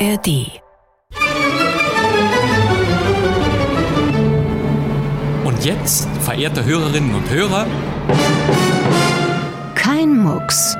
ARD. 0.00 0.60
Und 5.44 5.64
jetzt, 5.64 6.08
verehrte 6.20 6.64
Hörerinnen 6.64 7.14
und 7.16 7.28
Hörer, 7.30 7.66
Kein 9.74 10.18
Mucks. 10.18 10.77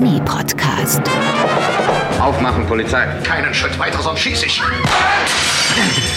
Krimi-Podcast. 0.00 1.02
Aufmachen, 2.20 2.66
Polizei. 2.66 3.06
Keinen 3.22 3.52
Schritt 3.52 3.78
weiter, 3.78 4.00
sonst 4.00 4.20
schieße 4.20 4.46
ich. 4.46 4.62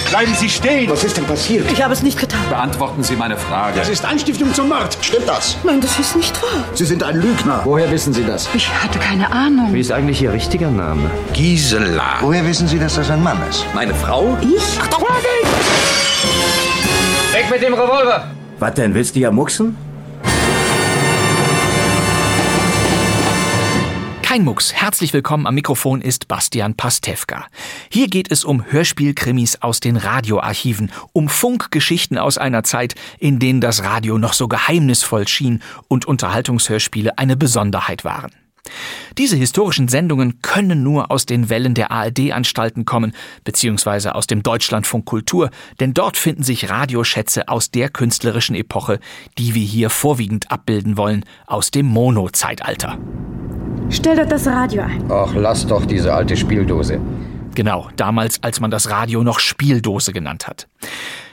Bleiben 0.09 0.34
Sie 0.36 0.49
stehen! 0.49 0.89
Was 0.89 1.04
ist 1.04 1.17
denn 1.17 1.25
passiert? 1.25 1.70
Ich 1.70 1.84
habe 1.84 1.91
es 1.91 2.02
nicht 2.02 2.17
getan. 2.17 2.39
Beantworten 2.49 3.04
Sie 3.04 3.17
meine 3.17 3.35
Frage. 3.35 3.77
Das 3.77 3.89
ist 3.89 4.05
Anstiftung 4.05 4.54
zum 4.54 4.70
Mord. 4.70 4.98
Stimmt 5.02 5.27
das? 5.27 5.57
Nein, 5.66 5.81
das 5.81 5.99
ist 5.99 6.16
nicht 6.16 6.41
wahr. 6.41 6.63
Sie 6.73 6.85
sind 6.85 7.04
ein 7.04 7.17
Lügner. 7.17 7.59
Woher 7.66 7.91
wissen 7.91 8.13
Sie 8.13 8.23
das? 8.23 8.48
Ich 8.54 8.70
hatte 8.73 8.99
keine 8.99 9.30
Ahnung. 9.30 9.73
Wie 9.73 9.81
ist 9.81 9.91
eigentlich 9.91 10.21
Ihr 10.21 10.31
richtiger 10.31 10.70
Name? 10.70 11.12
Gisela. 11.34 12.20
Woher 12.21 12.45
wissen 12.45 12.70
Sie, 12.70 12.79
dass 12.79 12.95
das 12.95 13.09
ein 13.09 13.21
Mann 13.21 13.40
ist? 13.49 13.65
Meine 13.76 13.93
Frau? 13.93 14.38
Ich? 14.41 14.79
Weg 17.34 17.52
mit 17.52 17.62
dem 17.62 17.73
Revolver! 17.73 18.31
Was 18.59 18.73
denn, 18.76 18.93
willst 18.93 19.18
du 19.18 19.20
ja 19.20 19.29
mucksen? 19.29 19.76
Kein 24.33 24.45
Mucks. 24.45 24.73
Herzlich 24.73 25.13
willkommen 25.13 25.45
am 25.45 25.53
Mikrofon 25.53 26.01
ist 26.01 26.27
Bastian 26.27 26.73
Pastewka. 26.73 27.45
Hier 27.89 28.07
geht 28.07 28.31
es 28.31 28.43
um 28.43 28.65
Hörspielkrimis 28.65 29.61
aus 29.61 29.79
den 29.79 29.95
Radioarchiven, 29.95 30.91
um 31.11 31.29
Funkgeschichten 31.29 32.17
aus 32.17 32.39
einer 32.39 32.63
Zeit, 32.63 32.95
in 33.19 33.37
denen 33.37 33.61
das 33.61 33.83
Radio 33.83 34.17
noch 34.17 34.33
so 34.33 34.47
geheimnisvoll 34.47 35.27
schien 35.27 35.61
und 35.87 36.07
Unterhaltungshörspiele 36.07 37.19
eine 37.19 37.37
Besonderheit 37.37 38.05
waren. 38.05 38.31
Diese 39.17 39.35
historischen 39.35 39.88
Sendungen 39.88 40.41
können 40.41 40.84
nur 40.84 41.12
aus 41.12 41.26
den 41.26 41.49
Wellen 41.49 41.74
der 41.74 41.91
ARD-Anstalten 41.91 42.85
kommen, 42.85 43.13
beziehungsweise 43.43 44.15
aus 44.15 44.27
dem 44.27 44.41
Deutschlandfunk 44.41 45.05
Kultur, 45.05 45.49
denn 45.79 45.93
dort 45.93 46.18
finden 46.18 46.43
sich 46.43 46.70
Radioschätze 46.70 47.48
aus 47.48 47.71
der 47.71 47.90
künstlerischen 47.90 48.55
Epoche, 48.55 48.99
die 49.37 49.54
wir 49.54 49.65
hier 49.65 49.90
vorwiegend 49.90 50.52
abbilden 50.52 50.98
wollen, 50.98 51.26
aus 51.46 51.71
dem 51.71 51.85
Mono-Zeitalter. 51.87 52.98
Stell 53.90 54.15
doch 54.15 54.27
das 54.27 54.48
Radio 54.48 54.84
ein. 54.84 55.04
Ach, 55.12 55.34
lass 55.35 55.68
doch 55.68 55.85
diese 55.85 56.13
alte 56.13 56.35
Spieldose. 56.35 56.99
Genau, 57.55 57.90
damals, 57.98 58.41
als 58.41 58.59
man 58.59 58.71
das 58.71 58.90
Radio 58.90 59.24
noch 59.24 59.40
Spieldose 59.40 60.12
genannt 60.12 60.48
hat. 60.48 60.68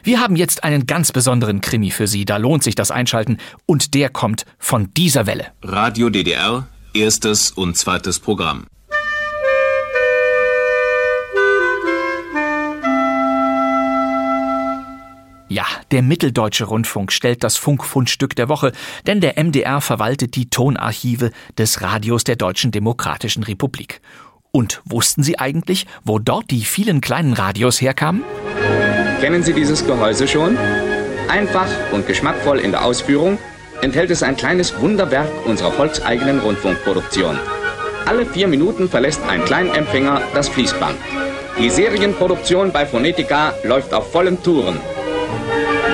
Wir 0.02 0.20
haben 0.20 0.36
jetzt 0.36 0.64
einen 0.64 0.86
ganz 0.86 1.12
besonderen 1.12 1.60
Krimi 1.60 1.90
für 1.90 2.06
Sie, 2.06 2.24
da 2.24 2.36
lohnt 2.36 2.62
sich 2.62 2.74
das 2.74 2.90
Einschalten, 2.90 3.38
und 3.66 3.94
der 3.94 4.10
kommt 4.10 4.44
von 4.58 4.92
dieser 4.94 5.26
Welle. 5.26 5.46
Radio 5.62 6.10
DDR, 6.10 6.66
erstes 6.94 7.50
und 7.50 7.76
zweites 7.76 8.18
Programm. 8.18 8.66
Ja, 15.48 15.66
der 15.90 16.02
Mitteldeutsche 16.02 16.64
Rundfunk 16.64 17.10
stellt 17.10 17.42
das 17.42 17.56
Funkfundstück 17.56 18.36
der 18.36 18.48
Woche, 18.48 18.70
denn 19.08 19.20
der 19.20 19.42
MDR 19.42 19.80
verwaltet 19.80 20.36
die 20.36 20.48
Tonarchive 20.48 21.32
des 21.58 21.82
Radios 21.82 22.22
der 22.22 22.36
Deutschen 22.36 22.70
Demokratischen 22.70 23.42
Republik. 23.42 24.00
Und 24.52 24.80
wussten 24.84 25.24
Sie 25.24 25.40
eigentlich, 25.40 25.86
wo 26.04 26.20
dort 26.20 26.50
die 26.50 26.64
vielen 26.64 27.00
kleinen 27.00 27.32
Radios 27.32 27.80
herkamen? 27.80 28.22
Kennen 29.20 29.42
Sie 29.42 29.52
dieses 29.52 29.84
Gehäuse 29.84 30.28
schon? 30.28 30.56
Einfach 31.28 31.68
und 31.92 32.06
geschmackvoll 32.06 32.60
in 32.60 32.70
der 32.70 32.84
Ausführung 32.84 33.38
enthält 33.82 34.10
es 34.10 34.22
ein 34.22 34.36
kleines 34.36 34.78
Wunderwerk 34.80 35.28
unserer 35.46 35.72
volkseigenen 35.72 36.40
Rundfunkproduktion. 36.40 37.38
Alle 38.06 38.26
vier 38.26 38.48
Minuten 38.48 38.88
verlässt 38.88 39.20
ein 39.28 39.44
Kleinempfänger 39.44 40.22
das 40.34 40.48
Fließband. 40.48 40.96
Die 41.58 41.70
Serienproduktion 41.70 42.72
bei 42.72 42.86
Phonetica 42.86 43.54
läuft 43.64 43.92
auf 43.92 44.10
vollen 44.10 44.42
Touren. 44.42 44.80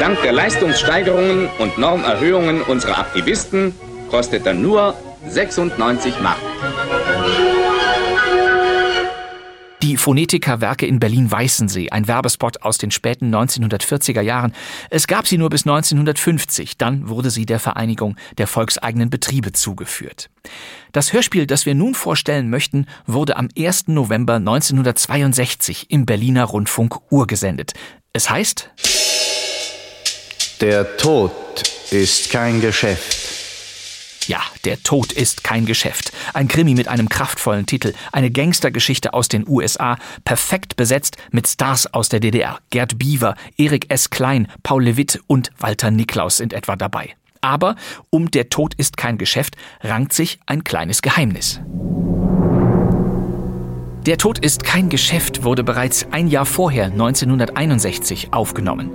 Dank 0.00 0.22
der 0.22 0.32
Leistungssteigerungen 0.32 1.48
und 1.58 1.78
Normerhöhungen 1.78 2.62
unserer 2.62 2.98
Aktivisten 2.98 3.74
kostet 4.10 4.46
er 4.46 4.54
nur 4.54 4.94
96 5.28 6.20
Mark. 6.20 6.38
Die 9.86 9.96
Phonetika-Werke 9.96 10.84
in 10.84 10.98
Berlin-Weißensee, 10.98 11.90
ein 11.90 12.08
Werbespot 12.08 12.62
aus 12.62 12.76
den 12.76 12.90
späten 12.90 13.32
1940er 13.32 14.20
Jahren. 14.20 14.52
Es 14.90 15.06
gab 15.06 15.28
sie 15.28 15.38
nur 15.38 15.48
bis 15.48 15.64
1950, 15.64 16.76
dann 16.76 17.08
wurde 17.08 17.30
sie 17.30 17.46
der 17.46 17.60
Vereinigung 17.60 18.16
der 18.36 18.48
volkseigenen 18.48 19.10
Betriebe 19.10 19.52
zugeführt. 19.52 20.28
Das 20.90 21.12
Hörspiel, 21.12 21.46
das 21.46 21.66
wir 21.66 21.76
nun 21.76 21.94
vorstellen 21.94 22.50
möchten, 22.50 22.86
wurde 23.06 23.36
am 23.36 23.48
1. 23.56 23.86
November 23.86 24.34
1962 24.34 25.88
im 25.88 26.04
Berliner 26.04 26.46
Rundfunk 26.46 26.98
urgesendet. 27.12 27.74
Es 28.12 28.28
heißt 28.28 28.70
Der 30.60 30.96
Tod 30.96 31.30
ist 31.92 32.32
kein 32.32 32.60
Geschäft. 32.60 33.25
Ja, 34.26 34.40
der 34.64 34.82
Tod 34.82 35.12
ist 35.12 35.44
kein 35.44 35.66
Geschäft. 35.66 36.12
Ein 36.34 36.48
Krimi 36.48 36.74
mit 36.74 36.88
einem 36.88 37.08
kraftvollen 37.08 37.66
Titel, 37.66 37.94
eine 38.10 38.30
Gangstergeschichte 38.30 39.14
aus 39.14 39.28
den 39.28 39.46
USA, 39.46 39.98
perfekt 40.24 40.76
besetzt 40.76 41.16
mit 41.30 41.46
Stars 41.46 41.92
aus 41.94 42.08
der 42.08 42.18
DDR. 42.18 42.58
Gerd 42.70 42.98
Biewer, 42.98 43.36
Erik 43.56 43.90
S. 43.90 44.10
Klein, 44.10 44.48
Paul 44.64 44.84
Lewitt 44.84 45.20
und 45.28 45.52
Walter 45.58 45.92
Niklaus 45.92 46.38
sind 46.38 46.52
etwa 46.52 46.74
dabei. 46.74 47.14
Aber 47.40 47.76
um 48.10 48.30
Der 48.32 48.48
Tod 48.48 48.74
ist 48.74 48.96
kein 48.96 49.18
Geschäft 49.18 49.56
rankt 49.82 50.12
sich 50.12 50.40
ein 50.46 50.64
kleines 50.64 51.02
Geheimnis. 51.02 51.60
Der 54.06 54.18
Tod 54.18 54.38
ist 54.38 54.64
kein 54.64 54.88
Geschäft 54.88 55.44
wurde 55.44 55.62
bereits 55.62 56.06
ein 56.10 56.28
Jahr 56.28 56.46
vorher, 56.46 56.86
1961, 56.86 58.32
aufgenommen. 58.32 58.90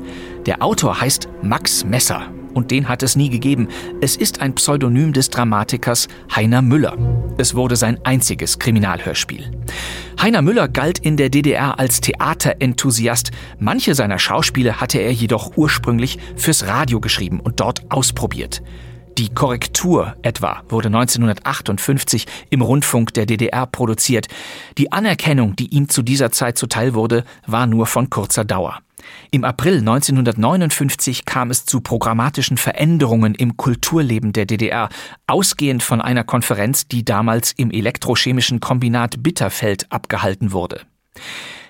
Der 0.46 0.62
Autor 0.62 1.00
heißt 1.00 1.30
Max 1.42 1.84
Messer 1.86 2.32
und 2.54 2.72
den 2.72 2.88
hat 2.88 3.04
es 3.04 3.16
nie 3.16 3.30
gegeben. 3.30 3.68
Es 4.02 4.16
ist 4.16 4.42
ein 4.42 4.56
Pseudonym 4.56 5.14
des 5.14 5.30
Dramatikers 5.30 6.08
Heiner 6.36 6.62
Müller. 6.62 6.98
Es 7.38 7.56
wurde 7.56 7.76
sein 7.76 8.00
einziges 8.04 8.60
Kriminalhörspiel. 8.60 9.52
Heiner 10.22 10.42
Müller 10.42 10.68
galt 10.68 11.00
in 11.00 11.18
der 11.18 11.30
DDR 11.30 11.80
als 11.80 12.02
Theaterenthusiast. 12.02 13.32
Manche 13.60 13.96
seiner 13.96 14.20
Schauspiele 14.20 14.80
hatte 14.80 15.00
er 15.00 15.12
jedoch 15.12 15.58
ursprünglich 15.58 16.20
fürs 16.36 16.68
Radio 16.68 17.00
geschrieben 17.00 17.40
und 17.40 17.60
dort 17.60 17.92
ausprobiert. 17.92 18.62
Die 19.18 19.30
Korrektur 19.30 20.16
etwa 20.22 20.64
wurde 20.70 20.88
1958 20.88 22.26
im 22.50 22.62
Rundfunk 22.62 23.14
der 23.14 23.26
DDR 23.26 23.68
produziert. 23.68 24.28
Die 24.78 24.92
Anerkennung, 24.92 25.56
die 25.56 25.68
ihm 25.68 25.90
zu 25.90 26.02
dieser 26.02 26.32
Zeit 26.32 26.58
zuteil 26.58 26.94
wurde, 26.94 27.26
war 27.46 27.68
nur 27.68 27.88
von 27.88 28.10
kurzer 28.10 28.46
Dauer. 28.46 28.80
Im 29.32 29.44
April 29.44 29.80
1959 29.80 31.26
kam 31.26 31.52
es 31.52 31.66
zu 31.66 31.82
programmatischen 31.82 32.58
Veränderungen 32.58 33.36
im 33.36 33.58
Kulturleben 33.58 34.34
der 34.34 34.46
DDR, 34.46 34.90
ausgehend 35.28 35.84
von 35.84 36.02
einer 36.02 36.24
Konferenz, 36.24 36.88
die 36.88 37.06
damals 37.06 37.52
im 37.54 37.72
elektrochemischen 37.72 38.60
Kombinat 38.60 39.24
Bitterfeld 39.24 39.92
abgehalten 39.92 40.52
wurde. 40.52 40.82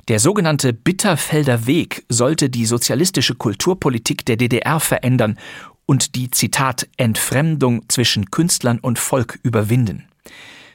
Der 0.08 0.20
sogenannte 0.20 0.74
Bitterfelder 0.74 1.68
Weg 1.68 2.06
sollte 2.10 2.50
die 2.50 2.66
sozialistische 2.66 3.36
Kulturpolitik 3.36 4.26
der 4.26 4.36
DDR 4.36 4.80
verändern 4.80 5.38
und 5.86 6.16
die 6.16 6.32
Zitat 6.32 6.88
Entfremdung 6.98 7.84
zwischen 7.88 8.32
Künstlern 8.32 8.80
und 8.80 8.98
Volk 8.98 9.40
überwinden. 9.44 10.06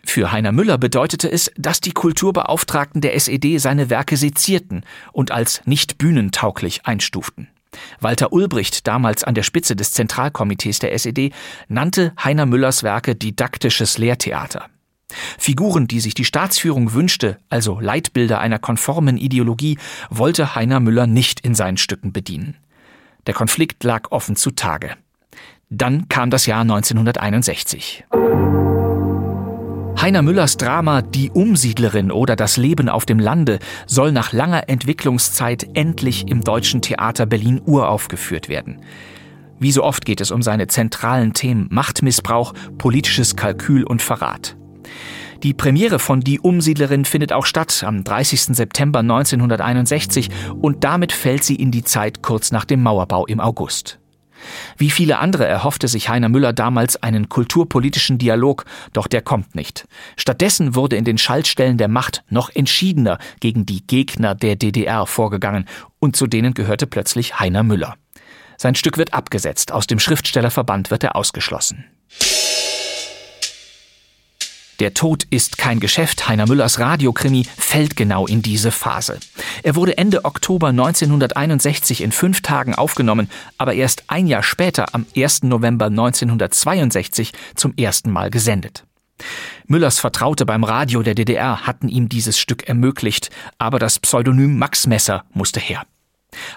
Für 0.07 0.33
Heiner 0.33 0.53
Müller 0.53 0.79
bedeutete 0.79 1.31
es, 1.31 1.51
dass 1.57 1.81
die 1.81 1.93
Kulturbeauftragten 1.93 3.01
der 3.01 3.15
SED 3.15 3.59
seine 3.59 3.91
Werke 3.91 4.17
sezierten 4.17 4.85
und 5.13 5.31
als 5.33 5.61
nicht 5.67 5.99
bühnentauglich 5.99 6.87
einstuften. 6.87 7.49
Walter 8.01 8.33
Ulbricht, 8.33 8.87
damals 8.87 9.25
an 9.25 9.35
der 9.35 9.43
Spitze 9.43 9.77
des 9.77 9.93
Zentralkomitees 9.93 10.79
der 10.79 10.93
SED, 10.95 11.33
nannte 11.69 12.15
Heiner 12.23 12.47
Müllers 12.47 12.83
Werke 12.83 13.15
didaktisches 13.15 13.99
Lehrtheater. 13.99 14.71
Figuren, 15.39 15.87
die 15.87 16.01
sich 16.01 16.15
die 16.15 16.25
Staatsführung 16.25 16.95
wünschte, 16.95 17.39
also 17.49 17.79
Leitbilder 17.81 18.41
einer 18.41 18.59
konformen 18.59 19.19
Ideologie, 19.19 19.79
wollte 20.09 20.55
Heiner 20.55 20.81
Müller 20.81 21.07
nicht 21.07 21.41
in 21.41 21.55
seinen 21.55 21.77
Stücken 21.77 22.13
bedienen. 22.13 22.57
Der 23.27 23.35
Konflikt 23.35 23.85
lag 23.85 24.13
offen 24.13 24.37
zutage. 24.37 24.93
Dann 25.69 26.09
kam 26.09 26.31
das 26.31 26.47
Jahr 26.47 26.63
1961. 26.63 28.05
Heiner 29.99 30.21
Müllers 30.21 30.59
Drama 30.59 31.01
Die 31.01 31.31
Umsiedlerin 31.31 32.13
oder 32.13 32.37
Das 32.37 32.59
Leben 32.59 32.91
auf 32.91 33.07
dem 33.07 33.19
Lande 33.19 33.59
soll 33.87 34.13
nach 34.13 34.33
langer 34.33 34.69
Entwicklungszeit 34.69 35.67
endlich 35.73 36.29
im 36.29 36.43
Deutschen 36.43 36.83
Theater 36.83 37.25
Berlin 37.25 37.63
uraufgeführt 37.65 38.51
werden. 38.51 38.83
Wie 39.59 39.73
so 39.73 39.83
oft 39.83 40.05
geht 40.05 40.21
es 40.21 40.31
um 40.31 40.43
seine 40.43 40.67
zentralen 40.67 41.33
Themen 41.33 41.69
Machtmissbrauch, 41.71 42.53
politisches 42.77 43.37
Kalkül 43.37 43.85
und 43.85 44.03
Verrat. 44.03 44.57
Die 45.43 45.55
Premiere 45.55 45.99
von 45.99 46.21
Die 46.21 46.41
Umsiedlerin 46.41 47.07
findet 47.07 47.33
auch 47.33 47.47
statt 47.47 47.83
am 47.85 48.05
30. 48.05 48.55
September 48.55 49.01
1961 49.01 50.29
und 50.61 50.85
damit 50.85 51.13
fällt 51.13 51.43
sie 51.43 51.57
in 51.57 51.71
die 51.71 51.85
Zeit 51.85 52.23
kurz 52.23 52.53
nach 52.53 52.67
dem 52.67 52.83
Mauerbau 52.83 53.27
im 53.27 53.41
August. 53.41 53.99
Wie 54.77 54.91
viele 54.91 55.19
andere 55.19 55.47
erhoffte 55.47 55.89
sich 55.89 56.09
Heiner 56.09 56.29
Müller 56.29 56.53
damals 56.53 57.03
einen 57.03 57.29
kulturpolitischen 57.29 58.19
Dialog, 58.19 58.65
doch 58.93 59.07
der 59.07 59.23
kommt 59.23 59.55
nicht. 59.55 59.87
Stattdessen 60.17 60.75
wurde 60.75 60.97
in 60.97 61.05
den 61.05 61.19
Schaltstellen 61.19 61.79
der 61.79 61.89
Macht 61.89 62.25
noch 62.29 62.51
entschiedener 62.55 63.19
gegen 63.41 63.67
die 63.67 63.87
Gegner 63.87 64.35
der 64.35 64.57
DDR 64.57 65.07
vorgegangen, 65.07 65.67
und 65.99 66.17
zu 66.17 66.27
denen 66.27 66.55
gehörte 66.55 66.87
plötzlich 66.87 67.41
Heiner 67.41 67.63
Müller. 67.63 67.97
Sein 68.59 68.75
Stück 68.75 68.97
wird 68.97 69.13
abgesetzt, 69.13 69.73
aus 69.73 69.87
dem 69.87 69.99
Schriftstellerverband 69.99 70.91
wird 70.91 71.05
er 71.05 71.17
ausgeschlossen. 71.17 71.85
Der 74.79 74.93
Tod 74.93 75.25
ist 75.31 75.57
kein 75.57 75.81
Geschäft. 75.81 76.29
Heiner 76.29 76.47
Müllers 76.47 76.79
Radiokrimi 76.79 77.47
fällt 77.57 77.97
genau 77.97 78.27
in 78.27 78.43
diese 78.43 78.71
Phase. 78.71 79.19
Er 79.63 79.75
wurde 79.75 79.97
Ende 79.97 80.25
Oktober 80.25 80.69
1961 80.69 82.03
in 82.03 82.13
fünf 82.13 82.43
Tagen 82.43 82.75
aufgenommen, 82.75 83.31
aber 83.57 83.75
erst 83.75 84.05
ein 84.09 84.27
Jahr 84.27 84.43
später, 84.43 84.95
am 84.95 85.07
1. 85.17 85.45
November 85.45 85.87
1962, 85.87 87.33
zum 87.55 87.75
ersten 87.77 88.11
Mal 88.11 88.31
gesendet. 88.31 88.85
Müllers 89.67 89.99
Vertraute 89.99 90.45
beim 90.45 90.63
Radio 90.63 91.03
der 91.03 91.15
DDR 91.15 91.67
hatten 91.67 91.89
ihm 91.89 92.11
dieses 92.11 92.39
Stück 92.39 92.69
ermöglicht, 92.69 93.31
aber 93.59 93.79
das 93.79 93.99
Pseudonym 93.99 94.59
Max 94.59 94.87
Messer 94.87 95.25
musste 95.33 95.59
her. 95.59 95.87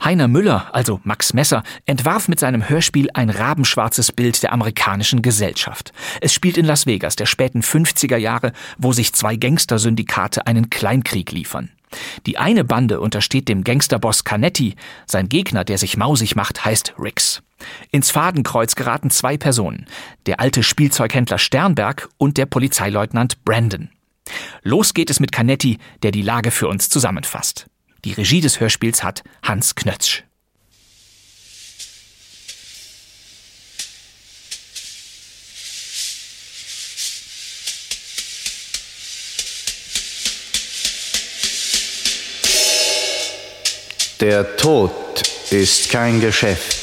Heiner 0.04 0.28
Müller, 0.28 0.74
also 0.74 1.00
Max 1.04 1.34
Messer, 1.34 1.64
entwarf 1.86 2.28
mit 2.28 2.40
seinem 2.40 2.68
Hörspiel 2.68 3.10
ein 3.14 3.30
rabenschwarzes 3.30 4.12
Bild 4.12 4.42
der 4.44 4.54
amerikanischen 4.54 5.22
Gesellschaft. 5.22 5.94
Es 6.22 6.34
spielt 6.34 6.58
in 6.58 6.66
Las 6.66 6.86
Vegas 6.86 7.16
der 7.16 7.26
späten 7.26 7.62
50er 7.62 8.18
Jahre, 8.18 8.54
wo 8.78 8.94
sich 8.94 9.14
zwei 9.14 9.36
Gangstersyndikate 9.36 10.48
einen 10.48 10.70
Kleinkrieg 10.70 11.32
liefern. 11.32 11.72
Die 12.26 12.38
eine 12.38 12.64
Bande 12.64 13.00
untersteht 13.00 13.50
dem 13.50 13.64
Gangsterboss 13.64 14.24
Canetti, 14.24 14.76
sein 15.06 15.28
Gegner, 15.28 15.64
der 15.64 15.78
sich 15.78 15.98
mausig 15.98 16.36
macht, 16.36 16.64
heißt 16.64 16.94
Rix. 17.00 17.42
Ins 17.92 18.12
Fadenkreuz 18.12 18.76
geraten 18.76 19.10
zwei 19.10 19.38
Personen, 19.38 19.86
der 20.26 20.40
alte 20.40 20.64
Spielzeughändler 20.64 21.40
Sternberg 21.40 22.10
und 22.18 22.38
der 22.38 22.46
Polizeileutnant 22.46 23.44
Brandon. 23.44 23.90
Los 24.62 24.94
geht 24.94 25.10
es 25.10 25.20
mit 25.20 25.32
Canetti, 25.32 25.80
der 26.04 26.12
die 26.12 26.22
Lage 26.22 26.52
für 26.52 26.68
uns 26.68 26.90
zusammenfasst. 26.90 27.69
Die 28.06 28.14
Regie 28.14 28.40
des 28.40 28.60
Hörspiels 28.60 29.04
hat 29.04 29.24
Hans 29.44 29.76
Knötzsch. 29.76 30.24
Der 44.22 44.58
Tod 44.58 45.24
ist 45.50 45.90
kein 45.90 46.20
Geschäft. 46.20 46.79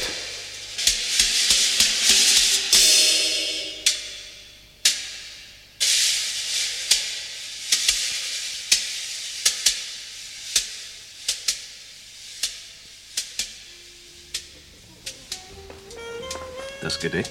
Das 16.97 17.11
Gedeck, 17.11 17.29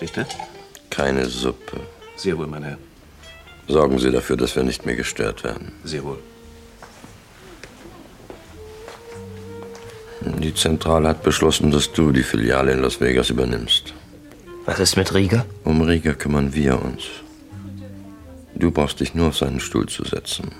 bitte. 0.00 0.26
Keine 0.90 1.26
Suppe. 1.26 1.78
Sehr 2.16 2.36
wohl, 2.36 2.48
mein 2.48 2.64
Herr. 2.64 2.78
Sorgen 3.68 4.00
Sie 4.00 4.10
dafür, 4.10 4.36
dass 4.36 4.56
wir 4.56 4.64
nicht 4.64 4.84
mehr 4.84 4.96
gestört 4.96 5.44
werden. 5.44 5.70
Sehr 5.84 6.02
wohl. 6.02 6.18
Die 10.40 10.52
Zentrale 10.52 11.08
hat 11.08 11.22
beschlossen, 11.22 11.70
dass 11.70 11.92
du 11.92 12.10
die 12.10 12.24
Filiale 12.24 12.72
in 12.72 12.82
Las 12.82 13.00
Vegas 13.00 13.30
übernimmst. 13.30 13.94
Was 14.64 14.80
ist 14.80 14.96
mit 14.96 15.14
Rieger? 15.14 15.46
Um 15.62 15.82
Rieger 15.82 16.14
kümmern 16.14 16.52
wir 16.52 16.82
uns. 16.82 17.04
Du 18.56 18.72
brauchst 18.72 18.98
dich 18.98 19.14
nur 19.14 19.28
auf 19.28 19.36
seinen 19.36 19.60
Stuhl 19.60 19.86
zu 19.86 20.02
setzen. 20.02 20.50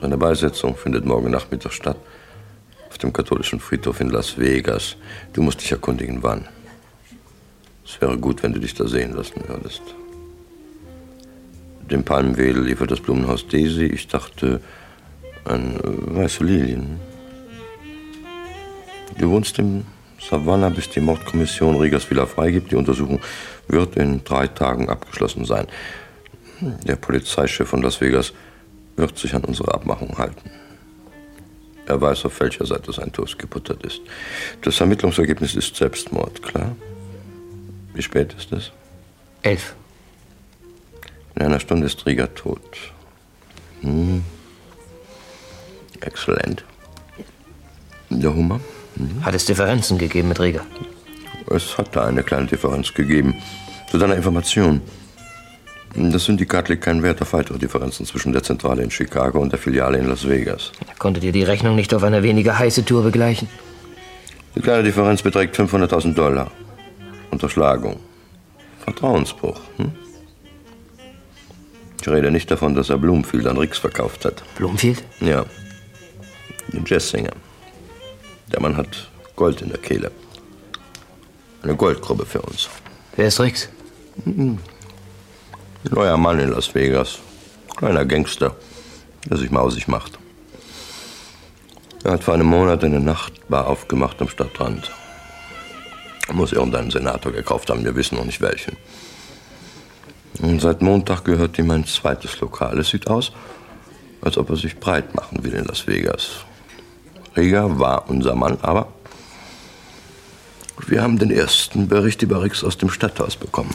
Seine 0.00 0.18
Beisetzung 0.18 0.74
findet 0.74 1.04
morgen 1.04 1.30
Nachmittag 1.30 1.72
statt. 1.72 1.98
Auf 2.88 2.98
dem 2.98 3.12
katholischen 3.12 3.60
Friedhof 3.60 4.00
in 4.00 4.10
Las 4.10 4.36
Vegas. 4.36 4.96
Du 5.32 5.42
musst 5.42 5.60
dich 5.60 5.70
erkundigen, 5.70 6.24
wann. 6.24 6.48
Es 7.92 8.00
wäre 8.00 8.16
gut, 8.16 8.42
wenn 8.42 8.54
du 8.54 8.58
dich 8.58 8.74
da 8.74 8.88
sehen 8.88 9.14
lassen 9.14 9.42
würdest. 9.46 9.82
Den 11.90 12.04
Palmwedel 12.04 12.64
liefert 12.64 12.90
das 12.90 13.00
Blumenhaus 13.00 13.46
Daisy. 13.46 13.84
Ich 13.84 14.08
dachte 14.08 14.60
an 15.44 15.76
äh, 15.76 16.16
weiße 16.16 16.42
Lilien. 16.42 16.98
Du 19.18 19.28
wohnst 19.28 19.58
im 19.58 19.84
Savannah, 20.18 20.70
bis 20.70 20.88
die 20.88 21.00
Mordkommission 21.00 21.76
Riegers 21.76 22.08
Villa 22.08 22.24
freigibt. 22.24 22.70
Die 22.70 22.76
Untersuchung 22.76 23.20
wird 23.68 23.96
in 23.96 24.24
drei 24.24 24.46
Tagen 24.46 24.88
abgeschlossen 24.88 25.44
sein. 25.44 25.66
Der 26.60 26.96
Polizeichef 26.96 27.68
von 27.68 27.82
Las 27.82 28.00
Vegas 28.00 28.32
wird 28.96 29.18
sich 29.18 29.34
an 29.34 29.44
unsere 29.44 29.74
Abmachung 29.74 30.16
halten. 30.16 30.50
Er 31.84 32.00
weiß, 32.00 32.24
auf 32.24 32.40
welcher 32.40 32.64
Seite 32.64 32.90
sein 32.92 33.12
Toast 33.12 33.38
gebuttert 33.38 33.84
ist. 33.84 34.00
Das 34.62 34.80
Ermittlungsergebnis 34.80 35.56
ist 35.56 35.76
Selbstmord, 35.76 36.42
klar? 36.42 36.74
Wie 37.94 38.02
spät 38.02 38.34
ist 38.36 38.52
es? 38.52 38.72
Elf. 39.42 39.74
In 41.34 41.42
einer 41.42 41.60
Stunde 41.60 41.86
ist 41.86 42.06
Rieger 42.06 42.32
tot. 42.34 42.60
Hm. 43.80 44.22
Exzellent. 46.00 46.64
Der 48.10 48.34
Hummer? 48.34 48.60
Hm. 48.96 49.24
Hat 49.24 49.34
es 49.34 49.44
Differenzen 49.44 49.98
gegeben 49.98 50.28
mit 50.28 50.40
Rieger? 50.40 50.64
Es 51.50 51.76
hat 51.76 51.94
da 51.94 52.06
eine 52.06 52.22
kleine 52.22 52.46
Differenz 52.46 52.92
gegeben. 52.94 53.34
Zu 53.90 53.98
deiner 53.98 54.16
Information. 54.16 54.80
Das 55.94 56.24
Syndikat 56.24 56.70
legt 56.70 56.84
keinen 56.84 57.02
Wert 57.02 57.20
auf 57.20 57.34
weitere 57.34 57.58
Differenzen 57.58 58.06
zwischen 58.06 58.32
der 58.32 58.42
Zentrale 58.42 58.82
in 58.82 58.90
Chicago 58.90 59.40
und 59.40 59.52
der 59.52 59.58
Filiale 59.58 59.98
in 59.98 60.08
Las 60.08 60.26
Vegas. 60.26 60.72
Konntet 60.98 61.24
ihr 61.24 61.32
die 61.32 61.42
Rechnung 61.42 61.76
nicht 61.76 61.92
auf 61.92 62.02
eine 62.02 62.22
weniger 62.22 62.58
heiße 62.58 62.86
Tour 62.86 63.02
begleichen? 63.02 63.48
Die 64.54 64.60
kleine 64.60 64.82
Differenz 64.82 65.20
beträgt 65.22 65.58
500.000 65.58 66.14
Dollar. 66.14 66.50
Unterschlagung. 67.32 67.98
Vertrauensbruch. 68.84 69.58
Hm? 69.78 69.92
Ich 72.00 72.08
rede 72.08 72.30
nicht 72.30 72.50
davon, 72.50 72.74
dass 72.74 72.90
er 72.90 72.98
Bloomfield 72.98 73.46
an 73.46 73.56
Rix 73.56 73.78
verkauft 73.78 74.24
hat. 74.24 74.42
Bloomfield? 74.56 75.02
Ja. 75.20 75.46
Den 76.68 76.84
Jazzsänger. 76.86 77.32
Der 78.52 78.60
Mann 78.60 78.76
hat 78.76 79.08
Gold 79.34 79.62
in 79.62 79.70
der 79.70 79.78
Kehle. 79.78 80.10
Eine 81.62 81.74
Goldgrube 81.74 82.26
für 82.26 82.42
uns. 82.42 82.68
Wer 83.16 83.28
ist 83.28 83.40
Rix? 83.40 83.68
Ein 84.26 84.58
neuer 85.84 86.16
Mann 86.16 86.38
in 86.38 86.50
Las 86.50 86.74
Vegas. 86.74 87.18
Kleiner 87.76 88.04
Gangster, 88.04 88.54
der 89.28 89.38
sich 89.38 89.50
mausig 89.50 89.88
macht. 89.88 90.18
Er 92.04 92.12
hat 92.12 92.24
vor 92.24 92.34
einem 92.34 92.46
Monat 92.46 92.84
eine 92.84 93.00
Nachtbar 93.00 93.68
aufgemacht 93.68 94.20
am 94.20 94.28
Stadtrand. 94.28 94.90
Muss 96.32 96.52
irgendeinen 96.52 96.90
Senator 96.90 97.32
gekauft 97.32 97.68
haben, 97.70 97.84
wir 97.84 97.94
wissen 97.94 98.16
noch 98.16 98.24
nicht 98.24 98.40
welchen. 98.40 98.76
Und 100.40 100.60
seit 100.60 100.80
Montag 100.80 101.24
gehört 101.24 101.58
ihm 101.58 101.70
ein 101.70 101.86
zweites 101.86 102.40
Lokal. 102.40 102.78
Es 102.78 102.88
sieht 102.88 103.06
aus, 103.08 103.32
als 104.22 104.38
ob 104.38 104.50
er 104.50 104.56
sich 104.56 104.78
breit 104.78 105.14
machen 105.14 105.44
will 105.44 105.52
in 105.52 105.64
Las 105.64 105.86
Vegas. 105.86 106.44
Rieger 107.36 107.78
war 107.78 108.08
unser 108.08 108.34
Mann, 108.34 108.58
aber 108.62 108.88
wir 110.86 111.02
haben 111.02 111.18
den 111.18 111.30
ersten 111.30 111.86
Bericht 111.88 112.22
über 112.22 112.42
Rix 112.42 112.64
aus 112.64 112.78
dem 112.78 112.90
Stadthaus 112.90 113.36
bekommen. 113.36 113.74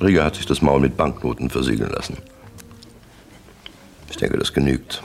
Rieger 0.00 0.24
hat 0.24 0.36
sich 0.36 0.46
das 0.46 0.62
Maul 0.62 0.80
mit 0.80 0.96
Banknoten 0.96 1.50
versiegeln 1.50 1.90
lassen. 1.90 2.16
Ich 4.10 4.16
denke, 4.16 4.38
das 4.38 4.52
genügt. 4.52 5.02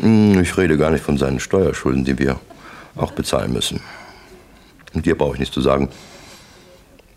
Hm, 0.00 0.40
Ich 0.40 0.56
rede 0.56 0.76
gar 0.76 0.90
nicht 0.90 1.04
von 1.04 1.18
seinen 1.18 1.40
Steuerschulden, 1.40 2.04
die 2.04 2.18
wir 2.18 2.38
auch 2.96 3.12
bezahlen 3.12 3.52
müssen. 3.52 3.80
Und 4.94 5.06
dir 5.06 5.16
brauche 5.16 5.34
ich 5.34 5.40
nicht 5.40 5.54
zu 5.54 5.60
sagen, 5.60 5.88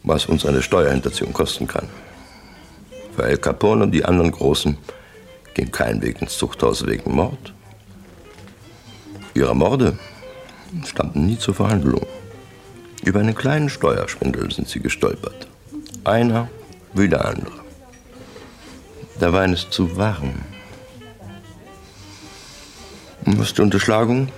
was 0.04 0.26
uns 0.26 0.46
eine 0.46 0.62
Steuerhinterziehung 0.62 1.34
kosten 1.34 1.68
kann. 1.68 1.88
Für 3.16 3.24
El 3.24 3.38
Capone 3.38 3.84
und 3.84 3.92
die 3.92 4.06
anderen 4.06 4.32
Großen 4.32 4.78
ging 5.54 5.72
kein 5.72 6.02
Weg 6.02 6.22
ins 6.22 6.38
Zuchthaus 6.38 6.86
wegen 6.86 7.14
Mord. 7.14 7.54
Ihre 9.34 9.56
Morde 9.56 9.98
standen 10.86 11.26
nie 11.26 11.38
zur 11.38 11.54
Verhandlung. 11.54 12.06
Über 13.04 13.20
einen 13.20 13.36
kleinen 13.36 13.70
Steuerschwindel 13.70 14.52
sind 14.52 14.68
sie 14.68 14.80
gestolpert. 14.80 15.48
Einer 16.04 16.50
wie 16.94 17.10
der 17.10 17.26
andere. 17.26 17.62
Der 19.20 19.34
Wein 19.34 19.54
ist 19.54 19.72
zu 19.72 19.98
warm. 19.98 20.34
Was 23.26 23.54
die 23.54 23.62
Unterschlagung 23.62 24.30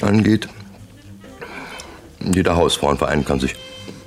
angeht, 0.00 0.48
jeder 2.32 2.56
Hausfrauenverein 2.56 3.24
kann 3.24 3.40
sich 3.40 3.54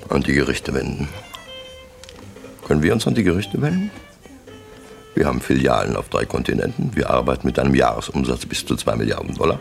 an 0.09 0.23
die 0.23 0.33
Gerichte 0.33 0.73
wenden. 0.73 1.07
Können 2.65 2.81
wir 2.81 2.93
uns 2.93 3.07
an 3.07 3.15
die 3.15 3.23
Gerichte 3.23 3.61
wenden? 3.61 3.91
Wir 5.15 5.25
haben 5.25 5.41
Filialen 5.41 5.95
auf 5.95 6.09
drei 6.09 6.25
Kontinenten. 6.25 6.91
Wir 6.95 7.09
arbeiten 7.09 7.47
mit 7.47 7.57
einem 7.57 7.73
Jahresumsatz 7.73 8.45
bis 8.45 8.65
zu 8.65 8.75
zwei 8.75 8.95
Milliarden 8.95 9.35
Dollar. 9.35 9.59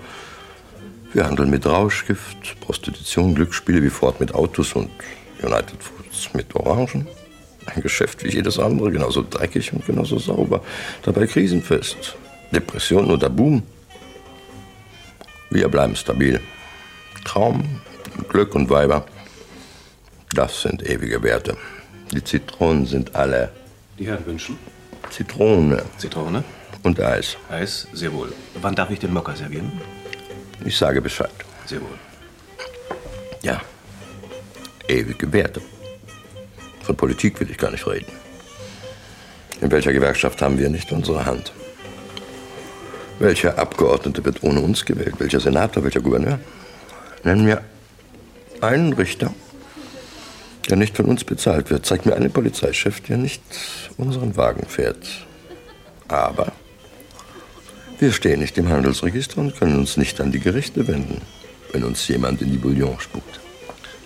Wir 1.13 1.25
handeln 1.25 1.51
mit 1.51 1.65
Rauschgift, 1.65 2.61
Prostitution, 2.61 3.35
Glücksspiele 3.35 3.83
wie 3.83 3.91
Ford 3.91 4.21
mit 4.21 4.35
Autos 4.35 4.75
und 4.75 4.91
United 5.43 5.83
Foods 5.83 6.35
mit 6.35 6.55
Orangen. 6.55 7.07
Ein 7.65 7.83
Geschäft 7.83 8.23
wie 8.23 8.29
jedes 8.29 8.59
andere, 8.59 8.91
genauso 8.91 9.25
dreckig 9.29 9.73
und 9.73 9.87
genauso 9.87 10.19
sauber. 10.19 10.63
Dabei 11.03 11.27
krisenfest. 11.27 12.17
Depression 12.53 13.11
oder 13.11 13.31
Boom. 13.31 13.63
Wir 15.51 15.69
bleiben 15.69 15.97
stabil. 15.97 16.41
Traum, 17.25 17.81
Glück 18.29 18.55
und 18.55 18.71
Weiber, 18.71 19.07
das 20.35 20.63
sind 20.63 20.89
ewige 20.89 21.23
Werte. 21.23 21.57
Die 22.13 22.23
Zitronen 22.23 22.87
sind 22.87 23.15
alle 23.15 23.51
Die 23.99 24.07
Herren 24.07 24.25
wünschen? 24.27 24.59
Zitrone 25.11 25.83
Zitrone? 25.99 26.45
und 26.83 27.01
Eis. 27.01 27.37
Eis, 27.51 27.87
sehr 27.93 28.13
wohl. 28.13 28.33
Wann 28.61 28.75
darf 28.75 28.91
ich 28.91 28.99
den 29.01 29.13
Mokka 29.13 29.35
servieren? 29.35 29.73
Ich 30.65 30.77
sage 30.77 31.01
Bescheid. 31.01 31.31
Sehr 31.67 31.81
wohl. 31.81 31.99
Ja, 33.43 33.61
ewige 34.89 35.33
Werte. 35.33 35.61
Von 36.83 36.97
Politik 36.97 37.39
will 37.41 37.51
ich 37.51 37.59
gar 37.59 37.71
nicht 37.71 37.87
reden. 37.87 38.13
In 39.61 39.71
welcher 39.71 39.93
Gewerkschaft 39.93 40.41
haben 40.43 40.59
wir 40.59 40.69
nicht 40.69 40.93
unsere 40.93 41.25
Hand? 41.25 41.53
Welcher 43.19 43.59
Abgeordnete 43.59 44.25
wird 44.25 44.43
ohne 44.43 44.61
uns 44.61 44.85
gewählt? 44.85 45.15
Welcher 45.19 45.41
Senator, 45.41 45.83
welcher 45.83 46.01
Gouverneur? 46.01 46.39
Nenn 47.25 47.45
mir 47.45 47.63
einen 48.63 48.93
Richter, 48.93 49.33
der 50.69 50.77
nicht 50.77 50.97
von 50.97 51.07
uns 51.07 51.25
bezahlt 51.25 51.71
wird. 51.71 51.87
Zeig 51.87 52.07
mir 52.07 52.15
einen 52.15 52.33
Polizeichef, 52.33 53.01
der 53.01 53.17
nicht 53.17 53.43
unseren 53.97 54.37
Wagen 54.37 54.67
fährt. 54.67 55.07
Aber 56.09 56.53
wir 57.99 58.13
stehen 58.13 58.41
nicht 58.41 58.59
im 58.59 58.69
Handelsregister 58.69 59.39
und 59.39 59.57
können 59.57 59.79
uns 59.79 59.97
nicht 59.97 60.21
an 60.21 60.31
die 60.31 60.41
Gerichte 60.41 60.87
wenden, 60.87 61.23
wenn 61.73 61.85
uns 61.85 62.07
jemand 62.09 62.43
in 62.43 62.53
die 62.53 62.59
Bouillon 62.59 63.01
spuckt. 63.01 63.41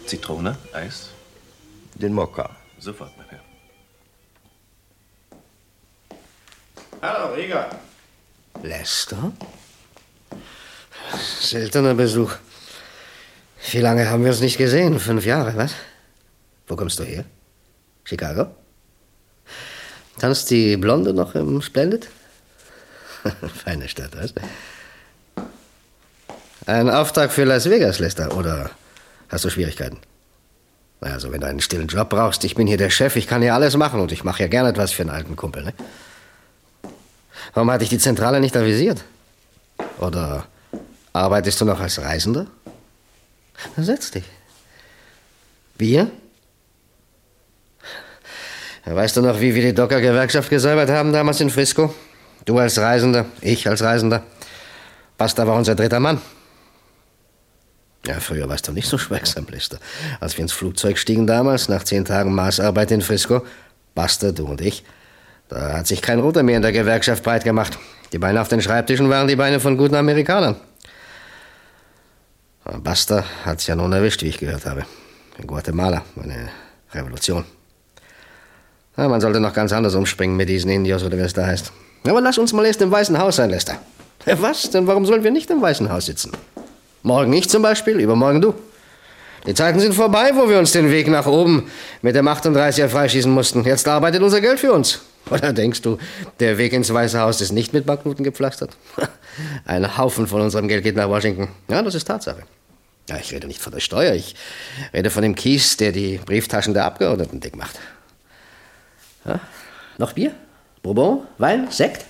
Zitrone, 0.06 0.56
Eis? 0.72 1.10
Den 1.94 2.14
Mokka. 2.14 2.50
Sofort, 2.78 3.12
mein 3.18 3.26
Herr. 3.28 3.40
Hallo, 7.02 7.34
Rieger. 7.34 7.68
Lester? 8.62 9.32
Seltener 11.40 11.94
Besuch. 11.94 12.32
Wie 13.68 13.78
lange 13.78 14.08
haben 14.08 14.24
wir 14.24 14.30
uns 14.30 14.40
nicht 14.40 14.58
gesehen? 14.58 14.98
Fünf 14.98 15.24
Jahre, 15.24 15.56
was? 15.56 15.74
Wo 16.66 16.76
kommst 16.76 16.98
du 16.98 17.04
her? 17.04 17.24
Chicago? 18.04 18.46
Tanzt 20.18 20.50
die 20.50 20.76
Blonde 20.76 21.12
noch 21.12 21.34
im 21.34 21.60
Splendid? 21.62 22.08
Feine 23.64 23.88
Stadt, 23.88 24.10
was? 24.16 24.34
Ein 26.66 26.90
Auftrag 26.90 27.32
für 27.32 27.44
Las 27.44 27.68
Vegas, 27.68 27.98
Lester, 27.98 28.36
oder 28.36 28.70
hast 29.28 29.44
du 29.44 29.50
Schwierigkeiten? 29.50 29.98
Also, 31.00 31.32
wenn 31.32 31.40
du 31.40 31.46
einen 31.46 31.60
stillen 31.60 31.88
Job 31.88 32.10
brauchst, 32.10 32.44
ich 32.44 32.54
bin 32.54 32.66
hier 32.66 32.76
der 32.76 32.90
Chef, 32.90 33.16
ich 33.16 33.26
kann 33.26 33.40
hier 33.40 33.54
alles 33.54 33.76
machen 33.76 34.00
und 34.00 34.12
ich 34.12 34.24
mache 34.24 34.42
ja 34.42 34.48
gerne 34.48 34.68
etwas 34.68 34.92
für 34.92 35.02
einen 35.02 35.10
alten 35.10 35.36
Kumpel, 35.36 35.64
ne? 35.64 35.72
Warum 37.54 37.70
hatte 37.70 37.84
ich 37.84 37.90
die 37.90 37.98
Zentrale 37.98 38.40
nicht 38.40 38.56
avisiert? 38.56 39.02
Oder 39.98 40.46
arbeitest 41.12 41.60
du 41.60 41.64
noch 41.64 41.80
als 41.80 42.00
Reisender? 42.00 42.46
Dann 43.76 43.84
setz 43.84 44.10
dich. 44.10 44.24
Bier? 45.76 46.10
Weißt 48.84 49.16
du 49.16 49.22
noch, 49.22 49.40
wie 49.40 49.54
wir 49.54 49.62
die 49.62 49.74
Docker-Gewerkschaft 49.74 50.50
gesäubert 50.50 50.90
haben 50.90 51.12
damals 51.12 51.40
in 51.40 51.50
Frisco? 51.50 51.94
Du 52.44 52.58
als 52.58 52.78
Reisender, 52.78 53.26
ich 53.40 53.68
als 53.68 53.82
Reisender. 53.82 54.22
Basta 55.16 55.46
war 55.46 55.56
unser 55.56 55.74
dritter 55.74 56.00
Mann. 56.00 56.20
Ja, 58.06 58.18
früher 58.18 58.48
warst 58.48 58.66
du 58.66 58.72
nicht 58.72 58.88
so 58.88 58.96
schweigsam, 58.96 59.46
Lister. 59.50 59.78
Als 60.20 60.36
wir 60.36 60.42
ins 60.42 60.52
Flugzeug 60.52 60.96
stiegen 60.96 61.26
damals, 61.26 61.68
nach 61.68 61.84
zehn 61.84 62.04
Tagen 62.04 62.34
Maßarbeit 62.34 62.90
in 62.90 63.02
Frisco, 63.02 63.44
Basta, 63.94 64.32
du 64.32 64.46
und 64.46 64.60
ich, 64.62 64.82
da 65.48 65.74
hat 65.74 65.86
sich 65.86 66.00
kein 66.00 66.18
Roter 66.18 66.42
mehr 66.42 66.56
in 66.56 66.62
der 66.62 66.72
Gewerkschaft 66.72 67.22
breit 67.22 67.44
gemacht. 67.44 67.78
Die 68.12 68.18
Beine 68.18 68.40
auf 68.40 68.48
den 68.48 68.62
Schreibtischen 68.62 69.10
waren 69.10 69.28
die 69.28 69.36
Beine 69.36 69.60
von 69.60 69.76
guten 69.76 69.94
Amerikanern. 69.94 70.56
Basta 72.78 73.24
hat's 73.44 73.66
ja 73.66 73.74
nun 73.74 73.92
erwischt, 73.92 74.22
wie 74.22 74.28
ich 74.28 74.38
gehört 74.38 74.66
habe. 74.66 74.84
In 75.38 75.46
Guatemala, 75.46 76.02
eine 76.22 76.50
Revolution. 76.92 77.44
Ja, 78.96 79.08
man 79.08 79.20
sollte 79.20 79.40
noch 79.40 79.54
ganz 79.54 79.72
anders 79.72 79.94
umspringen 79.94 80.36
mit 80.36 80.48
diesen 80.48 80.70
Indios 80.70 81.02
oder 81.02 81.16
wie 81.16 81.22
es 81.22 81.32
da 81.32 81.46
heißt. 81.46 81.72
Aber 82.04 82.20
lass 82.20 82.38
uns 82.38 82.52
mal 82.52 82.66
erst 82.66 82.82
im 82.82 82.90
Weißen 82.90 83.18
Haus 83.18 83.36
sein, 83.36 83.50
Lester. 83.50 83.78
Ja, 84.26 84.40
was? 84.40 84.70
Denn 84.70 84.86
warum 84.86 85.06
sollen 85.06 85.24
wir 85.24 85.30
nicht 85.30 85.50
im 85.50 85.62
Weißen 85.62 85.90
Haus 85.90 86.06
sitzen? 86.06 86.32
Morgen 87.02 87.32
ich 87.32 87.48
zum 87.48 87.62
Beispiel, 87.62 87.98
übermorgen 87.98 88.40
du. 88.40 88.54
Die 89.46 89.54
Zeiten 89.54 89.80
sind 89.80 89.94
vorbei, 89.94 90.32
wo 90.34 90.50
wir 90.50 90.58
uns 90.58 90.72
den 90.72 90.90
Weg 90.90 91.08
nach 91.08 91.26
oben 91.26 91.70
mit 92.02 92.14
dem 92.14 92.28
38er 92.28 92.88
freischießen 92.88 93.32
mussten. 93.32 93.64
Jetzt 93.64 93.88
arbeitet 93.88 94.22
unser 94.22 94.40
Geld 94.42 94.60
für 94.60 94.72
uns. 94.72 95.00
Oder 95.30 95.52
denkst 95.52 95.80
du, 95.82 95.98
der 96.40 96.58
Weg 96.58 96.72
ins 96.72 96.92
Weiße 96.92 97.18
Haus 97.20 97.40
ist 97.40 97.52
nicht 97.52 97.72
mit 97.72 97.86
Banknoten 97.86 98.24
gepflastert? 98.24 98.76
Ein 99.64 99.96
Haufen 99.96 100.26
von 100.26 100.42
unserem 100.42 100.68
Geld 100.68 100.84
geht 100.84 100.96
nach 100.96 101.08
Washington. 101.08 101.48
Ja, 101.68 101.82
das 101.82 101.94
ist 101.94 102.04
Tatsache. 102.04 102.42
Ja, 103.10 103.16
ich 103.16 103.32
rede 103.32 103.48
nicht 103.48 103.60
von 103.60 103.72
der 103.72 103.80
Steuer, 103.80 104.14
ich 104.14 104.36
rede 104.94 105.10
von 105.10 105.22
dem 105.22 105.34
Kies, 105.34 105.76
der 105.76 105.90
die 105.90 106.18
Brieftaschen 106.18 106.74
der 106.74 106.84
Abgeordneten 106.84 107.40
dick 107.40 107.56
macht. 107.56 107.76
Ja, 109.24 109.40
noch 109.98 110.12
Bier? 110.12 110.32
Bourbon? 110.80 111.26
Wein? 111.36 111.68
Sekt? 111.72 112.04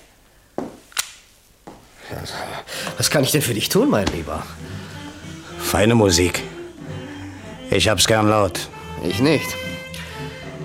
Also, 2.15 2.33
was 2.97 3.09
kann 3.09 3.23
ich 3.23 3.31
denn 3.31 3.41
für 3.41 3.55
dich 3.55 3.67
tun, 3.67 3.89
mein 3.89 4.05
Lieber? 4.07 4.45
Feine 5.57 5.95
Musik. 5.95 6.43
Ich 7.71 7.89
hab's 7.89 8.05
gern 8.05 8.29
laut. 8.29 8.59
Ich 9.03 9.19
nicht. 9.19 9.47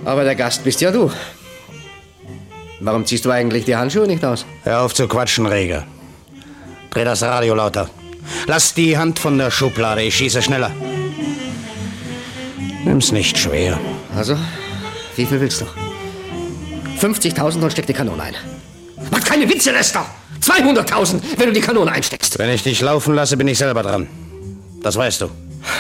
Aber 0.05 0.25
der 0.25 0.35
Gast 0.35 0.65
bist 0.65 0.83
ja 0.83 0.91
du. 0.91 1.11
Warum 2.81 3.07
ziehst 3.07 3.25
du 3.25 3.31
eigentlich 3.31 3.65
die 3.65 3.75
Handschuhe 3.75 4.07
nicht 4.07 4.23
aus? 4.23 4.45
Hör 4.65 4.83
auf 4.83 4.93
zu 4.93 5.09
quatschen, 5.09 5.47
Reger. 5.47 5.87
Dreh 6.91 7.05
das 7.05 7.23
Radio 7.23 7.55
lauter. 7.55 7.89
Lass 8.47 8.75
die 8.75 8.97
Hand 8.97 9.19
von 9.19 9.39
der 9.39 9.51
Schublade, 9.51 10.03
ich 10.03 10.17
schieße 10.17 10.43
schneller. 10.43 10.73
Nimm's 12.85 13.13
nicht 13.13 13.37
schwer. 13.37 13.79
Also, 14.17 14.37
wie 15.17 15.27
viel 15.27 15.41
willst 15.41 15.61
du? 15.61 15.65
50.000 17.01 17.63
und 17.63 17.73
steck 17.73 17.87
die 17.87 17.93
Kanone 17.93 18.23
ein. 18.23 18.35
Mach 19.11 19.21
keine 19.21 19.49
Witze, 19.49 19.73
Lester! 19.73 20.07
200.000, 20.41 21.21
wenn 21.39 21.49
du 21.49 21.53
die 21.53 21.61
Kanone 21.61 21.91
einsteckst. 21.91 22.39
Wenn 22.39 22.51
ich 22.51 22.63
dich 22.63 22.81
laufen 22.81 23.15
lasse, 23.15 23.37
bin 23.37 23.49
ich 23.49 23.59
selber 23.59 23.83
dran. 23.83 24.07
Das 24.83 24.97
weißt 24.97 25.23
du. 25.23 25.31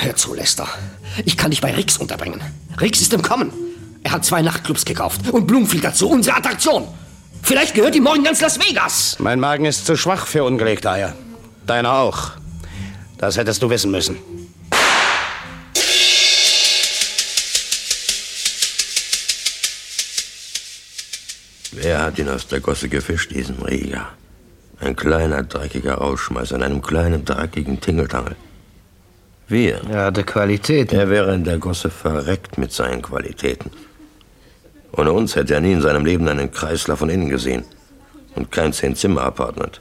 Hör 0.01 0.17
zu, 0.17 0.35
Lester. 0.35 0.67
Ich 1.25 1.37
kann 1.37 1.51
dich 1.51 1.61
bei 1.61 1.73
Rix 1.75 1.97
unterbringen. 1.97 2.41
Rix 2.81 3.01
ist 3.01 3.13
im 3.15 3.23
Kommen. 3.23 3.53
Er 4.03 4.13
hat 4.13 4.25
zwei 4.25 4.43
Nachtclubs 4.43 4.85
gekauft 4.85 5.29
und 5.31 5.47
Blumenfield 5.47 5.85
dazu, 5.85 6.09
unsere 6.09 6.37
Attraktion. 6.37 6.87
Vielleicht 7.43 7.75
gehört 7.75 7.95
ihm 7.95 8.03
morgen 8.03 8.25
ganz 8.25 8.41
Las 8.41 8.59
Vegas. 8.59 9.17
Mein 9.21 9.39
Magen 9.39 9.65
ist 9.65 9.87
zu 9.87 9.97
schwach 9.97 10.27
für 10.27 10.43
ungelegte 10.45 10.91
Eier. 10.91 11.15
Deiner 11.67 11.93
auch. 11.93 12.33
Das 13.19 13.37
hättest 13.37 13.63
du 13.63 13.71
wissen 13.71 13.91
müssen. 13.91 14.17
Wer 21.73 22.03
hat 22.03 22.19
ihn 22.19 22.29
aus 22.29 22.47
der 22.47 22.61
Gosse 22.61 22.89
gefischt, 22.89 23.33
diesen 23.33 23.63
Rieger? 23.63 24.09
Ein 24.81 24.95
kleiner, 24.95 25.43
dreckiger 25.43 26.01
Ausschmeißer 26.01 26.57
in 26.57 26.63
einem 26.63 26.83
kleinen, 26.83 27.25
dreckigen 27.25 27.81
Tingeltangel. 27.81 28.37
Wir. 29.49 29.81
Er 29.89 30.07
hatte 30.07 30.25
Qualitäten. 30.25 30.99
Er 30.99 31.09
wäre 31.09 31.35
in 31.35 31.45
der 31.45 31.59
Gosse 31.59 31.91
verreckt 31.91 32.59
mit 32.59 32.73
seinen 32.73 33.03
Qualitäten. 33.03 33.71
Ohne 34.93 35.13
uns 35.13 35.37
hätte 35.37 35.55
er 35.55 35.61
nie 35.61 35.73
in 35.73 35.83
seinem 35.83 36.05
Leben 36.05 36.27
einen 36.29 36.51
Kreisler 36.51 36.97
von 36.97 37.11
innen 37.11 37.29
gesehen. 37.29 37.65
Und 38.35 38.51
kein 38.51 38.73
Zehn-Zimmer-Apartment. 38.73 39.81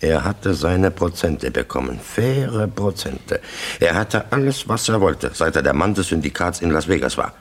Er 0.00 0.24
hatte 0.24 0.54
seine 0.54 0.90
Prozente 0.90 1.50
bekommen. 1.50 2.00
Faire 2.00 2.66
Prozente. 2.68 3.40
Er 3.80 3.94
hatte 3.94 4.32
alles, 4.32 4.66
was 4.66 4.88
er 4.88 5.00
wollte, 5.00 5.30
seit 5.34 5.56
er 5.56 5.62
der 5.62 5.74
Mann 5.74 5.94
des 5.94 6.08
Syndikats 6.08 6.62
in 6.62 6.70
Las 6.70 6.88
Vegas 6.88 7.18
war. 7.18 7.34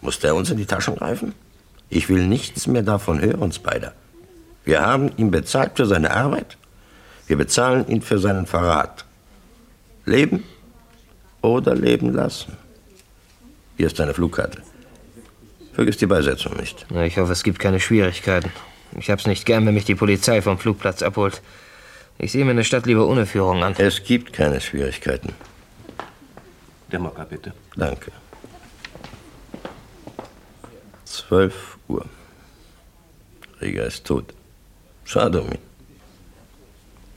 Musste 0.00 0.28
er 0.28 0.34
uns 0.34 0.50
in 0.50 0.56
die 0.56 0.66
Taschen 0.66 0.96
greifen? 0.96 1.34
Ich 1.90 2.08
will 2.08 2.26
nichts 2.26 2.66
mehr 2.66 2.82
davon 2.82 3.20
hören, 3.20 3.52
Spider. 3.52 3.92
Wir 4.64 4.80
haben 4.80 5.10
ihn 5.16 5.30
bezahlt 5.30 5.72
für 5.76 5.86
seine 5.86 6.10
Arbeit. 6.10 6.56
Wir 7.26 7.36
bezahlen 7.36 7.86
ihn 7.88 8.00
für 8.00 8.18
seinen 8.18 8.46
Verrat. 8.46 9.04
Leben 10.06 10.44
oder 11.42 11.74
leben 11.74 12.14
lassen. 12.14 12.56
Hier 13.76 13.86
ist 13.86 13.98
deine 13.98 14.14
Flugkarte. 14.14 14.62
Vergiss 15.74 15.98
die 15.98 16.06
Beisetzung 16.06 16.56
nicht. 16.56 16.86
Ich 17.04 17.18
hoffe, 17.18 17.32
es 17.32 17.42
gibt 17.42 17.58
keine 17.58 17.80
Schwierigkeiten. 17.80 18.50
Ich 18.98 19.10
hab's 19.10 19.26
nicht 19.26 19.44
gern, 19.44 19.66
wenn 19.66 19.74
mich 19.74 19.84
die 19.84 19.94
Polizei 19.94 20.40
vom 20.40 20.58
Flugplatz 20.58 21.02
abholt. 21.02 21.42
Ich 22.18 22.32
sehe 22.32 22.44
mir 22.44 22.50
eine 22.50 22.64
Stadt 22.64 22.86
lieber 22.86 23.06
ohne 23.06 23.26
Führung 23.26 23.62
an. 23.62 23.74
Es 23.78 24.02
gibt 24.02 24.32
keine 24.32 24.60
Schwierigkeiten. 24.60 25.34
Der 26.90 26.98
Mokka, 26.98 27.24
bitte. 27.24 27.52
Danke. 27.76 28.10
12 31.04 31.78
Uhr. 31.86 32.04
Rieger 33.60 33.86
ist 33.86 34.04
tot. 34.04 34.34
Schade 35.04 35.42
um 35.42 35.52
ihn. 35.52 35.58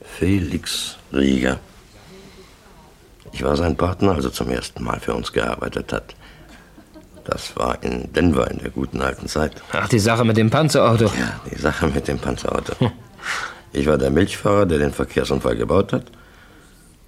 Felix 0.02 0.96
Rieger. 1.12 1.58
Ich 3.32 3.42
war 3.42 3.56
sein 3.56 3.76
Partner, 3.76 4.12
als 4.12 4.24
er 4.24 4.32
zum 4.32 4.50
ersten 4.50 4.84
Mal 4.84 5.00
für 5.00 5.14
uns 5.14 5.32
gearbeitet 5.32 5.92
hat. 5.92 6.14
Das 7.24 7.56
war 7.56 7.82
in 7.82 8.12
Denver 8.12 8.50
in 8.50 8.58
der 8.58 8.70
guten 8.70 9.00
alten 9.00 9.26
Zeit. 9.26 9.62
Ach, 9.72 9.88
die 9.88 9.98
Sache 9.98 10.24
mit 10.24 10.36
dem 10.36 10.50
Panzerauto. 10.50 11.06
Ja, 11.06 11.40
die 11.50 11.58
Sache 11.58 11.88
mit 11.88 12.06
dem 12.06 12.18
Panzerauto. 12.18 12.74
Ich 13.72 13.86
war 13.86 13.98
der 13.98 14.10
Milchfahrer, 14.10 14.66
der 14.66 14.78
den 14.78 14.92
Verkehrsunfall 14.92 15.56
gebaut 15.56 15.92
hat. 15.92 16.04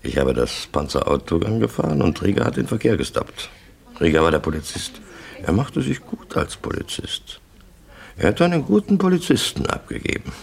Ich 0.02 0.18
habe 0.18 0.34
das 0.34 0.66
Panzerauto 0.70 1.38
angefahren 1.38 2.02
und 2.02 2.22
Rieger 2.22 2.44
hat 2.44 2.56
den 2.56 2.68
Verkehr 2.68 2.96
gestoppt. 2.96 3.50
Rieger 4.00 4.22
war 4.22 4.30
der 4.30 4.38
Polizist. 4.38 5.00
Er 5.42 5.52
machte 5.52 5.82
sich 5.82 6.00
gut 6.00 6.36
als 6.36 6.56
Polizist. 6.56 7.40
Er 8.16 8.28
hat 8.28 8.40
einen 8.40 8.64
guten 8.64 8.98
Polizisten 8.98 9.66
abgegeben. 9.66 10.32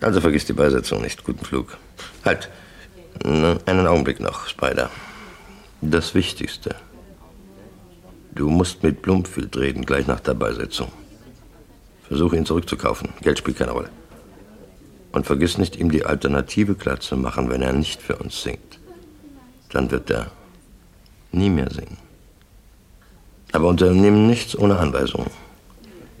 Also 0.00 0.20
vergiss 0.20 0.44
die 0.44 0.52
Beisetzung 0.52 1.02
nicht. 1.02 1.24
Guten 1.24 1.44
Flug. 1.44 1.76
Halt. 2.24 2.48
Einen 3.24 3.86
Augenblick 3.88 4.20
noch, 4.20 4.46
Spider. 4.46 4.90
Das 5.80 6.14
Wichtigste. 6.14 6.76
Du 8.30 8.48
musst 8.48 8.84
mit 8.84 9.02
Blumfield 9.02 9.56
reden, 9.56 9.84
gleich 9.84 10.06
nach 10.06 10.20
der 10.20 10.34
Beisetzung. 10.34 10.92
Versuche 12.06 12.36
ihn 12.36 12.46
zurückzukaufen. 12.46 13.08
Geld 13.22 13.38
spielt 13.38 13.58
keine 13.58 13.72
Rolle. 13.72 13.90
Und 15.18 15.24
vergiss 15.24 15.58
nicht, 15.58 15.74
ihm 15.74 15.90
die 15.90 16.04
Alternative 16.04 16.76
klar 16.76 17.00
zu 17.00 17.16
machen, 17.16 17.50
wenn 17.50 17.60
er 17.60 17.72
nicht 17.72 18.00
für 18.00 18.14
uns 18.18 18.40
singt. 18.40 18.78
Dann 19.70 19.90
wird 19.90 20.08
er 20.10 20.30
nie 21.32 21.50
mehr 21.50 21.68
singen. 21.72 21.96
Aber 23.50 23.66
unternimm 23.66 24.28
nichts 24.28 24.56
ohne 24.56 24.78
Anweisung. 24.78 25.26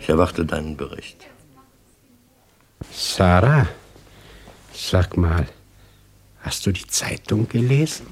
Ich 0.00 0.08
erwarte 0.08 0.44
deinen 0.44 0.76
Bericht. 0.76 1.28
Sarah, 2.90 3.68
sag 4.72 5.16
mal, 5.16 5.46
hast 6.40 6.66
du 6.66 6.72
die 6.72 6.88
Zeitung 6.88 7.48
gelesen? 7.48 8.08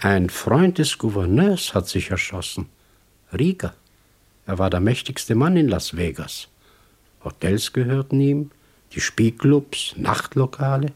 Ein 0.00 0.30
Freund 0.30 0.78
des 0.78 0.98
Gouverneurs 0.98 1.74
hat 1.74 1.86
sich 1.88 2.10
erschossen. 2.10 2.70
Rieger. 3.32 3.72
Er 4.46 4.58
war 4.58 4.68
der 4.68 4.80
mächtigste 4.80 5.36
Mann 5.36 5.56
in 5.56 5.68
Las 5.68 5.96
Vegas. 5.96 6.48
Hotels 7.22 7.72
gehörten 7.72 8.20
ihm, 8.20 8.50
die 8.94 9.00
Spielclubs, 9.00 9.94
Nachtlokale. 9.96 10.92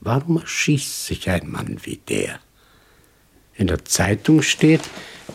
Warum 0.00 0.38
erschießt 0.38 1.06
sich 1.06 1.28
ein 1.30 1.50
Mann 1.50 1.78
wie 1.82 1.96
der? 1.96 2.40
In 3.54 3.66
der 3.66 3.84
Zeitung 3.84 4.42
steht, 4.42 4.82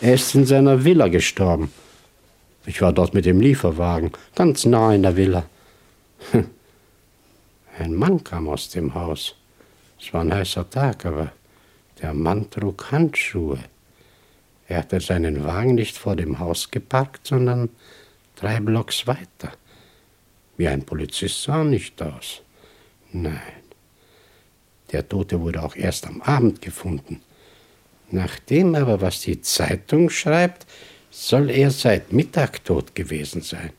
er 0.01 0.15
ist 0.15 0.35
in 0.35 0.45
seiner 0.45 0.83
Villa 0.83 1.07
gestorben. 1.07 1.71
Ich 2.65 2.81
war 2.81 2.91
dort 2.91 3.13
mit 3.13 3.25
dem 3.25 3.39
Lieferwagen, 3.39 4.11
ganz 4.33 4.65
nah 4.65 4.93
in 4.93 5.03
der 5.03 5.15
Villa. 5.15 5.45
Ein 7.77 7.93
Mann 7.93 8.23
kam 8.23 8.47
aus 8.47 8.69
dem 8.69 8.95
Haus. 8.95 9.35
Es 9.99 10.13
war 10.13 10.21
ein 10.21 10.33
heißer 10.33 10.69
Tag, 10.69 11.05
aber 11.05 11.33
der 12.01 12.13
Mann 12.13 12.49
trug 12.49 12.89
Handschuhe. 12.91 13.59
Er 14.67 14.79
hatte 14.79 15.01
seinen 15.01 15.43
Wagen 15.43 15.75
nicht 15.75 15.97
vor 15.97 16.15
dem 16.15 16.39
Haus 16.39 16.71
geparkt, 16.71 17.27
sondern 17.27 17.69
drei 18.35 18.61
Blocks 18.61 19.07
weiter. 19.07 19.51
Wie 20.57 20.67
ein 20.67 20.85
Polizist 20.85 21.43
sah 21.43 21.63
nicht 21.63 22.01
aus. 22.01 22.41
Nein. 23.11 23.63
Der 24.91 25.07
Tote 25.07 25.39
wurde 25.41 25.63
auch 25.63 25.75
erst 25.75 26.07
am 26.07 26.21
Abend 26.21 26.61
gefunden. 26.61 27.21
Nachdem 28.11 28.75
aber, 28.75 29.01
was 29.01 29.21
die 29.21 29.41
Zeitung 29.41 30.09
schreibt, 30.09 30.65
soll 31.09 31.49
er 31.49 31.71
seit 31.71 32.13
Mittag 32.13 32.63
tot 32.63 32.93
gewesen 32.93 33.41
sein. 33.41 33.71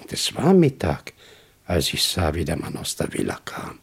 Und 0.00 0.12
es 0.12 0.34
war 0.34 0.52
Mittag, 0.54 1.12
als 1.66 1.92
ich 1.92 2.02
sah, 2.02 2.34
wie 2.34 2.44
der 2.44 2.56
Mann 2.56 2.76
aus 2.76 2.96
der 2.96 3.12
Villa 3.12 3.38
kam. 3.44 3.78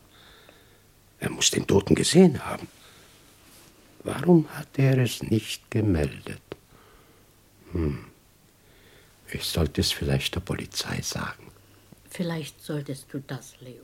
Er 1.20 1.30
muss 1.30 1.52
den 1.52 1.66
Toten 1.66 1.96
gesehen 1.96 2.44
haben. 2.46 2.68
Warum 4.04 4.48
hat 4.50 4.78
er 4.78 4.98
es 5.00 5.24
nicht 5.24 5.72
gemeldet? 5.72 6.42
Hm. 7.72 8.06
Ich 9.32 9.44
sollte 9.44 9.82
es 9.82 9.92
vielleicht 9.92 10.36
der 10.36 10.42
Polizei 10.42 11.02
sagen. 11.02 11.45
Vielleicht 12.16 12.64
solltest 12.64 13.08
du 13.12 13.20
das, 13.28 13.56
Leo. 13.60 13.84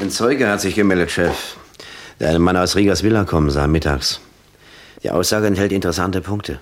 Ein 0.00 0.10
Zeuge 0.10 0.48
hat 0.48 0.62
sich 0.62 0.74
gemeldet, 0.74 1.10
Chef. 1.10 1.56
Der 2.18 2.30
einen 2.30 2.40
Mann 2.40 2.56
aus 2.56 2.76
Rigas 2.76 3.02
Villa 3.02 3.24
kommen 3.24 3.50
sah 3.50 3.66
mittags. 3.66 4.20
Die 5.02 5.10
Aussage 5.10 5.48
enthält 5.48 5.70
interessante 5.70 6.22
Punkte. 6.22 6.60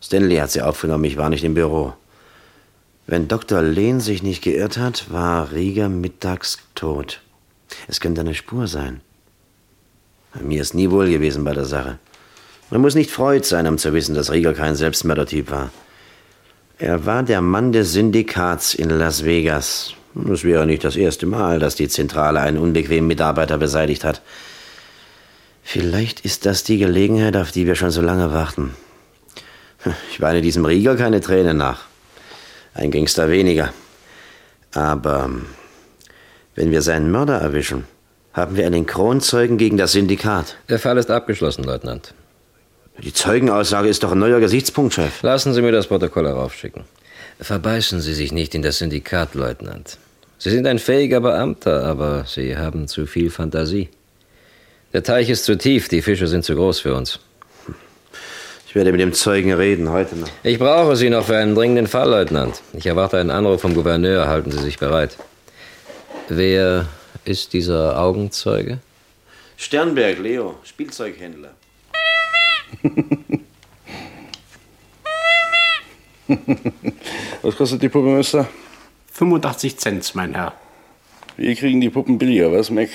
Stanley 0.00 0.38
hat 0.38 0.50
sie 0.50 0.62
aufgenommen, 0.62 1.04
ich 1.04 1.16
war 1.16 1.28
nicht 1.28 1.44
im 1.44 1.54
Büro. 1.54 1.92
Wenn 3.06 3.28
Dr. 3.28 3.62
Lehn 3.62 4.00
sich 4.00 4.24
nicht 4.24 4.42
geirrt 4.42 4.78
hat, 4.78 5.12
war 5.12 5.52
Rieger 5.52 5.88
mittags 5.88 6.58
tot. 6.74 7.20
Es 7.86 8.00
könnte 8.00 8.22
eine 8.22 8.34
Spur 8.34 8.66
sein. 8.66 9.00
Mir 10.40 10.60
ist 10.60 10.74
nie 10.74 10.90
wohl 10.90 11.08
gewesen 11.08 11.44
bei 11.44 11.52
der 11.52 11.66
Sache. 11.66 12.00
Man 12.68 12.80
muss 12.80 12.96
nicht 12.96 13.12
freut 13.12 13.44
sein, 13.44 13.68
um 13.68 13.78
zu 13.78 13.92
wissen, 13.92 14.16
dass 14.16 14.32
Rieger 14.32 14.54
kein 14.54 14.74
Selbstmördertyp 14.74 15.52
war. 15.52 15.70
Er 16.78 17.06
war 17.06 17.22
der 17.22 17.42
Mann 17.42 17.70
des 17.70 17.92
Syndikats 17.92 18.74
in 18.74 18.90
Las 18.90 19.24
Vegas. 19.24 19.94
Es 20.30 20.44
wäre 20.44 20.66
nicht 20.66 20.84
das 20.84 20.96
erste 20.96 21.26
Mal, 21.26 21.58
dass 21.58 21.74
die 21.74 21.88
Zentrale 21.88 22.40
einen 22.40 22.58
unbequemen 22.58 23.06
Mitarbeiter 23.06 23.58
beseitigt 23.58 24.04
hat. 24.04 24.20
Vielleicht 25.62 26.20
ist 26.20 26.44
das 26.44 26.64
die 26.64 26.78
Gelegenheit, 26.78 27.36
auf 27.36 27.52
die 27.52 27.66
wir 27.66 27.76
schon 27.76 27.90
so 27.90 28.02
lange 28.02 28.32
warten. 28.32 28.74
Ich 30.10 30.20
weine 30.20 30.42
diesem 30.42 30.64
Rieger 30.64 30.96
keine 30.96 31.20
Tränen 31.20 31.56
nach. 31.56 31.86
Ein 32.74 32.90
Gangster 32.90 33.30
weniger. 33.30 33.72
Aber 34.74 35.30
wenn 36.54 36.70
wir 36.70 36.82
seinen 36.82 37.10
Mörder 37.10 37.38
erwischen, 37.38 37.84
haben 38.32 38.56
wir 38.56 38.66
einen 38.66 38.86
Kronzeugen 38.86 39.58
gegen 39.58 39.76
das 39.76 39.92
Syndikat. 39.92 40.56
Der 40.68 40.78
Fall 40.78 40.98
ist 40.98 41.10
abgeschlossen, 41.10 41.64
Leutnant. 41.64 42.14
Die 43.02 43.12
Zeugenaussage 43.12 43.88
ist 43.88 44.02
doch 44.02 44.12
ein 44.12 44.18
neuer 44.18 44.40
Gesichtspunkt, 44.40 44.94
Chef. 44.94 45.22
Lassen 45.22 45.54
Sie 45.54 45.62
mir 45.62 45.72
das 45.72 45.86
Protokoll 45.86 46.26
heraufschicken. 46.26 46.84
Verbeißen 47.42 48.00
Sie 48.00 48.14
sich 48.14 48.32
nicht 48.32 48.54
in 48.54 48.62
das 48.62 48.78
Syndikat, 48.78 49.34
Leutnant. 49.34 49.98
Sie 50.38 50.50
sind 50.50 50.64
ein 50.66 50.78
fähiger 50.78 51.20
Beamter, 51.20 51.84
aber 51.84 52.24
Sie 52.26 52.56
haben 52.56 52.86
zu 52.86 53.04
viel 53.04 53.30
Fantasie. 53.30 53.88
Der 54.92 55.02
Teich 55.02 55.28
ist 55.28 55.44
zu 55.44 55.58
tief, 55.58 55.88
die 55.88 56.02
Fische 56.02 56.28
sind 56.28 56.44
zu 56.44 56.54
groß 56.54 56.80
für 56.80 56.94
uns. 56.94 57.18
Ich 58.68 58.76
werde 58.76 58.92
mit 58.92 59.00
dem 59.00 59.12
Zeugen 59.12 59.52
reden, 59.52 59.90
heute 59.90 60.16
noch. 60.16 60.28
Ich 60.44 60.58
brauche 60.58 60.94
Sie 60.94 61.10
noch 61.10 61.26
für 61.26 61.36
einen 61.36 61.56
dringenden 61.56 61.88
Fall, 61.88 62.08
Leutnant. 62.08 62.62
Ich 62.74 62.86
erwarte 62.86 63.18
einen 63.18 63.30
Anruf 63.30 63.60
vom 63.60 63.74
Gouverneur. 63.74 64.28
Halten 64.28 64.52
Sie 64.52 64.60
sich 64.60 64.78
bereit. 64.78 65.16
Wer 66.28 66.86
ist 67.24 67.52
dieser 67.52 68.00
Augenzeuge? 68.00 68.78
Sternberg, 69.56 70.20
Leo, 70.20 70.54
Spielzeughändler. 70.62 71.50
Was 77.42 77.56
kostet 77.56 77.82
die 77.82 77.88
Puppe, 77.88 78.08
Mister? 78.08 78.48
85 79.12 79.76
Cent, 79.78 80.14
mein 80.14 80.34
Herr. 80.34 80.54
Wir 81.36 81.54
kriegen 81.56 81.80
die 81.80 81.90
Puppen 81.90 82.18
billiger, 82.18 82.52
was, 82.52 82.70
Mac? 82.70 82.88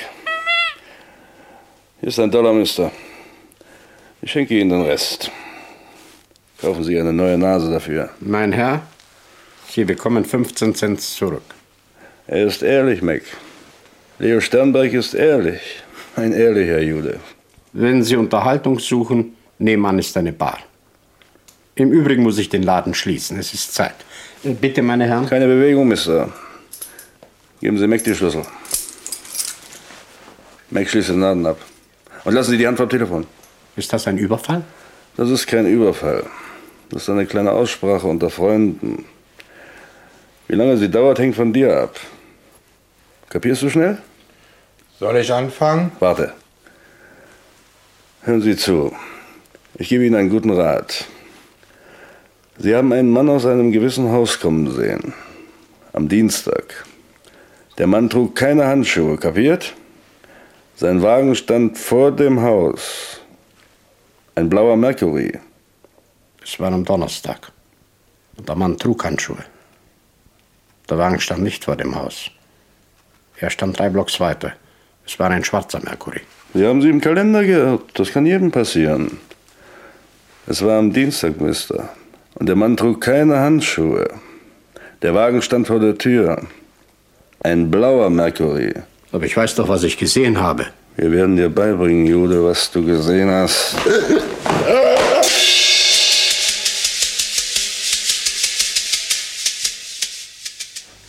Hier 2.00 2.10
ist 2.10 2.20
ein 2.20 2.32
Dollar, 2.32 2.54
Mister. 2.54 2.92
Ich 4.22 4.32
schenke 4.32 4.58
Ihnen 4.58 4.70
den 4.70 4.82
Rest. 4.82 5.32
Kaufen 6.60 6.84
Sie 6.84 7.00
eine 7.00 7.14
neue 7.14 7.38
Nase 7.38 7.72
dafür. 7.72 8.10
Mein 8.20 8.52
Herr, 8.52 8.82
Sie 9.70 9.84
bekommen 9.84 10.26
15 10.26 10.74
Cent 10.76 11.02
zurück. 11.02 11.44
Er 12.26 12.46
ist 12.46 12.64
ehrlich, 12.64 13.02
Mac. 13.02 13.22
Leo 14.20 14.40
Sternberg 14.40 14.94
ist 14.94 15.14
ehrlich. 15.14 15.62
Ein 16.16 16.34
ehrlicher 16.34 16.82
Jude. 16.82 17.20
Wenn 17.74 18.04
Sie 18.04 18.16
Unterhaltung 18.16 18.80
suchen, 18.80 19.36
nebenan 19.60 20.00
ist 20.00 20.18
eine 20.18 20.34
Bar. 20.34 20.60
Im 21.78 21.92
Übrigen 21.92 22.24
muss 22.24 22.40
ich 22.40 22.50
den 22.50 22.64
Laden 22.64 22.96
schließen. 22.96 23.38
Es 23.38 23.54
ist 23.54 23.74
Zeit. 23.74 23.96
Äh, 24.44 24.50
Bitte, 24.50 24.82
meine 24.82 25.06
Herren. 25.06 25.28
Keine 25.28 25.46
Bewegung, 25.46 25.88
Mister. 25.88 26.30
Geben 27.62 27.78
Sie 27.78 27.88
Mac 27.88 28.04
die 28.04 28.16
Schlüssel. 28.16 28.44
Mac 30.72 30.90
schließt 30.90 31.10
den 31.10 31.22
Laden 31.22 31.46
ab. 31.46 31.60
Und 32.24 32.34
lassen 32.34 32.52
Sie 32.52 32.58
die 32.58 32.68
Hand 32.68 32.78
vom 32.78 32.90
Telefon. 32.90 33.28
Ist 33.76 33.94
das 33.94 34.08
ein 34.08 34.18
Überfall? 34.18 34.64
Das 35.16 35.30
ist 35.30 35.46
kein 35.46 35.68
Überfall. 35.68 36.26
Das 36.90 37.04
ist 37.04 37.10
eine 37.10 37.28
kleine 37.28 37.52
Aussprache 37.52 38.08
unter 38.08 38.30
Freunden. 38.32 39.06
Wie 40.48 40.56
lange 40.56 40.78
sie 40.78 40.90
dauert, 40.90 41.20
hängt 41.20 41.36
von 41.36 41.54
dir 41.54 41.78
ab. 41.78 42.00
Kapierst 43.30 43.62
du 43.62 43.70
schnell? 43.70 43.98
Soll 45.00 45.18
ich 45.18 45.32
anfangen? 45.32 45.92
Warte. 46.00 46.34
Hören 48.24 48.42
Sie 48.42 48.56
zu. 48.56 48.96
Ich 49.76 49.90
gebe 49.90 50.06
Ihnen 50.06 50.16
einen 50.16 50.30
guten 50.30 50.50
Rat. 50.50 51.06
Sie 52.60 52.76
haben 52.76 52.92
einen 52.92 53.12
Mann 53.12 53.30
aus 53.30 53.46
einem 53.46 53.72
gewissen 53.72 54.12
Haus 54.12 54.40
kommen 54.40 54.72
sehen. 54.72 55.14
Am 55.94 56.10
Dienstag. 56.10 56.86
Der 57.78 57.86
Mann 57.86 58.10
trug 58.10 58.36
keine 58.36 58.66
Handschuhe, 58.66 59.18
kapiert? 59.18 59.76
Sein 60.76 61.04
Wagen 61.04 61.36
stand 61.36 61.78
vor 61.78 62.12
dem 62.12 62.42
Haus. 62.42 63.22
Ein 64.34 64.50
blauer 64.50 64.76
Mercury. 64.76 65.40
Es 66.44 66.60
war 66.60 66.72
am 66.72 66.84
Donnerstag. 66.84 67.52
Und 68.38 68.50
der 68.50 68.56
Mann 68.56 68.78
trug 68.78 69.04
Handschuhe. 69.04 69.44
Der 70.90 70.98
Wagen 70.98 71.20
stand 71.20 71.44
nicht 71.44 71.66
vor 71.66 71.76
dem 71.76 71.96
Haus. 71.96 72.32
Er 73.40 73.52
stand 73.52 73.78
drei 73.78 73.90
Blocks 73.90 74.20
weiter. 74.20 74.54
Es 75.06 75.20
war 75.20 75.30
ein 75.30 75.44
schwarzer 75.44 75.80
Mercury. 75.84 76.22
Sie 76.56 76.66
haben 76.66 76.82
sie 76.82 76.90
im 76.90 77.02
Kalender 77.02 77.44
geirrt. 77.44 77.84
Das 77.94 78.12
kann 78.12 78.26
jedem 78.26 78.50
passieren. 78.50 79.20
Es 80.48 80.64
war 80.64 80.80
am 80.80 80.92
Dienstag, 80.92 81.40
Mister. 81.40 81.90
Und 82.40 82.48
der 82.48 82.56
Mann 82.56 82.78
trug 82.78 83.02
keine 83.02 83.40
Handschuhe. 83.40 84.08
Der 85.02 85.16
Wagen 85.16 85.42
stand 85.42 85.68
vor 85.68 85.80
der 85.80 85.98
Tür. 85.98 86.46
Ein 87.44 87.72
blauer 87.72 88.10
Mercury. 88.10 88.74
Aber 89.12 89.26
ich 89.26 89.36
weiß 89.36 89.56
doch, 89.56 89.68
was 89.68 89.84
ich 89.84 89.98
gesehen 89.98 90.40
habe. 90.40 90.68
Wir 90.98 91.12
werden 91.12 91.36
dir 91.36 91.50
beibringen, 91.50 92.06
Jude, 92.06 92.44
was 92.44 92.70
du 92.72 92.86
gesehen 92.86 93.30
hast. 93.30 93.76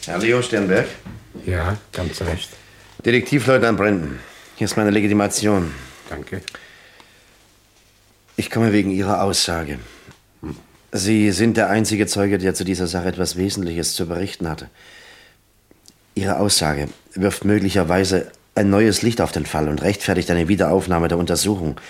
Herr 0.06 0.18
Leo 0.18 0.40
Sternberg? 0.40 0.86
Ja, 1.44 1.76
ganz 1.92 2.20
recht. 2.22 2.48
Detektivleutnant 3.04 3.76
Brandon. 3.76 4.18
Hier 4.56 4.64
ist 4.64 4.76
meine 4.76 4.90
Legitimation. 4.90 5.74
Danke. 6.08 6.40
Ich 8.36 8.50
komme 8.50 8.72
wegen 8.72 8.90
Ihrer 8.90 9.22
Aussage. 9.22 9.78
Sie 10.92 11.32
sind 11.32 11.56
der 11.56 11.68
einzige 11.68 12.06
Zeuge, 12.06 12.38
der 12.38 12.54
zu 12.54 12.64
dieser 12.64 12.86
Sache 12.86 13.08
etwas 13.08 13.36
Wesentliches 13.36 13.94
zu 13.94 14.06
berichten 14.06 14.48
hatte. 14.48 14.68
Ihre 16.14 16.38
Aussage 16.38 16.88
wirft 17.14 17.44
möglicherweise 17.44 18.32
ein 18.54 18.70
neues 18.70 19.02
Licht 19.02 19.20
auf 19.20 19.30
den 19.30 19.46
Fall 19.46 19.68
und 19.68 19.82
rechtfertigt 19.82 20.30
eine 20.30 20.48
Wiederaufnahme 20.48 21.08
der 21.08 21.18
Untersuchung. 21.18 21.80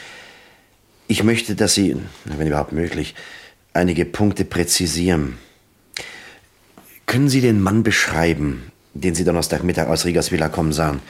Ich 1.07 1.23
möchte, 1.23 1.55
dass 1.55 1.75
Sie, 1.75 1.97
wenn 2.25 2.47
überhaupt 2.47 2.73
möglich, 2.73 3.15
einige 3.73 4.05
Punkte 4.05 4.45
präzisieren. 4.45 5.39
Können 7.07 7.31
Sie 7.31 7.41
den 7.41 7.63
Mann 7.63 7.83
beschreiben, 7.85 8.71
den 8.93 9.15
Sie 9.15 9.25
Donnerstagmittag 9.25 9.89
aus 9.89 10.05
Rigas 10.05 10.31
Villa 10.31 10.49
kommen 10.49 10.73
sahen? 10.75 11.01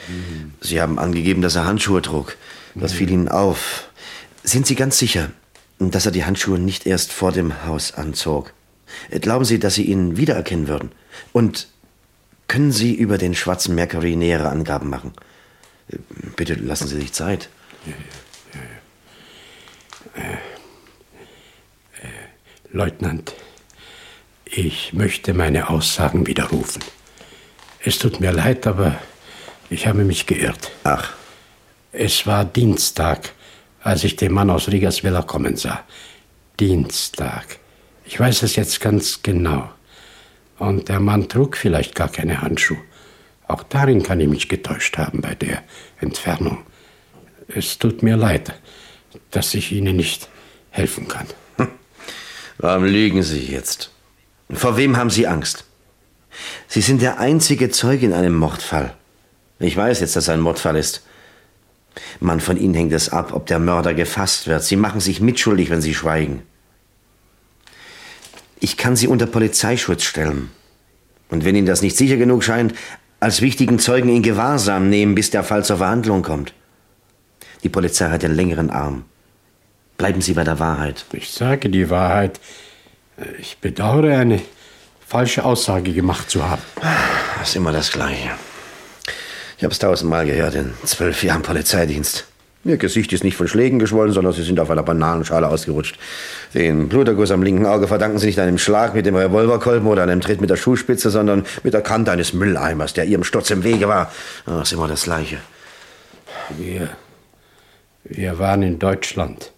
Sie 0.61 0.79
haben 0.79 0.99
angegeben, 0.99 1.41
dass 1.41 1.55
er 1.55 1.65
Handschuhe 1.65 2.01
trug. 2.01 2.37
Das 2.75 2.93
fiel 2.93 3.09
Ihnen 3.09 3.27
auf. 3.27 3.89
Sind 4.43 4.65
Sie 4.65 4.75
ganz 4.75 4.97
sicher, 4.97 5.31
dass 5.79 6.05
er 6.05 6.11
die 6.11 6.25
Handschuhe 6.25 6.59
nicht 6.59 6.85
erst 6.85 7.11
vor 7.11 7.31
dem 7.31 7.65
Haus 7.65 7.93
anzog? 7.93 8.53
Glauben 9.11 9.45
Sie, 9.45 9.59
dass 9.59 9.75
Sie 9.75 9.83
ihn 9.83 10.17
wiedererkennen 10.17 10.67
würden? 10.67 10.91
Und 11.31 11.67
können 12.47 12.71
Sie 12.71 12.93
über 12.93 13.17
den 13.17 13.35
schwarzen 13.35 13.75
Mercury 13.75 14.15
nähere 14.15 14.49
Angaben 14.49 14.89
machen? 14.89 15.13
Bitte 16.35 16.55
lassen 16.55 16.87
Sie 16.87 16.99
sich 16.99 17.13
Zeit. 17.13 17.49
Leutnant, 22.71 23.33
ich 24.45 24.93
möchte 24.93 25.33
meine 25.33 25.69
Aussagen 25.69 26.27
widerrufen. 26.27 26.83
Es 27.83 27.97
tut 27.99 28.19
mir 28.19 28.31
leid, 28.31 28.67
aber 28.67 28.99
ich 29.69 29.87
habe 29.87 30.03
mich 30.03 30.25
geirrt. 30.25 30.71
Ach. 30.83 31.13
Es 31.91 32.27
war 32.27 32.45
Dienstag, 32.45 33.33
als 33.81 34.03
ich 34.03 34.15
den 34.15 34.33
Mann 34.33 34.49
aus 34.49 34.69
Rigas 34.69 35.03
Villa 35.03 35.21
kommen 35.21 35.55
sah. 35.55 35.83
Dienstag. 36.59 37.59
Ich 38.05 38.19
weiß 38.19 38.43
es 38.43 38.55
jetzt 38.55 38.81
ganz 38.81 39.21
genau. 39.23 39.69
Und 40.57 40.89
der 40.89 40.99
Mann 40.99 41.29
trug 41.29 41.55
vielleicht 41.55 41.95
gar 41.95 42.09
keine 42.09 42.41
Handschuhe. 42.41 42.81
Auch 43.47 43.63
darin 43.63 44.03
kann 44.03 44.19
ich 44.19 44.27
mich 44.27 44.49
getäuscht 44.49 44.97
haben 44.97 45.21
bei 45.21 45.35
der 45.35 45.63
Entfernung. 45.99 46.59
Es 47.47 47.79
tut 47.79 48.03
mir 48.03 48.17
leid, 48.17 48.53
dass 49.31 49.53
ich 49.53 49.71
Ihnen 49.71 49.95
nicht 49.95 50.29
helfen 50.69 51.07
kann. 51.07 51.27
Warum 52.57 52.85
lügen 52.85 53.23
Sie 53.23 53.45
jetzt? 53.45 53.91
Vor 54.51 54.77
wem 54.77 54.97
haben 54.97 55.09
Sie 55.09 55.27
Angst? 55.27 55.65
Sie 56.67 56.81
sind 56.81 57.01
der 57.01 57.19
einzige 57.19 57.69
Zeuge 57.69 58.05
in 58.05 58.13
einem 58.13 58.35
Mordfall. 58.35 58.93
Ich 59.59 59.75
weiß 59.75 60.01
jetzt, 60.01 60.15
dass 60.15 60.25
es 60.25 60.29
ein 60.29 60.41
Mordfall 60.41 60.75
ist. 60.75 61.03
Mann, 62.19 62.39
von 62.39 62.57
Ihnen 62.57 62.73
hängt 62.73 62.93
es 62.93 63.09
ab, 63.09 63.33
ob 63.33 63.45
der 63.47 63.59
Mörder 63.59 63.93
gefasst 63.93 64.47
wird. 64.47 64.63
Sie 64.63 64.75
machen 64.75 65.01
sich 65.01 65.21
mitschuldig, 65.21 65.69
wenn 65.69 65.81
Sie 65.81 65.93
schweigen. 65.93 66.43
Ich 68.59 68.77
kann 68.77 68.95
Sie 68.95 69.07
unter 69.07 69.25
Polizeischutz 69.25 70.03
stellen. 70.03 70.51
Und 71.29 71.45
wenn 71.45 71.55
Ihnen 71.55 71.67
das 71.67 71.81
nicht 71.81 71.95
sicher 71.95 72.17
genug 72.17 72.43
scheint, 72.43 72.73
als 73.19 73.41
wichtigen 73.41 73.79
Zeugen 73.79 74.09
in 74.09 74.23
Gewahrsam 74.23 74.89
nehmen, 74.89 75.15
bis 75.15 75.29
der 75.29 75.43
Fall 75.43 75.63
zur 75.63 75.77
Verhandlung 75.77 76.21
kommt. 76.21 76.53
Die 77.63 77.69
Polizei 77.69 78.09
hat 78.09 78.23
den 78.23 78.35
längeren 78.35 78.69
Arm. 78.69 79.05
Bleiben 79.97 80.21
Sie 80.21 80.33
bei 80.33 80.43
der 80.43 80.59
Wahrheit. 80.59 81.05
Ich 81.11 81.31
sage 81.31 81.69
die 81.69 81.89
Wahrheit. 81.89 82.39
Ich 83.39 83.57
bedauere, 83.57 84.17
eine 84.17 84.41
falsche 85.05 85.43
Aussage 85.43 85.91
gemacht 85.91 86.29
zu 86.29 86.49
haben. 86.49 86.61
Das 87.39 87.49
ist 87.49 87.55
immer 87.55 87.73
das 87.73 87.91
Gleiche. 87.91 88.31
Ich 89.59 89.63
habe 89.65 89.73
es 89.73 89.79
tausendmal 89.79 90.25
gehört 90.25 90.55
in 90.55 90.73
zwölf 90.85 91.21
Jahren 91.21 91.41
Polizeidienst. 91.41 92.25
Ihr 92.63 92.77
Gesicht 92.77 93.11
ist 93.11 93.25
nicht 93.25 93.35
von 93.35 93.49
Schlägen 93.49 93.77
geschwollen, 93.77 94.13
sondern 94.13 94.31
Sie 94.31 94.43
sind 94.43 94.57
auf 94.57 94.71
einer 94.71 94.83
Bananenschale 94.83 95.49
ausgerutscht. 95.49 95.99
Den 96.53 96.87
Bluterguss 96.87 97.29
am 97.31 97.43
linken 97.43 97.65
Auge 97.65 97.89
verdanken 97.89 98.19
Sie 98.19 98.27
nicht 98.27 98.39
einem 98.39 98.57
Schlag 98.57 98.95
mit 98.95 99.05
dem 99.05 99.15
Revolverkolben 99.17 99.85
oder 99.89 100.03
einem 100.03 100.21
Tritt 100.21 100.39
mit 100.39 100.49
der 100.49 100.55
Schuhspitze, 100.55 101.09
sondern 101.09 101.45
mit 101.63 101.73
der 101.73 101.81
Kante 101.81 102.09
eines 102.09 102.31
Mülleimers, 102.31 102.93
der 102.93 103.03
Ihrem 103.03 103.25
Sturz 103.25 103.49
im 103.49 103.65
Wege 103.65 103.89
war. 103.89 104.13
Das 104.45 104.69
ist 104.69 104.71
immer 104.71 104.87
das 104.87 105.03
Gleiche. 105.03 105.39
Wir, 106.57 106.91
wir 108.05 108.39
waren 108.39 108.63
in 108.63 108.79
Deutschland, 108.79 109.51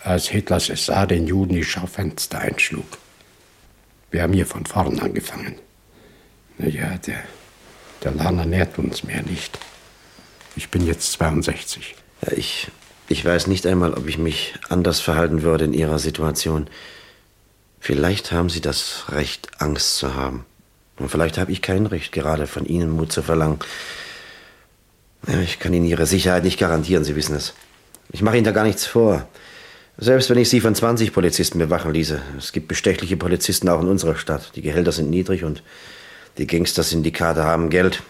als 0.00 0.26
Hitlers 0.26 0.66
SA 0.66 1.06
den 1.06 1.28
Juden 1.28 1.54
die 1.54 1.62
Schaufenster 1.62 2.40
einschlug. 2.40 2.86
Wir 4.10 4.22
haben 4.22 4.32
hier 4.32 4.46
von 4.46 4.66
vorn 4.66 4.98
angefangen. 4.98 5.54
Naja, 6.58 6.98
der, 7.06 7.22
der 8.02 8.12
Lerner 8.12 8.44
nährt 8.44 8.78
uns 8.78 9.04
mehr 9.04 9.22
nicht. 9.22 9.58
Ich 10.56 10.70
bin 10.70 10.86
jetzt 10.86 11.12
62. 11.12 11.94
Ja, 12.22 12.32
ich, 12.32 12.68
ich 13.08 13.24
weiß 13.24 13.46
nicht 13.46 13.66
einmal, 13.66 13.94
ob 13.94 14.08
ich 14.08 14.18
mich 14.18 14.54
anders 14.68 15.00
verhalten 15.00 15.42
würde 15.42 15.64
in 15.64 15.72
Ihrer 15.72 15.98
Situation. 15.98 16.68
Vielleicht 17.80 18.32
haben 18.32 18.50
Sie 18.50 18.60
das 18.60 19.04
Recht, 19.10 19.48
Angst 19.58 19.96
zu 19.96 20.14
haben. 20.14 20.44
Und 20.98 21.10
vielleicht 21.10 21.38
habe 21.38 21.52
ich 21.52 21.62
kein 21.62 21.86
Recht, 21.86 22.12
gerade 22.12 22.46
von 22.46 22.66
Ihnen 22.66 22.90
Mut 22.90 23.12
zu 23.12 23.22
verlangen. 23.22 23.60
Ja, 25.26 25.40
ich 25.40 25.58
kann 25.58 25.72
Ihnen 25.72 25.86
Ihre 25.86 26.06
Sicherheit 26.06 26.44
nicht 26.44 26.58
garantieren, 26.58 27.04
Sie 27.04 27.16
wissen 27.16 27.36
es. 27.36 27.54
Ich 28.10 28.22
mache 28.22 28.36
Ihnen 28.36 28.44
da 28.44 28.52
gar 28.52 28.64
nichts 28.64 28.86
vor. 28.86 29.28
Selbst 29.96 30.30
wenn 30.30 30.38
ich 30.38 30.48
Sie 30.48 30.60
von 30.60 30.74
20 30.74 31.12
Polizisten 31.12 31.58
bewachen 31.58 31.92
ließe. 31.92 32.22
Es 32.38 32.52
gibt 32.52 32.68
bestechliche 32.68 33.16
Polizisten 33.16 33.68
auch 33.68 33.80
in 33.80 33.88
unserer 33.88 34.16
Stadt. 34.16 34.52
Die 34.54 34.62
Gehälter 34.62 34.92
sind 34.92 35.10
niedrig 35.10 35.44
und 35.44 35.62
die 36.38 36.46
Gangster-Syndikate 36.46 37.44
haben 37.44 37.70
Geld. 37.70 38.02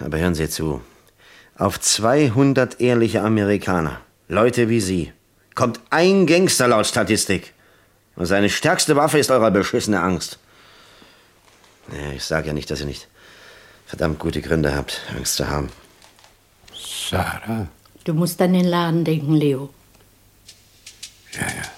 Aber 0.00 0.18
hören 0.18 0.34
Sie 0.34 0.48
zu. 0.48 0.82
Auf 1.56 1.80
200 1.80 2.80
ehrliche 2.80 3.22
Amerikaner, 3.22 4.00
Leute 4.28 4.68
wie 4.68 4.80
Sie, 4.80 5.12
kommt 5.54 5.80
ein 5.90 6.26
Gangster 6.26 6.68
laut 6.68 6.86
Statistik. 6.86 7.52
Und 8.14 8.26
seine 8.26 8.50
stärkste 8.50 8.96
Waffe 8.96 9.18
ist 9.18 9.30
eure 9.30 9.50
beschissene 9.50 10.00
Angst. 10.00 10.38
Ja, 11.92 12.12
ich 12.12 12.24
sage 12.24 12.48
ja 12.48 12.52
nicht, 12.52 12.70
dass 12.70 12.80
ihr 12.80 12.86
nicht 12.86 13.08
verdammt 13.86 14.18
gute 14.18 14.42
Gründe 14.42 14.74
habt, 14.74 15.00
Angst 15.16 15.36
zu 15.36 15.48
haben. 15.48 15.70
Sarah? 16.74 17.68
Du 18.04 18.12
musst 18.12 18.40
an 18.42 18.52
den 18.52 18.66
Laden 18.66 19.04
denken, 19.04 19.34
Leo. 19.34 19.70
Ja, 21.32 21.46
ja. 21.46 21.77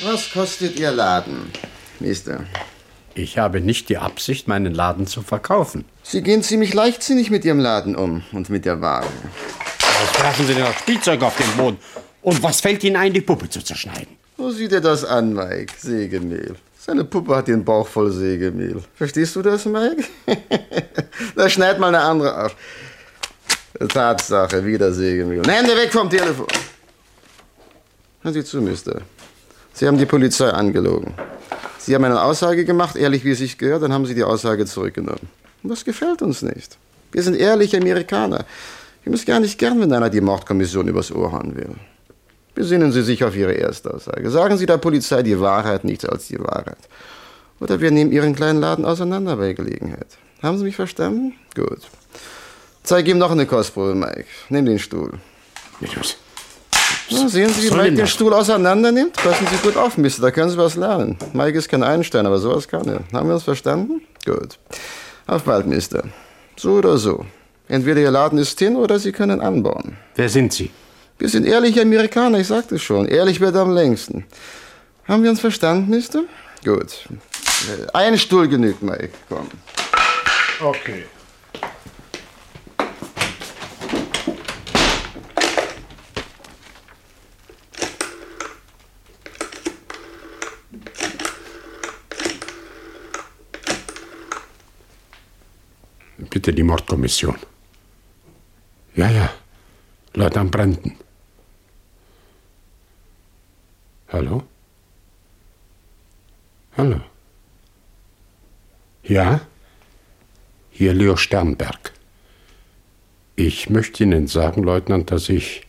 Was 0.00 0.30
kostet 0.30 0.78
Ihr 0.78 0.92
Laden, 0.92 1.50
Mister? 1.98 2.44
Ich 3.14 3.36
habe 3.36 3.60
nicht 3.60 3.88
die 3.88 3.98
Absicht, 3.98 4.46
meinen 4.46 4.72
Laden 4.72 5.08
zu 5.08 5.22
verkaufen. 5.22 5.84
Sie 6.04 6.22
gehen 6.22 6.44
ziemlich 6.44 6.72
leichtsinnig 6.72 7.30
mit 7.30 7.44
Ihrem 7.44 7.58
Laden 7.58 7.96
um 7.96 8.22
und 8.30 8.48
mit 8.48 8.64
der 8.64 8.80
Ware. 8.80 9.08
Was 9.80 10.22
werfen 10.22 10.46
Sie 10.46 10.54
denn 10.54 10.64
das 10.64 10.78
Spielzeug 10.78 11.20
auf 11.22 11.36
den 11.36 11.50
Boden? 11.56 11.78
Und 12.22 12.40
was 12.44 12.60
fällt 12.60 12.84
Ihnen 12.84 12.94
ein, 12.94 13.12
die 13.12 13.20
Puppe 13.20 13.50
zu 13.50 13.60
zerschneiden? 13.60 14.16
Wo 14.36 14.50
sieht 14.50 14.72
er 14.72 14.80
das 14.80 15.04
an, 15.04 15.32
Mike? 15.32 15.74
Sägemehl. 15.76 16.54
Seine 16.78 17.04
Puppe 17.04 17.34
hat 17.34 17.48
den 17.48 17.64
Bauch 17.64 17.88
voll 17.88 18.12
Sägemehl. 18.12 18.80
Verstehst 18.94 19.34
du 19.34 19.42
das, 19.42 19.64
Mike? 19.64 20.04
da 21.34 21.48
schneid 21.50 21.80
mal 21.80 21.88
eine 21.88 22.00
andere 22.00 22.44
auf. 22.44 22.56
Tatsache, 23.88 24.64
wieder 24.64 24.92
Sägemehl. 24.92 25.42
Hände 25.44 25.76
weg 25.76 25.92
vom 25.92 26.08
Telefon. 26.08 26.46
Hören 28.22 28.34
Sie 28.34 28.44
zu, 28.44 28.62
Mister. 28.62 29.02
Sie 29.78 29.86
haben 29.86 29.96
die 29.96 30.06
Polizei 30.06 30.50
angelogen. 30.50 31.14
Sie 31.78 31.94
haben 31.94 32.02
eine 32.02 32.20
Aussage 32.20 32.64
gemacht, 32.64 32.96
ehrlich 32.96 33.24
wie 33.24 33.30
es 33.30 33.38
sich 33.38 33.58
gehört, 33.58 33.84
dann 33.84 33.92
haben 33.92 34.06
Sie 34.06 34.14
die 34.16 34.24
Aussage 34.24 34.66
zurückgenommen. 34.66 35.28
Und 35.62 35.70
das 35.70 35.84
gefällt 35.84 36.20
uns 36.20 36.42
nicht. 36.42 36.76
Wir 37.12 37.22
sind 37.22 37.36
ehrliche 37.36 37.76
Amerikaner. 37.76 38.44
Ich 39.04 39.08
muss 39.08 39.24
gar 39.24 39.38
nicht 39.38 39.56
gern, 39.56 39.80
wenn 39.80 39.92
einer 39.92 40.10
die 40.10 40.20
Mordkommission 40.20 40.88
übers 40.88 41.12
Ohr 41.12 41.30
hauen 41.30 41.54
will. 41.54 41.70
Besinnen 42.56 42.90
Sie 42.90 43.02
sich 43.02 43.22
auf 43.22 43.36
Ihre 43.36 43.56
Erstaussage. 43.56 44.28
Sagen 44.30 44.58
Sie 44.58 44.66
der 44.66 44.78
Polizei 44.78 45.22
die 45.22 45.38
Wahrheit, 45.38 45.84
nichts 45.84 46.04
als 46.04 46.26
die 46.26 46.40
Wahrheit. 46.40 46.78
Oder 47.60 47.80
wir 47.80 47.92
nehmen 47.92 48.10
Ihren 48.10 48.34
kleinen 48.34 48.60
Laden 48.60 48.84
auseinander 48.84 49.36
bei 49.36 49.52
Gelegenheit. 49.52 50.08
Haben 50.42 50.58
Sie 50.58 50.64
mich 50.64 50.74
verstanden? 50.74 51.34
Gut. 51.54 51.82
Zeig 52.82 53.06
ihm 53.06 53.18
noch 53.18 53.30
eine 53.30 53.46
Kostprobe, 53.46 53.94
Mike. 53.94 54.26
Nimm 54.48 54.66
den 54.66 54.80
Stuhl. 54.80 55.12
Na, 57.10 57.28
sehen 57.28 57.50
Sie, 57.50 57.70
wie 57.70 57.74
Mike 57.74 57.94
den? 57.94 58.06
Stuhl 58.06 58.34
auseinander 58.34 58.92
nimmt? 58.92 59.14
Passen 59.14 59.46
Sie 59.50 59.56
gut 59.66 59.76
auf, 59.76 59.96
Mister, 59.96 60.22
da 60.22 60.30
können 60.30 60.50
Sie 60.50 60.58
was 60.58 60.76
lernen. 60.76 61.16
Mike 61.32 61.56
ist 61.58 61.68
kein 61.68 61.82
Einstein, 61.82 62.26
aber 62.26 62.38
sowas 62.38 62.68
kann 62.68 62.86
er. 62.86 63.00
Haben 63.12 63.28
wir 63.28 63.34
uns 63.34 63.44
verstanden? 63.44 64.02
Gut. 64.24 64.58
Auf 65.26 65.42
bald, 65.44 65.66
Mister. 65.66 66.04
So 66.56 66.72
oder 66.74 66.98
so. 66.98 67.24
Entweder 67.68 68.00
Ihr 68.00 68.10
Laden 68.10 68.38
ist 68.38 68.58
hin 68.58 68.76
oder 68.76 68.98
Sie 68.98 69.12
können 69.12 69.40
anbauen. 69.40 69.96
Wer 70.16 70.28
sind 70.28 70.52
Sie? 70.52 70.70
Wir 71.18 71.28
sind 71.28 71.46
ehrliche 71.46 71.82
Amerikaner, 71.82 72.38
ich 72.38 72.46
sagte 72.46 72.78
schon. 72.78 73.06
Ehrlich 73.06 73.40
wird 73.40 73.56
am 73.56 73.72
längsten. 73.72 74.24
Haben 75.06 75.22
wir 75.22 75.30
uns 75.30 75.40
verstanden, 75.40 75.90
Mister? 75.90 76.24
Gut. 76.64 77.06
Äh, 77.10 77.86
Ein 77.92 78.18
Stuhl 78.18 78.48
genügt, 78.48 78.82
Mike. 78.82 79.10
Komm. 79.28 79.48
Okay. 80.60 81.04
Bitte 96.18 96.52
die 96.52 96.64
Mordkommission. 96.64 97.38
Ja, 98.96 99.08
ja. 99.08 99.30
Leutnant 100.14 100.50
Brandon. 100.50 100.96
Hallo? 104.08 104.42
Hallo? 106.76 107.00
Ja? 109.04 109.40
Hier 110.70 110.92
Leo 110.92 111.16
Sternberg. 111.16 111.92
Ich 113.36 113.70
möchte 113.70 114.02
Ihnen 114.02 114.26
sagen, 114.26 114.64
Leutnant, 114.64 115.12
dass 115.12 115.28
ich 115.28 115.66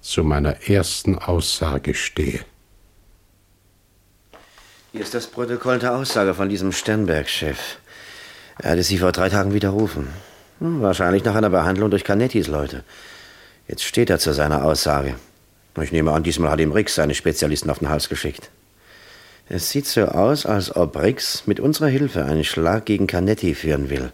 zu 0.00 0.22
meiner 0.22 0.68
ersten 0.68 1.18
Aussage 1.18 1.94
stehe. 1.94 2.44
Hier 4.92 5.00
ist 5.00 5.14
das 5.14 5.26
Protokoll 5.26 5.80
der 5.80 5.96
Aussage 5.96 6.34
von 6.34 6.48
diesem 6.48 6.70
Sternberg-Chef. 6.70 7.78
Er 8.58 8.72
hatte 8.72 8.82
sie 8.82 8.98
vor 8.98 9.12
drei 9.12 9.28
Tagen 9.28 9.54
widerrufen. 9.54 10.08
Hm, 10.60 10.80
wahrscheinlich 10.80 11.24
nach 11.24 11.34
einer 11.34 11.50
Behandlung 11.50 11.90
durch 11.90 12.04
Canettis 12.04 12.48
Leute. 12.48 12.84
Jetzt 13.66 13.84
steht 13.84 14.10
er 14.10 14.18
zu 14.18 14.32
seiner 14.32 14.64
Aussage. 14.64 15.14
Ich 15.82 15.90
nehme 15.90 16.12
an, 16.12 16.22
diesmal 16.22 16.50
hat 16.50 16.60
ihm 16.60 16.72
Rix 16.72 16.94
seine 16.94 17.14
Spezialisten 17.14 17.70
auf 17.70 17.80
den 17.80 17.88
Hals 17.88 18.08
geschickt. 18.08 18.50
Es 19.48 19.70
sieht 19.70 19.86
so 19.86 20.02
aus, 20.02 20.46
als 20.46 20.74
ob 20.74 20.96
Rix 20.96 21.46
mit 21.46 21.60
unserer 21.60 21.88
Hilfe 21.88 22.24
einen 22.24 22.44
Schlag 22.44 22.86
gegen 22.86 23.06
Canetti 23.06 23.54
führen 23.54 23.90
will. 23.90 24.12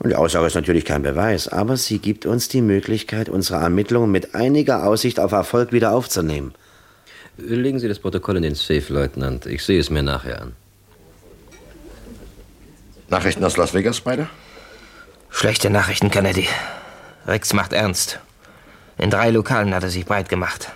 Und 0.00 0.10
die 0.10 0.16
Aussage 0.16 0.46
ist 0.46 0.54
natürlich 0.54 0.84
kein 0.84 1.02
Beweis, 1.02 1.48
aber 1.48 1.76
sie 1.76 1.98
gibt 1.98 2.26
uns 2.26 2.48
die 2.48 2.60
Möglichkeit, 2.60 3.28
unsere 3.28 3.60
Ermittlungen 3.60 4.10
mit 4.10 4.34
einiger 4.34 4.84
Aussicht 4.84 5.20
auf 5.20 5.32
Erfolg 5.32 5.72
wieder 5.72 5.92
aufzunehmen. 5.92 6.52
Legen 7.36 7.78
Sie 7.78 7.88
das 7.88 8.00
Protokoll 8.00 8.36
in 8.36 8.42
den 8.42 8.54
Safe, 8.54 8.92
Leutnant. 8.92 9.46
Ich 9.46 9.64
sehe 9.64 9.80
es 9.80 9.90
mir 9.90 10.02
nachher 10.02 10.42
an. 10.42 10.52
Nachrichten 13.14 13.44
aus 13.44 13.56
Las 13.56 13.72
Vegas, 13.74 14.00
beide? 14.00 14.26
Schlechte 15.30 15.70
Nachrichten, 15.70 16.10
Kennedy. 16.10 16.48
Rex 17.28 17.52
macht 17.52 17.72
ernst. 17.72 18.18
In 18.98 19.08
drei 19.08 19.30
Lokalen 19.30 19.72
hat 19.72 19.84
er 19.84 19.90
sich 19.90 20.04
breit 20.04 20.28
gemacht. 20.28 20.72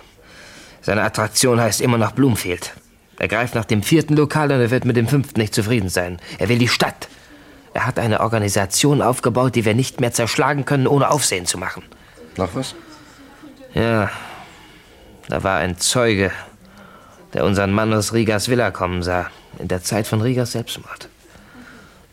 Seine 0.79 1.01
Attraktion 1.01 1.59
heißt 1.59 1.81
immer 1.81 1.97
noch 1.97 2.13
Bloomfield. 2.13 2.71
Er 3.17 3.27
greift 3.27 3.55
nach 3.55 3.65
dem 3.65 3.83
vierten 3.83 4.15
Lokal 4.15 4.53
und 4.53 4.61
er 4.61 4.71
wird 4.71 4.85
mit 4.85 4.95
dem 4.95 5.09
fünften 5.09 5.37
nicht 5.37 5.53
zufrieden 5.53 5.89
sein. 5.89 6.17
Er 6.37 6.47
will 6.47 6.57
die 6.57 6.69
Stadt. 6.69 7.09
Er 7.73 7.85
hat 7.85 7.99
eine 7.99 8.21
Organisation 8.21 9.01
aufgebaut, 9.01 9.55
die 9.55 9.65
wir 9.65 9.73
nicht 9.73 9.99
mehr 9.99 10.13
zerschlagen 10.13 10.63
können, 10.63 10.87
ohne 10.87 11.11
Aufsehen 11.11 11.45
zu 11.45 11.57
machen. 11.57 11.83
Noch 12.37 12.55
was? 12.55 12.73
Ja, 13.73 14.09
da 15.27 15.43
war 15.43 15.57
ein 15.57 15.77
Zeuge, 15.77 16.31
der 17.33 17.43
unseren 17.43 17.73
Mann 17.73 17.93
aus 17.93 18.13
Rigas 18.13 18.47
Villa 18.47 18.71
kommen 18.71 19.03
sah, 19.03 19.29
in 19.57 19.67
der 19.67 19.83
Zeit 19.83 20.07
von 20.07 20.21
Rigas 20.21 20.53
Selbstmord. 20.53 21.09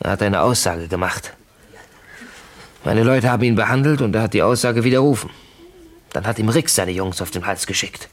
Er 0.01 0.11
hat 0.13 0.23
eine 0.23 0.41
Aussage 0.41 0.89
gemacht. 0.89 1.33
Meine 2.85 3.03
Leute 3.03 3.31
haben 3.31 3.43
ihn 3.43 3.57
behandelt 3.57 4.01
und 4.01 4.15
er 4.15 4.23
hat 4.23 4.35
die 4.35 4.43
Aussage 4.43 4.85
widerrufen. 4.85 5.31
Dann 6.13 6.27
hat 6.27 6.39
ihm 6.39 6.49
Rix 6.49 6.75
seine 6.75 6.93
Jungs 6.93 7.21
auf 7.21 7.31
den 7.31 7.47
Hals 7.47 7.67
geschickt. 7.67 8.09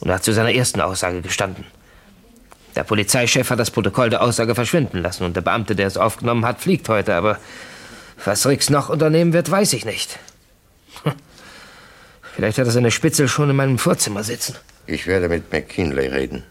Und 0.00 0.08
er 0.08 0.16
hat 0.16 0.24
zu 0.24 0.32
seiner 0.32 0.54
ersten 0.54 0.80
Aussage 0.80 1.20
gestanden. 1.20 1.64
Der 2.76 2.84
Polizeichef 2.84 3.50
hat 3.50 3.58
das 3.58 3.70
Protokoll 3.70 4.10
der 4.10 4.22
Aussage 4.22 4.54
verschwinden 4.54 5.02
lassen 5.02 5.24
und 5.24 5.36
der 5.36 5.42
Beamte, 5.42 5.76
der 5.76 5.86
es 5.86 5.96
aufgenommen 5.96 6.44
hat, 6.44 6.60
fliegt 6.60 6.88
heute, 6.88 7.14
aber 7.14 7.38
was 8.24 8.46
Rix 8.46 8.70
noch 8.70 8.88
unternehmen 8.88 9.32
wird, 9.32 9.50
weiß 9.50 9.72
ich 9.74 9.84
nicht. 9.84 10.18
Vielleicht 12.34 12.58
hat 12.58 12.66
er 12.66 12.72
seine 12.72 12.90
Spitzel 12.90 13.28
schon 13.28 13.50
in 13.50 13.56
meinem 13.56 13.78
Vorzimmer 13.78 14.24
sitzen. 14.24 14.56
Ich 14.86 15.06
werde 15.06 15.28
mit 15.28 15.52
McKinley 15.52 16.08
reden. 16.08 16.42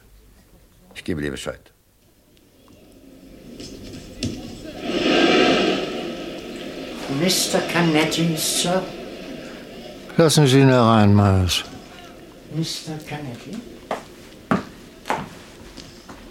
Ich 0.95 1.03
gebe 1.03 1.21
dir 1.21 1.31
Bescheid. 1.31 1.72
Mr. 7.19 7.59
Canetti, 7.71 8.35
Sir. 8.37 8.81
Lassen 10.17 10.47
Sie 10.47 10.59
ihn 10.59 10.69
herein, 10.69 11.13
Miles. 11.13 11.63
Mr. 12.53 12.97
Canetti? 13.07 13.57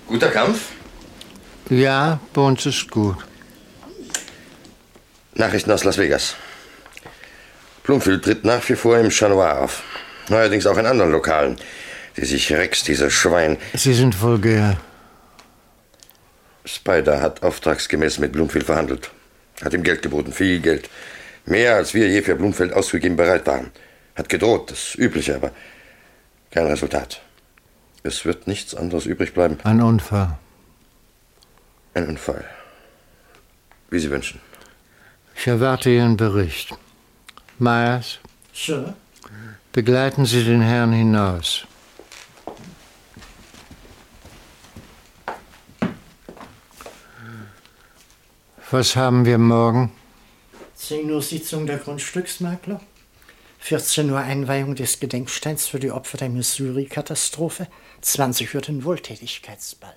Guter 0.06 0.28
Kampf? 0.28 0.72
Ja, 1.70 2.20
bei 2.32 2.42
uns 2.42 2.66
ist 2.66 2.90
gut. 2.90 3.16
Nachrichten 5.34 5.70
aus 5.70 5.84
Las 5.84 5.98
Vegas. 5.98 6.36
Plumfield 7.82 8.22
tritt 8.24 8.44
nach 8.44 8.68
wie 8.68 8.76
vor 8.76 8.98
im 8.98 9.10
Chanois 9.10 9.58
auf. 9.58 9.82
Neuerdings 10.28 10.66
auch 10.66 10.76
in 10.76 10.86
anderen 10.86 11.10
Lokalen, 11.10 11.56
die 12.16 12.24
sich 12.24 12.52
Rex, 12.52 12.84
dieser 12.84 13.10
Schwein. 13.10 13.56
Sie 13.74 13.94
sind 13.94 14.20
vulgär. 14.20 14.76
Spider 16.64 17.20
hat 17.20 17.42
auftragsgemäß 17.42 18.18
mit 18.18 18.32
Blumfield 18.32 18.66
verhandelt. 18.66 19.10
Hat 19.62 19.74
ihm 19.74 19.82
Geld 19.82 20.02
geboten, 20.02 20.32
viel 20.32 20.60
Geld. 20.60 20.88
Mehr, 21.44 21.76
als 21.76 21.94
wir 21.94 22.08
je 22.08 22.22
für 22.22 22.36
Blumfeld 22.36 22.72
auszugeben 22.72 23.16
bereit 23.16 23.46
waren. 23.46 23.70
Hat 24.14 24.28
gedroht, 24.28 24.70
das 24.70 24.94
Übliche, 24.96 25.36
aber 25.36 25.50
kein 26.50 26.66
Resultat. 26.66 27.22
Es 28.02 28.24
wird 28.24 28.46
nichts 28.46 28.74
anderes 28.74 29.06
übrig 29.06 29.32
bleiben. 29.32 29.58
Ein 29.64 29.80
Unfall. 29.80 30.38
Ein 31.94 32.08
Unfall. 32.08 32.44
Wie 33.90 33.98
Sie 33.98 34.10
wünschen. 34.10 34.40
Ich 35.36 35.46
erwarte 35.46 35.90
Ihren 35.90 36.16
Bericht. 36.16 36.74
Myers, 37.58 38.18
Sir? 38.52 38.94
begleiten 39.72 40.26
Sie 40.26 40.44
den 40.44 40.60
Herrn 40.60 40.92
hinaus. 40.92 41.66
Was 48.72 48.96
haben 48.96 49.26
wir 49.26 49.36
morgen? 49.36 49.92
10 50.76 51.10
Uhr 51.10 51.20
Sitzung 51.20 51.66
der 51.66 51.76
Grundstücksmakler. 51.76 52.80
14 53.58 54.10
Uhr 54.10 54.18
Einweihung 54.18 54.74
des 54.76 54.98
Gedenksteins 54.98 55.66
für 55.66 55.78
die 55.78 55.90
Opfer 55.90 56.16
der 56.16 56.30
Missouri-Katastrophe. 56.30 57.66
20 58.00 58.54
Uhr 58.54 58.62
den 58.62 58.82
Wohltätigkeitsball. 58.82 59.92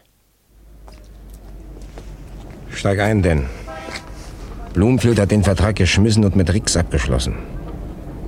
Steig 2.70 3.00
ein, 3.00 3.22
denn. 3.22 3.46
Bloomfield 4.74 5.20
hat 5.20 5.32
den 5.32 5.46
Vertrag 5.46 5.78
geschmissen 5.78 6.26
und 6.26 6.36
mit 6.36 6.52
Rix 6.54 6.76
abgeschlossen. 6.76 7.38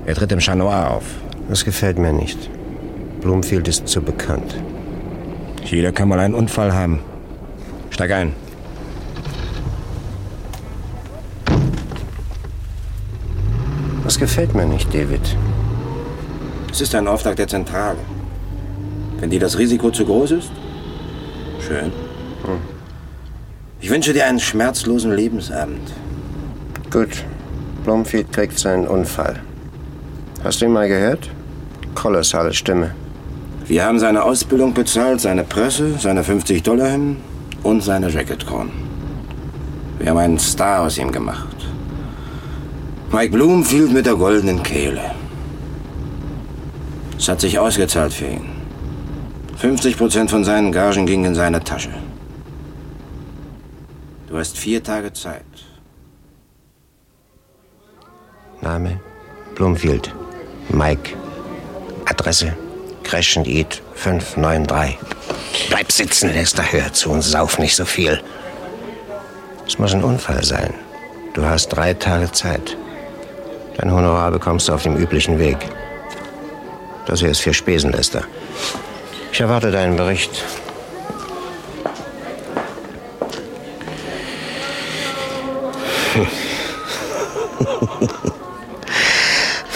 Er 0.06 0.16
tritt 0.16 0.32
im 0.32 0.40
Chanois 0.40 0.88
auf. 0.88 1.04
Das 1.50 1.66
gefällt 1.66 1.98
mir 1.98 2.14
nicht. 2.14 2.50
Bloomfield 3.20 3.68
ist 3.68 3.90
zu 3.90 4.02
bekannt. 4.02 4.56
Jeder 5.66 5.92
kann 5.92 6.08
mal 6.08 6.20
einen 6.20 6.36
Unfall 6.36 6.74
haben. 6.74 7.02
Steig 7.90 8.12
ein. 8.12 8.47
Das 14.18 14.32
gefällt 14.32 14.56
mir 14.56 14.66
nicht, 14.66 14.92
David. 14.92 15.22
Es 16.72 16.82
ist 16.82 16.96
ein 16.96 17.08
Auftrag 17.08 17.36
der 17.36 17.48
Zentrale. 17.48 18.00
Wenn 19.20 19.30
dir 19.30 19.40
das 19.40 19.60
Risiko 19.60 19.92
zu 19.92 20.06
groß 20.06 20.32
ist? 20.32 20.50
Schön. 21.60 21.92
Ich 23.80 23.92
wünsche 23.92 24.14
dir 24.14 24.26
einen 24.26 24.40
schmerzlosen 24.40 25.14
Lebensabend. 25.14 25.94
Gut. 26.90 27.26
Blomfield 27.84 28.34
kriegt 28.34 28.58
seinen 28.58 28.88
Unfall. 28.88 29.40
Hast 30.44 30.62
du 30.62 30.66
ihn 30.66 30.72
mal 30.74 30.88
gehört? 30.88 31.30
Kolossale 31.94 32.56
Stimme. 32.56 32.96
Wir 33.68 33.86
haben 33.86 34.00
seine 34.00 34.24
Ausbildung 34.24 34.74
bezahlt, 34.74 35.22
seine 35.22 35.44
Presse, 35.44 35.94
seine 36.00 36.24
50 36.24 36.64
Dollar 36.64 36.90
hin 36.90 37.18
und 37.62 37.84
seine 37.84 38.10
Jacketcrown. 38.10 38.72
Wir 40.00 40.10
haben 40.10 40.18
einen 40.18 40.40
Star 40.40 40.82
aus 40.82 40.98
ihm 40.98 41.12
gemacht. 41.12 41.68
Mike 43.10 43.32
Bloomfield 43.32 43.94
mit 43.94 44.06
der 44.06 44.16
goldenen 44.16 44.62
Kehle. 44.62 45.12
Es 47.18 47.30
hat 47.30 47.40
sich 47.40 47.58
ausgezahlt 47.58 48.14
für 48.14 48.26
ihn. 48.26 48.50
50 49.58 49.98
Prozent 49.98 50.30
von 50.30 50.44
seinen 50.44 50.74
Gagen 50.74 51.06
gingen 51.06 51.26
in 51.26 51.36
seine 51.36 51.64
Tasche. 51.64 51.94
Du 54.28 54.38
hast 54.38 54.58
vier 54.58 54.84
Tage 54.84 55.14
Zeit. 55.14 55.46
Name? 58.62 59.00
Bloomfield. 59.56 60.14
Mike. 60.70 61.16
Adresse? 62.06 62.56
Crescent 63.04 63.48
Eat 63.48 63.82
593. 63.96 64.98
Bleib 65.70 65.92
sitzen, 65.94 66.34
Lester. 66.34 66.64
Hör 66.72 66.92
zu 66.92 67.12
und 67.12 67.22
sauf 67.22 67.58
nicht 67.58 67.76
so 67.76 67.86
viel. 67.86 68.22
Es 69.66 69.80
muss 69.80 69.94
ein 69.94 70.04
Unfall 70.04 70.44
sein. 70.44 70.74
Du 71.34 71.46
hast 71.46 71.70
drei 71.70 71.94
Tage 71.94 72.32
Zeit. 72.34 72.78
Dein 73.78 73.94
Honorar 73.94 74.32
bekommst 74.32 74.68
du 74.68 74.74
auf 74.74 74.82
dem 74.84 74.98
üblichen 74.98 75.38
Weg. 75.38 75.58
Das 77.06 77.20
hier 77.20 77.30
ist 77.30 77.42
für 77.42 77.54
Spesen. 77.54 77.96
Ich 79.32 79.40
erwarte 79.40 79.70
deinen 79.70 79.96
Bericht. 79.96 80.44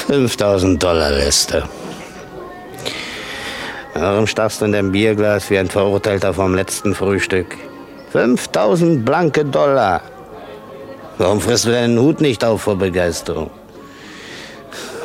Fünftausend 0.08 0.82
Dollar, 0.82 1.12
Lester. 1.12 1.70
Warum 3.94 4.26
starrst 4.26 4.62
du 4.62 4.66
in 4.66 4.72
dein 4.72 4.92
Bierglas 4.92 5.52
wie 5.52 5.60
ein 5.60 5.70
Verurteilter 5.70 6.34
vom 6.34 6.56
letzten 6.56 6.96
Frühstück? 6.96 7.56
5000 8.12 9.06
blanke 9.06 9.46
Dollar. 9.46 10.02
Warum 11.20 11.40
frisst 11.40 11.66
du 11.66 11.72
deinen 11.72 12.00
Hut 12.00 12.20
nicht 12.20 12.44
auf 12.44 12.64
vor 12.64 12.78
Begeisterung? 12.78 13.52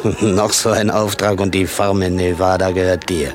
Noch 0.20 0.52
so 0.52 0.70
ein 0.70 0.90
Auftrag 0.90 1.40
und 1.40 1.54
die 1.54 1.66
Farm 1.66 2.02
in 2.02 2.16
Nevada 2.16 2.70
gehört 2.70 3.08
dir. 3.08 3.32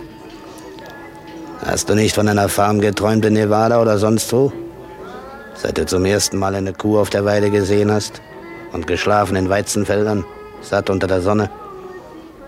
Hast 1.66 1.90
du 1.90 1.96
nicht 1.96 2.16
von 2.16 2.28
einer 2.28 2.48
Farm 2.50 2.80
geträumt 2.80 3.26
in 3.26 3.34
Nevada 3.34 3.82
oder 3.82 3.98
sonst 3.98 4.32
wo? 4.32 4.54
Seit 5.54 5.78
du 5.78 5.86
zum 5.86 6.06
ersten 6.06 6.38
Mal 6.38 6.56
eine 6.56 6.74
Kuh 6.74 6.98
auf 7.00 7.10
der 7.10 7.26
Weide 7.26 7.52
gesehen 7.52 7.92
hast 7.92 8.22
und 8.72 8.88
geschlafen 8.88 9.36
in 9.36 9.50
Weizenfeldern, 9.50 10.24
satt 10.62 10.90
unter 10.90 11.08
der 11.08 11.22
Sonne. 11.22 11.50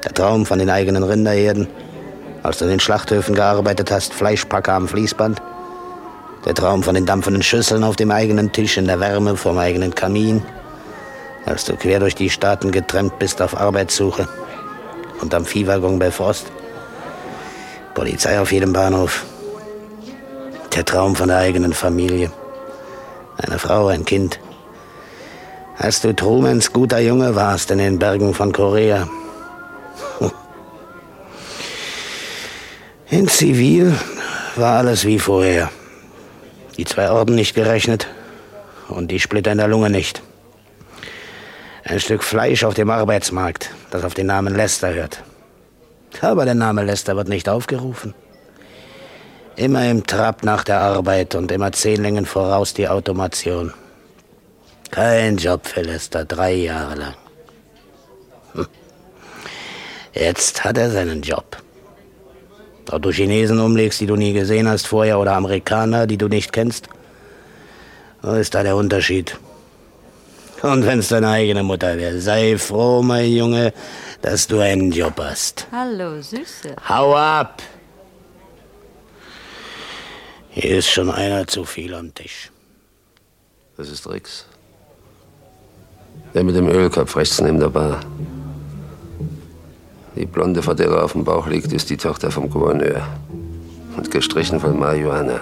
Der 0.06 0.14
Traum 0.14 0.46
von 0.46 0.60
den 0.60 0.70
eigenen 0.70 1.04
Rinderherden, 1.04 1.68
als 2.44 2.60
du 2.60 2.66
in 2.66 2.72
den 2.72 2.80
Schlachthöfen 2.80 3.36
gearbeitet 3.36 3.92
hast, 3.92 4.14
Fleischpacker 4.14 4.74
am 4.74 4.88
Fließband. 4.88 5.42
Der 6.46 6.54
Traum 6.54 6.82
von 6.82 6.96
den 6.96 7.06
dampfenden 7.06 7.44
Schüsseln 7.44 7.84
auf 7.84 7.98
dem 7.98 8.12
eigenen 8.12 8.52
Tisch 8.52 8.78
in 8.78 8.86
der 8.86 9.00
Wärme 9.00 9.36
vom 9.36 9.58
eigenen 9.58 9.94
Kamin, 9.94 10.44
als 11.46 11.66
du 11.66 11.76
quer 11.76 12.00
durch 12.00 12.16
die 12.16 12.30
Staaten 12.30 12.72
getrennt 12.72 13.20
bist 13.20 13.42
auf 13.42 13.58
Arbeitssuche 13.58 14.28
und 15.22 15.34
am 15.34 15.46
Viehwaggon 15.46 16.00
bei 16.00 16.12
Frost. 16.12 16.52
Polizei 17.94 18.40
auf 18.40 18.52
jedem 18.52 18.74
Bahnhof. 18.74 19.26
Der 20.76 20.86
Traum 20.86 21.16
von 21.16 21.28
der 21.28 21.38
eigenen 21.38 21.74
Familie. 21.74 22.32
Eine 23.38 23.60
Frau, 23.60 23.88
ein 23.88 24.06
Kind. 24.06 24.40
Als 25.78 26.02
du 26.02 26.16
Trumans 26.16 26.72
guter 26.72 27.00
Junge 27.00 27.36
warst 27.36 27.72
in 27.72 27.78
den 27.78 28.00
Bergen 28.00 28.34
von 28.34 28.52
Korea. 28.52 29.08
In 33.10 33.28
Zivil 33.28 33.94
war 34.56 34.78
alles 34.78 35.06
wie 35.06 35.20
vorher. 35.20 35.70
Die 36.78 36.86
zwei 36.86 37.12
Orden 37.12 37.36
nicht 37.36 37.54
gerechnet 37.54 38.08
und 38.88 39.12
die 39.12 39.20
Splitter 39.20 39.52
in 39.52 39.60
der 39.60 39.68
Lunge 39.68 39.92
nicht. 39.92 40.24
Ein 41.86 42.00
Stück 42.00 42.24
Fleisch 42.24 42.64
auf 42.64 42.74
dem 42.74 42.90
Arbeitsmarkt, 42.90 43.72
das 43.92 44.06
auf 44.06 44.14
den 44.14 44.28
Namen 44.28 44.56
Lester 44.56 44.94
hört. 44.94 45.22
Aber 46.22 46.46
der 46.46 46.56
Name 46.56 46.84
Lester 46.84 47.16
wird 47.18 47.28
nicht 47.28 47.50
aufgerufen. 47.50 48.14
Immer 49.58 49.90
im 49.90 50.08
Trab 50.08 50.44
nach 50.44 50.64
der 50.64 50.80
Arbeit 50.80 51.36
und 51.36 51.52
immer 51.52 51.72
zehn 51.74 52.02
Längen 52.02 52.26
voraus 52.26 52.74
die 52.74 52.88
Automation. 52.88 53.74
Kein 54.92 55.38
Job 55.38 55.68
für 55.68 55.82
Lester, 55.82 56.24
drei 56.24 56.54
Jahre 56.54 56.96
lang. 56.96 57.16
Hm. 58.54 58.68
Jetzt 60.14 60.64
hat 60.64 60.78
er 60.78 60.90
seinen 60.90 61.22
Job. 61.22 61.58
Ob 62.92 63.02
du 63.02 63.12
Chinesen 63.12 63.60
umlegst, 63.60 64.00
die 64.00 64.06
du 64.06 64.16
nie 64.16 64.34
gesehen 64.34 64.68
hast 64.68 64.88
vorher, 64.88 65.20
oder 65.20 65.34
Amerikaner, 65.34 66.08
die 66.08 66.18
du 66.18 66.28
nicht 66.28 66.54
kennst, 66.54 66.88
ist 68.22 68.56
da 68.56 68.64
der 68.64 68.76
Unterschied? 68.76 69.38
Und 70.72 70.86
wenn's 70.86 71.10
deine 71.10 71.28
eigene 71.28 71.62
Mutter 71.62 71.98
wäre, 71.98 72.22
sei 72.22 72.58
froh, 72.58 73.02
mein 73.02 73.30
Junge, 73.30 73.74
dass 74.22 74.48
du 74.48 74.60
einen 74.60 74.92
Job 74.92 75.20
hast. 75.20 75.68
Hallo, 75.74 76.22
Süße. 76.22 76.76
Hau 76.88 77.16
ab! 77.16 77.62
Hier 80.52 80.78
ist 80.78 80.90
schon 80.90 81.12
einer 81.12 81.46
zu 81.48 81.66
viel 81.66 81.94
am 81.94 82.14
Tisch. 82.14 82.50
Das 83.76 83.90
ist 83.90 84.10
Rix. 84.10 84.46
Der 86.34 86.46
mit 86.46 86.56
dem 86.56 86.70
Ölkopf 86.70 87.18
rechts 87.18 87.42
neben 87.42 87.60
der 87.60 87.70
Bar. 87.70 88.00
Die 90.16 90.26
Blonde, 90.26 90.62
vor 90.62 90.76
der 90.76 90.88
er 90.88 91.04
auf 91.04 91.12
dem 91.12 91.26
Bauch 91.26 91.48
liegt, 91.48 91.74
ist 91.74 91.90
die 91.90 91.98
Tochter 91.98 92.32
vom 92.32 92.50
Gouverneur. 92.50 93.06
Und 93.98 94.12
gestrichen 94.12 94.62
von 94.62 94.80
Marihuana. 94.80 95.42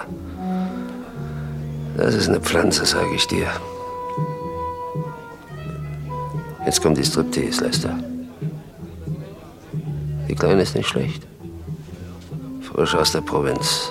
Das 1.96 2.14
ist 2.14 2.28
eine 2.28 2.40
Pflanze, 2.40 2.84
sage 2.86 3.14
ich 3.14 3.26
dir. 3.28 3.46
Jetzt 6.64 6.80
kommt 6.80 6.96
die 6.96 7.04
Striptease, 7.04 7.64
Lester. 7.64 7.98
Die 10.28 10.34
Kleine 10.34 10.62
ist 10.62 10.76
nicht 10.76 10.88
schlecht. 10.88 11.22
Frisch 12.60 12.94
aus 12.94 13.12
der 13.12 13.20
Provinz. 13.20 13.90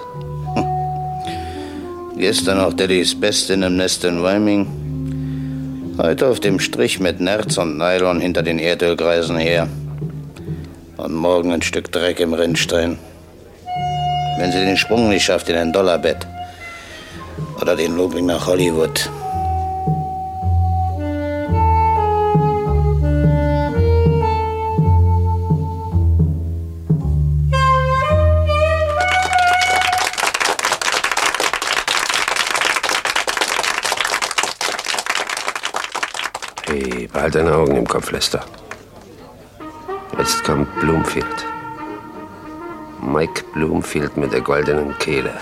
Gestern 2.18 2.60
noch 2.60 2.74
Daddys 2.74 3.20
Bestin 3.20 3.64
im 3.64 3.76
Nest 3.76 4.06
in 4.06 4.24
Wyoming. 4.24 5.96
Heute 5.98 6.28
auf 6.28 6.40
dem 6.40 6.60
Strich 6.60 7.00
mit 7.00 7.20
Nerz 7.20 7.58
und 7.58 7.78
Nylon 7.78 8.22
hinter 8.22 8.42
den 8.42 8.58
Erdölkreisen 8.58 9.38
her. 9.38 9.68
Und 10.98 11.14
morgen 11.14 11.52
ein 11.52 11.62
Stück 11.62 11.92
Dreck 11.92 12.20
im 12.20 12.34
Rinnstein. 12.34 12.98
Wenn 14.38 14.52
sie 14.52 14.66
den 14.66 14.78
Sprung 14.78 15.10
nicht 15.10 15.26
schafft 15.26 15.50
in 15.50 15.58
ein 15.58 15.74
Dollarbett. 15.74 16.26
Oder 17.62 17.76
den 17.76 17.98
Looping 17.98 18.28
nach 18.28 18.48
Hollywood. 18.48 19.10
Lester. 38.12 38.43
Jetzt 40.17 40.43
kommt 40.43 40.67
Bloomfield. 40.80 41.45
Mike 43.01 43.43
Bloomfield 43.54 44.15
mit 44.15 44.32
der 44.32 44.41
goldenen 44.41 44.97
Kehle. 44.97 45.34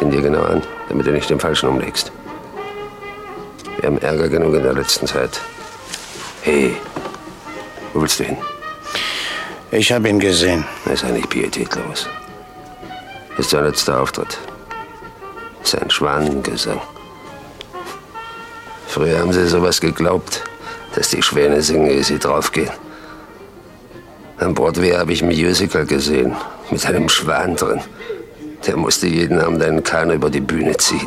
Sieh 0.00 0.10
dir 0.10 0.22
genau 0.22 0.44
an, 0.44 0.62
damit 0.88 1.06
du 1.06 1.12
nicht 1.12 1.28
den 1.28 1.38
Falschen 1.38 1.68
umlegst. 1.68 2.10
Wir 3.78 3.88
haben 3.88 3.98
Ärger 3.98 4.28
genug 4.28 4.54
in 4.54 4.62
der 4.62 4.72
letzten 4.72 5.06
Zeit. 5.06 5.40
Hey, 6.42 6.74
wo 7.92 8.00
willst 8.00 8.20
du 8.20 8.24
hin? 8.24 8.38
Ich 9.70 9.92
habe 9.92 10.08
ihn 10.08 10.18
gesehen. 10.18 10.64
Er 10.86 10.92
ist 10.92 11.04
eigentlich 11.04 11.28
pietätlos. 11.28 12.08
Ist 13.38 13.50
sein 13.50 13.64
letzter 13.64 14.00
Auftritt. 14.00 14.38
Sein 15.62 15.90
Schwanengesang. 15.90 16.80
Früher 18.90 19.20
haben 19.20 19.32
sie 19.32 19.46
sowas 19.46 19.80
geglaubt, 19.80 20.42
dass 20.96 21.10
die 21.10 21.22
Schwäne 21.22 21.62
singen, 21.62 21.86
ehe 21.86 22.02
sie 22.02 22.18
draufgehen. 22.18 22.72
Am 24.38 24.52
Broadway 24.52 24.90
habe 24.94 25.12
ich 25.12 25.22
ein 25.22 25.28
Musical 25.28 25.86
gesehen, 25.86 26.34
mit 26.72 26.84
einem 26.84 27.08
Schwan 27.08 27.54
drin. 27.54 27.80
Der 28.66 28.76
musste 28.76 29.06
jeden 29.06 29.40
Abend 29.40 29.62
einen 29.62 29.84
Kahn 29.84 30.10
über 30.10 30.28
die 30.28 30.40
Bühne 30.40 30.76
ziehen. 30.76 31.06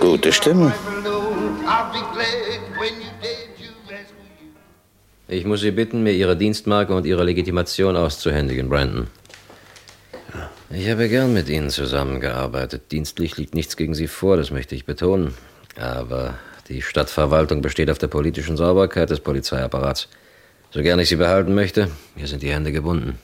Gute 0.00 0.32
Stimme. 0.32 0.72
Ich 5.28 5.44
muss 5.44 5.60
Sie 5.60 5.70
bitten, 5.70 6.02
mir 6.02 6.12
Ihre 6.12 6.36
Dienstmarke 6.36 6.92
und 6.92 7.06
Ihre 7.06 7.22
Legitimation 7.22 7.96
auszuhändigen, 7.96 8.68
Brandon. 8.68 9.06
Ich 10.70 10.90
habe 10.90 11.08
gern 11.08 11.32
mit 11.32 11.48
Ihnen 11.48 11.70
zusammengearbeitet. 11.70 12.92
Dienstlich 12.92 13.36
liegt 13.38 13.54
nichts 13.54 13.76
gegen 13.76 13.94
Sie 13.94 14.06
vor, 14.06 14.36
das 14.36 14.50
möchte 14.50 14.74
ich 14.74 14.84
betonen. 14.84 15.34
Aber 15.80 16.34
die 16.68 16.82
Stadtverwaltung 16.82 17.62
besteht 17.62 17.90
auf 17.90 17.98
der 17.98 18.08
politischen 18.08 18.56
Sauberkeit 18.58 19.08
des 19.08 19.20
Polizeiapparats. 19.20 20.08
So 20.70 20.82
gern 20.82 20.98
ich 20.98 21.08
Sie 21.08 21.16
behalten 21.16 21.54
möchte, 21.54 21.88
mir 22.14 22.26
sind 22.26 22.42
die 22.42 22.52
Hände 22.52 22.72
gebunden. 22.72 23.18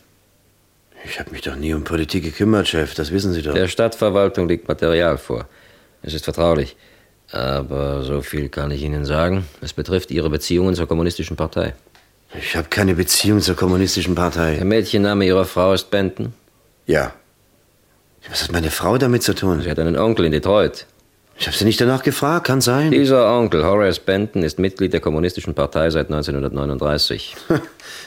Ich 1.05 1.21
habe 1.21 1.33
mich 1.33 1.43
doch 1.43 1.57
nie 1.57 1.75
um 1.75 1.85
Politik 1.85 2.25
gekümmert, 2.25 2.67
Chef, 2.67 2.95
das 2.95 3.13
wissen 3.13 3.35
Sie 3.35 3.43
doch. 3.43 3.53
Der 3.53 3.69
Stadtverwaltung 3.69 4.49
liegt 4.49 4.67
Material 4.67 5.19
vor. 5.19 5.47
Es 6.03 6.15
ist 6.15 6.25
vertraulich. 6.25 6.77
Aber 7.31 8.03
so 8.05 8.23
viel 8.23 8.49
kann 8.49 8.71
ich 8.71 8.83
Ihnen 8.83 9.05
sagen. 9.05 9.47
Es 9.61 9.75
betrifft 9.75 10.11
Ihre 10.11 10.31
Beziehungen 10.31 10.75
zur 10.75 10.87
kommunistischen 10.87 11.37
Partei. 11.37 11.75
Ich 12.39 12.57
habe 12.57 12.69
keine 12.69 12.95
Beziehung 12.95 13.41
zur 13.41 13.55
kommunistischen 13.55 14.15
Partei. 14.15 14.57
Der 14.57 14.65
Mädchenname 14.65 15.27
Ihrer 15.27 15.45
Frau 15.45 15.75
ist 15.75 15.91
Benton? 15.91 16.33
Ja. 16.87 17.13
Was 18.29 18.43
hat 18.43 18.53
meine 18.53 18.71
Frau 18.71 18.99
damit 18.99 19.23
zu 19.23 19.35
tun? 19.35 19.63
Sie 19.63 19.71
hat 19.71 19.79
einen 19.79 19.97
Onkel 19.97 20.27
in 20.27 20.33
Detroit. 20.33 20.87
Ich 21.37 21.47
habe 21.47 21.57
Sie 21.57 21.65
nicht 21.65 21.81
danach 21.81 22.03
gefragt, 22.03 22.47
kann 22.47 22.61
sein. 22.61 22.93
Dieser 22.93 23.37
Onkel, 23.37 23.65
Horace 23.65 23.99
Benton, 23.99 24.43
ist 24.43 24.59
Mitglied 24.59 24.93
der 24.93 25.01
Kommunistischen 25.01 25.55
Partei 25.55 25.91
seit 25.91 26.07
1939. 26.07 27.37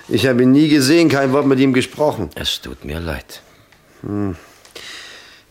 Ich 0.09 0.26
habe 0.26 0.43
ihn 0.43 0.53
nie 0.53 0.70
gesehen, 0.70 1.09
kein 1.09 1.34
Wort 1.34 1.45
mit 1.45 1.59
ihm 1.59 1.74
gesprochen. 1.74 2.30
Es 2.36 2.61
tut 2.61 2.86
mir 2.86 3.01
leid. 3.01 3.41
Hm. 4.03 4.38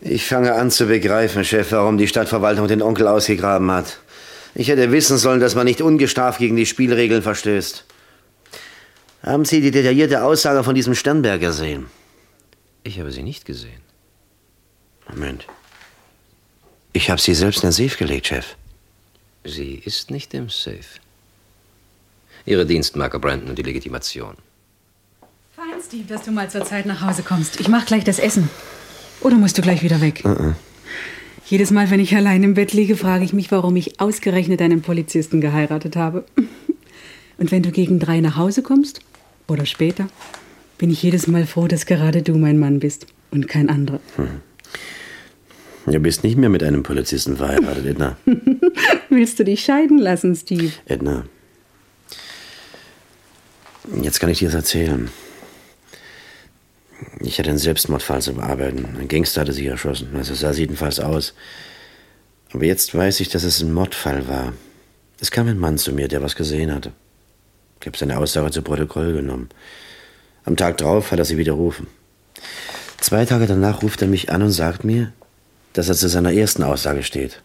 Ich 0.01 0.25
fange 0.25 0.53
an 0.53 0.71
zu 0.71 0.87
begreifen, 0.87 1.43
Chef, 1.43 1.71
warum 1.71 1.99
die 1.99 2.07
Stadtverwaltung 2.07 2.67
den 2.67 2.81
Onkel 2.81 3.07
ausgegraben 3.07 3.69
hat. 3.69 3.99
Ich 4.55 4.69
hätte 4.69 4.91
wissen 4.91 5.17
sollen, 5.17 5.39
dass 5.39 5.53
man 5.53 5.65
nicht 5.65 5.81
ungestraft 5.81 6.39
gegen 6.39 6.55
die 6.55 6.65
Spielregeln 6.65 7.21
verstößt. 7.21 7.85
Haben 9.23 9.45
Sie 9.45 9.61
die 9.61 9.71
detaillierte 9.71 10.23
Aussage 10.23 10.63
von 10.63 10.73
diesem 10.73 10.95
Sternberg 10.95 11.39
gesehen? 11.39 11.85
Ich 12.83 12.99
habe 12.99 13.11
sie 13.11 13.23
nicht 13.23 13.45
gesehen. 13.45 13.86
Moment. 15.09 15.47
Ich 16.93 17.09
habe 17.09 17.21
sie 17.21 17.33
selbst 17.33 17.63
in 17.63 17.69
den 17.69 17.71
Safe 17.71 17.97
gelegt, 17.97 18.27
Chef. 18.27 18.55
Sie 19.43 19.75
ist 19.75 20.11
nicht 20.11 20.33
im 20.33 20.49
Safe. 20.49 20.99
Ihre 22.45 22.65
Dienstmarke, 22.65 23.19
Brandon, 23.19 23.49
und 23.49 23.57
die 23.57 23.63
Legitimation. 23.63 24.35
Fein, 25.55 25.81
Steve, 25.85 26.05
dass 26.07 26.23
du 26.23 26.31
mal 26.31 26.49
zur 26.49 26.65
Zeit 26.65 26.85
nach 26.85 27.01
Hause 27.01 27.23
kommst. 27.23 27.59
Ich 27.59 27.67
mach 27.67 27.85
gleich 27.85 28.03
das 28.03 28.19
Essen. 28.19 28.49
Oder 29.21 29.35
musst 29.35 29.57
du 29.57 29.61
gleich 29.61 29.83
wieder 29.83 30.01
weg? 30.01 30.21
Uh 30.23 30.29
-uh. 30.29 30.53
Jedes 31.45 31.71
Mal, 31.71 31.89
wenn 31.89 31.99
ich 31.99 32.15
allein 32.15 32.43
im 32.43 32.55
Bett 32.55 32.73
liege, 32.73 32.97
frage 32.97 33.23
ich 33.23 33.33
mich, 33.33 33.51
warum 33.51 33.75
ich 33.75 33.99
ausgerechnet 33.99 34.61
einen 34.61 34.81
Polizisten 34.81 35.39
geheiratet 35.39 35.95
habe. 35.95 36.25
Und 37.37 37.51
wenn 37.51 37.63
du 37.63 37.71
gegen 37.71 37.99
drei 37.99 38.19
nach 38.19 38.35
Hause 38.35 38.63
kommst, 38.63 39.01
oder 39.47 39.65
später, 39.65 40.07
bin 40.77 40.89
ich 40.91 41.01
jedes 41.01 41.27
Mal 41.27 41.45
froh, 41.45 41.67
dass 41.67 41.85
gerade 41.85 42.21
du 42.21 42.37
mein 42.37 42.59
Mann 42.59 42.79
bist 42.79 43.07
und 43.31 43.47
kein 43.47 43.69
anderer. 43.69 43.99
Hm. 44.15 44.41
Du 45.89 46.01
bist 46.01 46.25
nicht 46.25 46.37
mehr 46.37 46.49
mit 46.49 46.63
einem 46.63 46.83
Polizisten 46.83 47.37
verheiratet, 47.37 47.85
Edna. 47.85 48.17
Willst 49.09 49.39
du 49.39 49.45
dich 49.45 49.63
scheiden 49.63 49.97
lassen, 49.97 50.35
Steve? 50.35 50.73
Edna. 50.85 51.23
Jetzt 54.01 54.19
kann 54.19 54.29
ich 54.29 54.39
dir 54.39 54.49
das 54.49 54.55
erzählen. 54.55 55.09
Ich 57.21 57.39
hatte 57.39 57.49
einen 57.49 57.57
Selbstmordfall 57.57 58.21
zu 58.21 58.33
bearbeiten. 58.33 58.97
Ein 58.99 59.07
Gangster 59.07 59.41
hatte 59.41 59.53
sich 59.53 59.65
erschossen. 59.65 60.09
Also 60.17 60.33
sah 60.33 60.49
es 60.49 60.57
jedenfalls 60.57 60.99
aus. 60.99 61.33
Aber 62.51 62.65
jetzt 62.65 62.93
weiß 62.93 63.21
ich, 63.21 63.29
dass 63.29 63.43
es 63.43 63.61
ein 63.61 63.73
Mordfall 63.73 64.27
war. 64.27 64.51
Es 65.21 65.31
kam 65.31 65.47
ein 65.47 65.57
Mann 65.57 65.77
zu 65.77 65.93
mir, 65.93 66.09
der 66.09 66.21
was 66.21 66.35
gesehen 66.35 66.73
hatte. 66.73 66.91
Ich 67.79 67.87
habe 67.87 67.97
seine 67.97 68.17
Aussage 68.17 68.51
zu 68.51 68.61
Protokoll 68.61 69.13
genommen. 69.13 69.47
Am 70.43 70.57
Tag 70.57 70.77
drauf 70.77 71.11
hat 71.11 71.19
er 71.19 71.25
sie 71.25 71.37
widerrufen. 71.37 71.87
Zwei 72.99 73.23
Tage 73.23 73.45
danach 73.45 73.83
ruft 73.83 74.01
er 74.01 74.09
mich 74.09 74.31
an 74.31 74.41
und 74.41 74.51
sagt 74.51 74.83
mir, 74.83 75.13
dass 75.77 75.89
er 75.89 75.95
zu 75.95 76.09
seiner 76.09 76.33
ersten 76.33 76.63
Aussage 76.63 77.03
steht. 77.03 77.39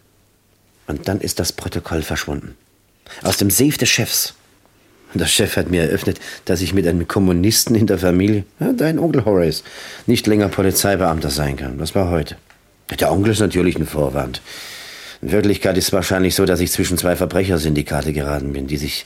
Und 0.87 1.07
dann 1.07 1.21
ist 1.21 1.39
das 1.39 1.53
Protokoll 1.53 2.01
verschwunden. 2.01 2.57
Aus 3.23 3.37
dem 3.37 3.51
Safe 3.51 3.77
des 3.77 3.91
Chefs. 3.91 4.33
Und 5.13 5.21
der 5.21 5.27
Chef 5.27 5.57
hat 5.59 5.71
mir 5.71 5.83
eröffnet, 5.83 6.19
dass 6.47 6.63
ich 6.63 6.73
mit 6.73 6.87
einem 6.87 7.07
Kommunisten 7.07 7.75
in 7.75 7.87
der 7.87 7.99
Familie, 7.99 8.45
ja, 8.59 8.73
dein 8.73 8.99
Onkel 8.99 9.27
Horace, 9.27 9.63
nicht 10.07 10.27
länger 10.27 10.49
Polizeibeamter 10.49 11.29
sein 11.29 11.57
kann. 11.57 11.77
Das 11.77 11.95
war 11.95 12.09
heute. 12.09 12.37
Der 12.99 13.13
Onkel 13.13 13.33
ist 13.33 13.41
natürlich 13.41 13.77
ein 13.77 13.87
Vorwand. 13.87 14.41
In 15.21 15.31
Wirklichkeit 15.31 15.77
ist 15.77 15.89
es 15.89 15.93
wahrscheinlich 15.93 16.35
so, 16.35 16.47
dass 16.47 16.61
ich 16.61 16.73
zwischen 16.73 16.97
zwei 16.97 17.17
Verbrechersyndikate 17.17 18.15
geraten 18.15 18.55
bin, 18.55 18.67
die 18.67 18.79
sich 18.79 19.05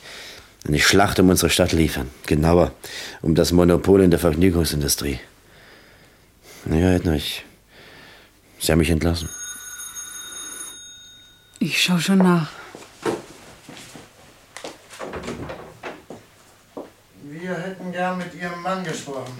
eine 0.65 0.79
Schlacht 0.79 1.19
um 1.19 1.27
unsere 1.27 1.49
Stadt 1.49 1.73
liefern. 1.73 2.09
Genauer, 2.27 2.71
um 3.21 3.35
das 3.35 3.51
Monopol 3.51 4.01
in 4.01 4.09
der 4.09 4.21
Vergnügungsindustrie. 4.21 5.19
Naja, 6.63 6.93
Edna, 6.93 7.15
ich. 7.15 7.43
Sie 8.59 8.71
haben 8.71 8.79
mich 8.79 8.89
entlassen. 8.89 9.29
Ich 11.59 11.81
schau 11.81 11.97
schon 11.97 12.19
nach. 12.19 12.49
Wir 17.23 17.55
hätten 17.55 17.91
gern 17.91 18.17
mit 18.17 18.33
Ihrem 18.35 18.61
Mann 18.61 18.83
gesprochen. 18.83 19.37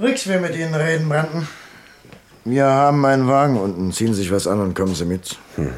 Rix 0.00 0.26
will 0.26 0.40
mit 0.40 0.56
Ihnen 0.56 0.74
reden, 0.74 1.08
Brandon. 1.08 1.46
Wir 2.44 2.64
haben 2.64 3.04
einen 3.06 3.26
Wagen 3.26 3.56
unten. 3.56 3.92
Ziehen 3.92 4.12
Sie 4.12 4.22
sich 4.22 4.32
was 4.32 4.46
an 4.46 4.60
und 4.60 4.74
kommen 4.74 4.94
Sie 4.94 5.04
mit. 5.04 5.36
Hm. 5.56 5.72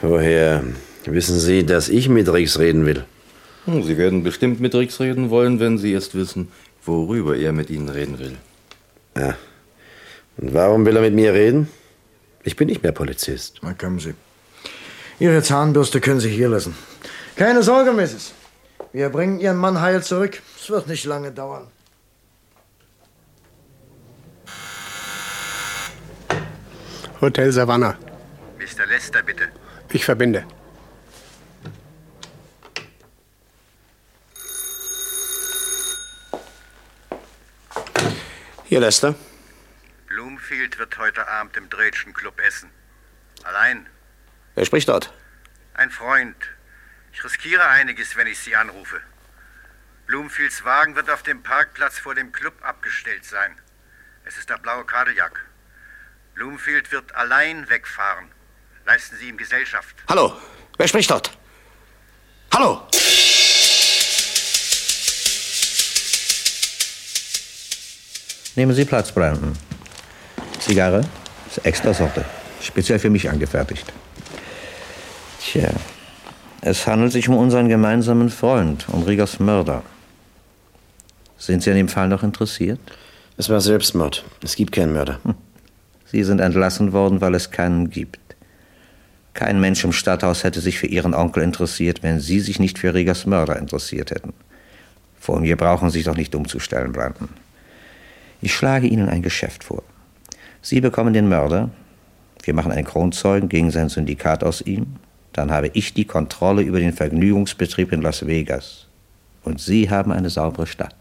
Woher 0.00 0.64
wissen 1.04 1.38
Sie, 1.38 1.64
dass 1.64 1.88
ich 1.88 2.08
mit 2.08 2.32
Rix 2.32 2.58
reden 2.58 2.86
will? 2.86 3.04
Hm, 3.66 3.82
Sie 3.82 3.96
werden 3.96 4.22
bestimmt 4.22 4.60
mit 4.60 4.74
Rix 4.74 4.98
reden 4.98 5.30
wollen, 5.30 5.60
wenn 5.60 5.78
Sie 5.78 5.92
erst 5.92 6.14
wissen, 6.14 6.48
worüber 6.84 7.36
er 7.36 7.52
mit 7.52 7.70
Ihnen 7.70 7.88
reden 7.88 8.18
will. 8.18 8.36
Ja. 9.16 9.36
Und 10.38 10.54
warum 10.54 10.86
will 10.86 10.96
er 10.96 11.02
mit 11.02 11.14
mir 11.14 11.32
reden? 11.32 11.68
Ich 12.42 12.56
bin 12.56 12.68
nicht 12.68 12.82
mehr 12.82 12.92
Polizist. 12.92 13.58
Na, 13.62 13.74
kommen 13.74 13.98
Sie. 13.98 14.14
Ihre 15.18 15.42
Zahnbürste 15.42 16.00
können 16.00 16.20
Sie 16.20 16.30
hier 16.30 16.48
lassen. 16.48 16.74
Keine 17.36 17.62
Sorge, 17.62 17.92
Mrs. 17.92 18.32
Wir 18.92 19.08
bringen 19.08 19.38
Ihren 19.40 19.56
Mann 19.56 19.80
heil 19.80 20.02
zurück. 20.02 20.42
Es 20.58 20.68
wird 20.68 20.88
nicht 20.88 21.04
lange 21.04 21.30
dauern. 21.30 21.68
Hotel 27.20 27.52
Savannah. 27.52 27.96
Mr. 28.58 28.86
Lester, 28.86 29.22
bitte. 29.22 29.44
Ich 29.92 30.04
verbinde. 30.04 30.44
Hier, 38.72 38.80
Lester. 38.80 39.14
Bloomfield 40.06 40.78
wird 40.78 40.96
heute 40.96 41.28
Abend 41.28 41.58
im 41.58 41.68
Drätschen 41.68 42.14
Club 42.14 42.40
essen. 42.40 42.70
Allein. 43.42 43.86
Wer 44.54 44.64
spricht 44.64 44.88
dort? 44.88 45.12
Ein 45.74 45.90
Freund. 45.90 46.36
Ich 47.12 47.22
riskiere 47.22 47.66
einiges, 47.66 48.16
wenn 48.16 48.26
ich 48.26 48.38
Sie 48.38 48.56
anrufe. 48.56 49.02
Bloomfields 50.06 50.64
Wagen 50.64 50.96
wird 50.96 51.10
auf 51.10 51.22
dem 51.22 51.42
Parkplatz 51.42 51.98
vor 51.98 52.14
dem 52.14 52.32
Club 52.32 52.54
abgestellt 52.62 53.26
sein. 53.26 53.54
Es 54.24 54.38
ist 54.38 54.48
der 54.48 54.56
blaue 54.56 54.86
Cadillac. 54.86 55.44
Bloomfield 56.32 56.90
wird 56.92 57.14
allein 57.14 57.68
wegfahren. 57.68 58.32
Leisten 58.86 59.16
Sie 59.16 59.28
ihm 59.28 59.36
Gesellschaft. 59.36 59.94
Hallo, 60.08 60.34
wer 60.78 60.88
spricht 60.88 61.10
dort? 61.10 61.36
Hallo! 62.54 62.88
Nehmen 68.54 68.74
Sie 68.74 68.84
Platz, 68.84 69.10
Brandon. 69.12 69.54
Zigarre 70.58 71.02
ist 71.48 71.64
extra 71.64 71.94
Sorte. 71.94 72.24
Speziell 72.60 72.98
für 72.98 73.08
mich 73.08 73.30
angefertigt. 73.30 73.90
Tja, 75.40 75.70
es 76.60 76.86
handelt 76.86 77.12
sich 77.12 77.30
um 77.30 77.36
unseren 77.36 77.70
gemeinsamen 77.70 78.28
Freund, 78.28 78.86
um 78.90 79.04
Riegers 79.04 79.40
Mörder. 79.40 79.82
Sind 81.38 81.62
Sie 81.62 81.70
an 81.70 81.76
dem 81.76 81.88
Fall 81.88 82.08
noch 82.08 82.22
interessiert? 82.22 82.78
Es 83.38 83.48
war 83.48 83.62
Selbstmord. 83.62 84.22
Es 84.44 84.54
gibt 84.54 84.72
keinen 84.72 84.92
Mörder. 84.92 85.18
Hm. 85.24 85.34
Sie 86.04 86.22
sind 86.22 86.40
entlassen 86.40 86.92
worden, 86.92 87.22
weil 87.22 87.34
es 87.34 87.50
keinen 87.50 87.88
gibt. 87.88 88.20
Kein 89.32 89.60
Mensch 89.62 89.82
im 89.82 89.92
Stadthaus 89.92 90.44
hätte 90.44 90.60
sich 90.60 90.78
für 90.78 90.86
Ihren 90.86 91.14
Onkel 91.14 91.42
interessiert, 91.42 92.02
wenn 92.02 92.20
Sie 92.20 92.40
sich 92.40 92.60
nicht 92.60 92.78
für 92.78 92.92
Riegers 92.92 93.24
Mörder 93.24 93.56
interessiert 93.56 94.10
hätten. 94.10 94.34
Vor 95.18 95.40
mir 95.40 95.56
brauchen 95.56 95.88
Sie 95.88 95.98
sich 95.98 96.04
doch 96.04 96.16
nicht 96.16 96.34
umzustellen, 96.34 96.92
Brandon. 96.92 97.30
Ich 98.44 98.52
schlage 98.52 98.88
Ihnen 98.88 99.08
ein 99.08 99.22
Geschäft 99.22 99.62
vor. 99.62 99.84
Sie 100.62 100.80
bekommen 100.80 101.14
den 101.14 101.28
Mörder, 101.28 101.70
wir 102.42 102.54
machen 102.54 102.72
einen 102.72 102.84
Kronzeugen 102.84 103.48
gegen 103.48 103.70
sein 103.70 103.88
Syndikat 103.88 104.42
aus 104.42 104.60
ihm, 104.60 104.96
dann 105.32 105.52
habe 105.52 105.70
ich 105.74 105.94
die 105.94 106.04
Kontrolle 106.04 106.62
über 106.62 106.80
den 106.80 106.92
Vergnügungsbetrieb 106.92 107.92
in 107.92 108.02
Las 108.02 108.26
Vegas. 108.26 108.88
Und 109.44 109.60
Sie 109.60 109.88
haben 109.88 110.10
eine 110.10 110.28
saubere 110.28 110.66
Stadt. 110.66 110.96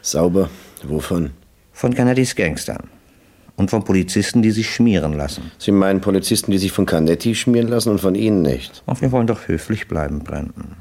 Sauber? 0.00 0.48
Wovon? 0.84 1.30
Von 1.72 1.92
Cannettys 1.92 2.36
Gangstern. 2.36 2.84
Und 3.56 3.70
von 3.70 3.82
Polizisten, 3.84 4.40
die 4.40 4.52
sich 4.52 4.72
schmieren 4.72 5.12
lassen. 5.12 5.50
Sie 5.58 5.72
meinen 5.72 6.00
Polizisten, 6.00 6.52
die 6.52 6.58
sich 6.58 6.70
von 6.70 6.86
Canetti 6.86 7.34
schmieren 7.34 7.68
lassen 7.68 7.90
und 7.90 8.00
von 8.00 8.14
Ihnen 8.14 8.42
nicht? 8.42 8.84
Und 8.86 9.00
wir 9.00 9.10
wollen 9.10 9.26
doch 9.26 9.48
höflich 9.48 9.88
bleiben, 9.88 10.20
Brandon. 10.20 10.76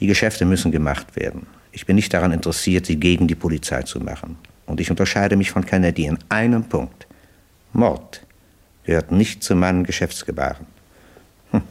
Die 0.00 0.06
Geschäfte 0.06 0.44
müssen 0.44 0.70
gemacht 0.70 1.16
werden. 1.16 1.46
Ich 1.72 1.86
bin 1.86 1.96
nicht 1.96 2.12
daran 2.12 2.32
interessiert, 2.32 2.86
sie 2.86 2.96
gegen 2.96 3.26
die 3.26 3.34
Polizei 3.34 3.82
zu 3.82 4.00
machen. 4.00 4.36
Und 4.70 4.78
ich 4.80 4.88
unterscheide 4.88 5.34
mich 5.34 5.50
von 5.50 5.66
Kennedy 5.66 6.04
in 6.04 6.16
einem 6.28 6.62
Punkt. 6.62 7.08
Mord 7.72 8.22
gehört 8.84 9.10
nicht 9.10 9.42
zu 9.42 9.56
meinen 9.56 9.82
Geschäftsgebaren. 9.82 10.64
Hm. 11.50 11.62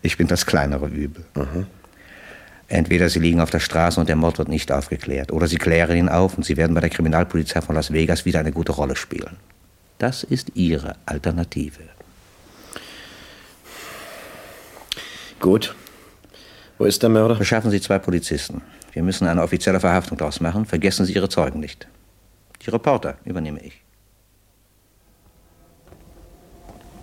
Ich 0.00 0.16
bin 0.16 0.28
das 0.28 0.46
kleinere 0.46 0.86
Übel. 0.86 1.24
Mhm. 1.34 1.66
Entweder 2.68 3.08
Sie 3.08 3.18
liegen 3.18 3.40
auf 3.40 3.50
der 3.50 3.58
Straße 3.58 3.98
und 3.98 4.08
der 4.08 4.14
Mord 4.14 4.38
wird 4.38 4.48
nicht 4.48 4.70
aufgeklärt, 4.70 5.32
oder 5.32 5.48
Sie 5.48 5.56
klären 5.56 5.96
ihn 5.96 6.08
auf 6.08 6.36
und 6.36 6.44
Sie 6.44 6.56
werden 6.56 6.72
bei 6.72 6.80
der 6.80 6.90
Kriminalpolizei 6.90 7.60
von 7.60 7.74
Las 7.74 7.92
Vegas 7.92 8.24
wieder 8.24 8.38
eine 8.38 8.52
gute 8.52 8.70
Rolle 8.70 8.94
spielen. 8.94 9.36
Das 9.98 10.22
ist 10.22 10.52
Ihre 10.54 10.94
Alternative. 11.04 11.82
Gut. 15.40 15.74
Wo 16.78 16.84
ist 16.84 17.02
der 17.02 17.10
Mörder? 17.10 17.34
Beschaffen 17.34 17.72
Sie 17.72 17.80
zwei 17.80 17.98
Polizisten. 17.98 18.62
Wir 18.92 19.02
müssen 19.02 19.26
eine 19.26 19.42
offizielle 19.42 19.80
Verhaftung 19.80 20.16
daraus 20.16 20.40
machen. 20.40 20.64
Vergessen 20.64 21.06
Sie 21.06 21.14
Ihre 21.14 21.28
Zeugen 21.28 21.58
nicht. 21.58 21.88
Die 22.66 22.70
Reporter 22.70 23.14
übernehme 23.24 23.60
ich. 23.60 23.80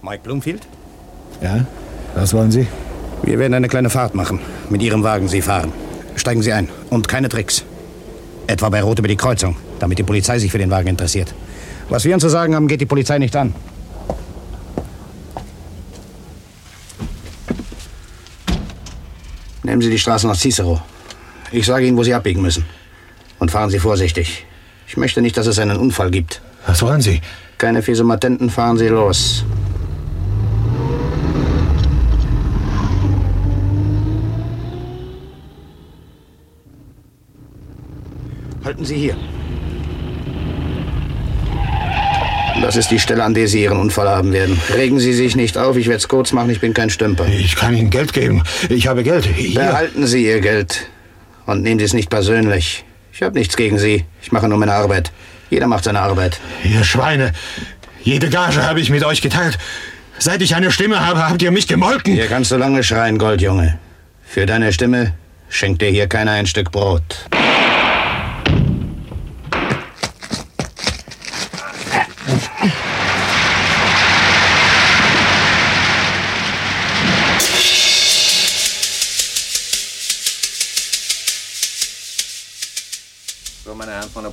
Mike 0.01 0.21
Bloomfield? 0.23 0.67
Ja? 1.41 1.65
Was 2.15 2.33
wollen 2.33 2.51
Sie? 2.51 2.67
Wir 3.23 3.39
werden 3.39 3.53
eine 3.53 3.69
kleine 3.69 3.89
Fahrt 3.89 4.13
machen. 4.13 4.39
Mit 4.69 4.81
Ihrem 4.81 5.03
Wagen 5.03 5.29
Sie 5.29 5.41
fahren. 5.41 5.71
Steigen 6.17 6.41
Sie 6.41 6.51
ein. 6.51 6.67
Und 6.89 7.07
keine 7.07 7.29
Tricks. 7.29 7.63
Etwa 8.47 8.67
bei 8.67 8.83
Rot 8.83 8.99
über 8.99 9.07
die 9.07 9.15
Kreuzung, 9.15 9.55
damit 9.79 9.97
die 9.97 10.03
Polizei 10.03 10.37
sich 10.37 10.51
für 10.51 10.57
den 10.57 10.69
Wagen 10.69 10.89
interessiert. 10.89 11.33
Was 11.87 12.03
wir 12.03 12.11
Ihnen 12.11 12.19
zu 12.19 12.27
sagen 12.27 12.53
haben, 12.55 12.67
geht 12.67 12.81
die 12.81 12.85
Polizei 12.85 13.17
nicht 13.17 13.35
an. 13.37 13.55
Nehmen 19.63 19.81
Sie 19.81 19.89
die 19.89 19.99
Straße 19.99 20.27
nach 20.27 20.35
Cicero. 20.35 20.81
Ich 21.53 21.65
sage 21.65 21.87
Ihnen, 21.87 21.95
wo 21.95 22.03
Sie 22.03 22.13
abbiegen 22.13 22.41
müssen. 22.41 22.65
Und 23.39 23.49
fahren 23.49 23.69
Sie 23.69 23.79
vorsichtig. 23.79 24.45
Ich 24.93 24.97
möchte 24.97 25.23
nicht, 25.23 25.35
dass 25.37 25.47
es 25.47 25.57
einen 25.57 25.77
Unfall 25.77 26.11
gibt. 26.11 26.39
Was 26.67 26.83
wollen 26.83 27.01
Sie? 27.01 27.19
Keine 27.57 27.81
Fiesematenten, 27.81 28.51
fahren 28.51 28.77
Sie 28.77 28.89
los. 28.89 29.43
Halten 38.63 38.85
Sie 38.85 38.95
hier. 38.97 39.17
Das 42.61 42.75
ist 42.75 42.91
die 42.91 42.99
Stelle, 42.99 43.23
an 43.23 43.33
der 43.33 43.47
Sie 43.47 43.63
Ihren 43.63 43.79
Unfall 43.79 44.07
haben 44.07 44.31
werden. 44.31 44.61
Regen 44.75 44.99
Sie 44.99 45.13
sich 45.13 45.35
nicht 45.35 45.57
auf, 45.57 45.75
ich 45.75 45.87
werde 45.87 45.97
es 45.97 46.07
kurz 46.07 46.33
machen, 46.33 46.51
ich 46.51 46.59
bin 46.59 46.75
kein 46.75 46.91
Stümper. 46.91 47.25
Ich 47.25 47.55
kann 47.55 47.75
Ihnen 47.75 47.89
Geld 47.89 48.13
geben. 48.13 48.43
Ich 48.69 48.85
habe 48.85 49.01
Geld. 49.01 49.25
Hier. 49.25 49.59
Behalten 49.59 50.05
Sie 50.05 50.23
Ihr 50.27 50.39
Geld. 50.39 50.85
Und 51.47 51.63
nehmen 51.63 51.79
Sie 51.79 51.85
es 51.85 51.93
nicht 51.93 52.11
persönlich. 52.11 52.85
Ich 53.13 53.21
habe 53.21 53.37
nichts 53.37 53.55
gegen 53.55 53.77
Sie. 53.77 54.05
Ich 54.23 54.31
mache 54.31 54.47
nur 54.47 54.57
meine 54.57 54.73
Arbeit. 54.73 55.11
Jeder 55.51 55.67
macht 55.67 55.83
seine 55.83 55.99
Arbeit. 55.99 56.39
Ihr 56.63 56.83
Schweine. 56.83 57.31
Jede 58.01 58.27
Gage 58.29 58.63
habe 58.63 58.81
ich 58.81 58.89
mit 58.89 59.03
euch 59.03 59.21
geteilt. 59.21 59.59
Seit 60.17 60.41
ich 60.41 60.55
eine 60.55 60.71
Stimme 60.71 61.05
habe, 61.05 61.29
habt 61.29 61.41
ihr 61.43 61.51
mich 61.51 61.67
gemolken. 61.67 62.13
Hier 62.13 62.27
kannst 62.27 62.51
du 62.51 62.57
lange 62.57 62.81
schreien, 62.81 63.19
Goldjunge. 63.19 63.77
Für 64.25 64.47
deine 64.47 64.73
Stimme 64.73 65.13
schenkt 65.47 65.83
dir 65.83 65.89
hier 65.89 66.07
keiner 66.07 66.31
ein 66.31 66.47
Stück 66.47 66.71
Brot. 66.71 67.27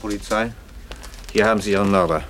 Polizei, 0.00 0.52
hier 1.32 1.46
haben 1.46 1.60
Sie 1.60 1.72
Ihren 1.72 1.90
Mörder. 1.90 2.22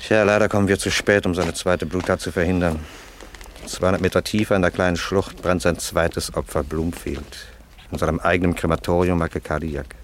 Tja, 0.00 0.22
leider 0.22 0.48
kommen 0.48 0.68
wir 0.68 0.78
zu 0.78 0.90
spät, 0.90 1.24
um 1.24 1.34
seine 1.34 1.54
zweite 1.54 1.86
Bluttat 1.86 2.20
zu 2.20 2.30
verhindern. 2.30 2.80
200 3.66 4.00
Meter 4.00 4.22
tiefer 4.22 4.56
in 4.56 4.62
der 4.62 4.70
kleinen 4.70 4.96
Schlucht 4.96 5.40
brennt 5.40 5.62
sein 5.62 5.78
zweites 5.78 6.34
Opfer 6.34 6.62
Bloomfield. 6.62 7.46
In 7.90 7.98
seinem 7.98 8.20
eigenen 8.20 8.54
Krematorium 8.54 9.18
Michael 9.18 9.40
Cardiac. 9.40 9.94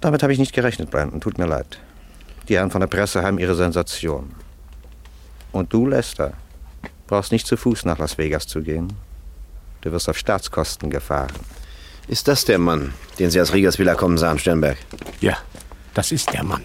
Damit 0.00 0.22
habe 0.22 0.32
ich 0.32 0.38
nicht 0.38 0.52
gerechnet, 0.52 0.90
Brandon. 0.90 1.20
Tut 1.20 1.38
mir 1.38 1.46
leid. 1.46 1.78
Die 2.48 2.56
Herren 2.56 2.70
von 2.70 2.80
der 2.80 2.88
Presse 2.88 3.22
haben 3.22 3.38
ihre 3.38 3.54
Sensation. 3.54 4.34
Und 5.52 5.72
du, 5.72 5.86
Lester, 5.86 6.32
brauchst 7.06 7.32
nicht 7.32 7.46
zu 7.46 7.56
Fuß 7.56 7.84
nach 7.84 7.98
Las 7.98 8.18
Vegas 8.18 8.46
zu 8.46 8.62
gehen. 8.62 8.92
Du 9.80 9.92
wirst 9.92 10.08
auf 10.08 10.18
Staatskosten 10.18 10.90
gefahren. 10.90 11.32
Ist 12.08 12.28
das 12.28 12.44
der 12.44 12.58
Mann, 12.58 12.92
den 13.18 13.30
Sie 13.30 13.40
aus 13.40 13.52
Riegers 13.52 13.78
Villa 13.78 13.94
kommen 13.94 14.18
sahen, 14.18 14.38
Sternberg? 14.38 14.76
Ja, 15.20 15.38
das 15.94 16.12
ist 16.12 16.32
der 16.32 16.42
Mann. 16.42 16.62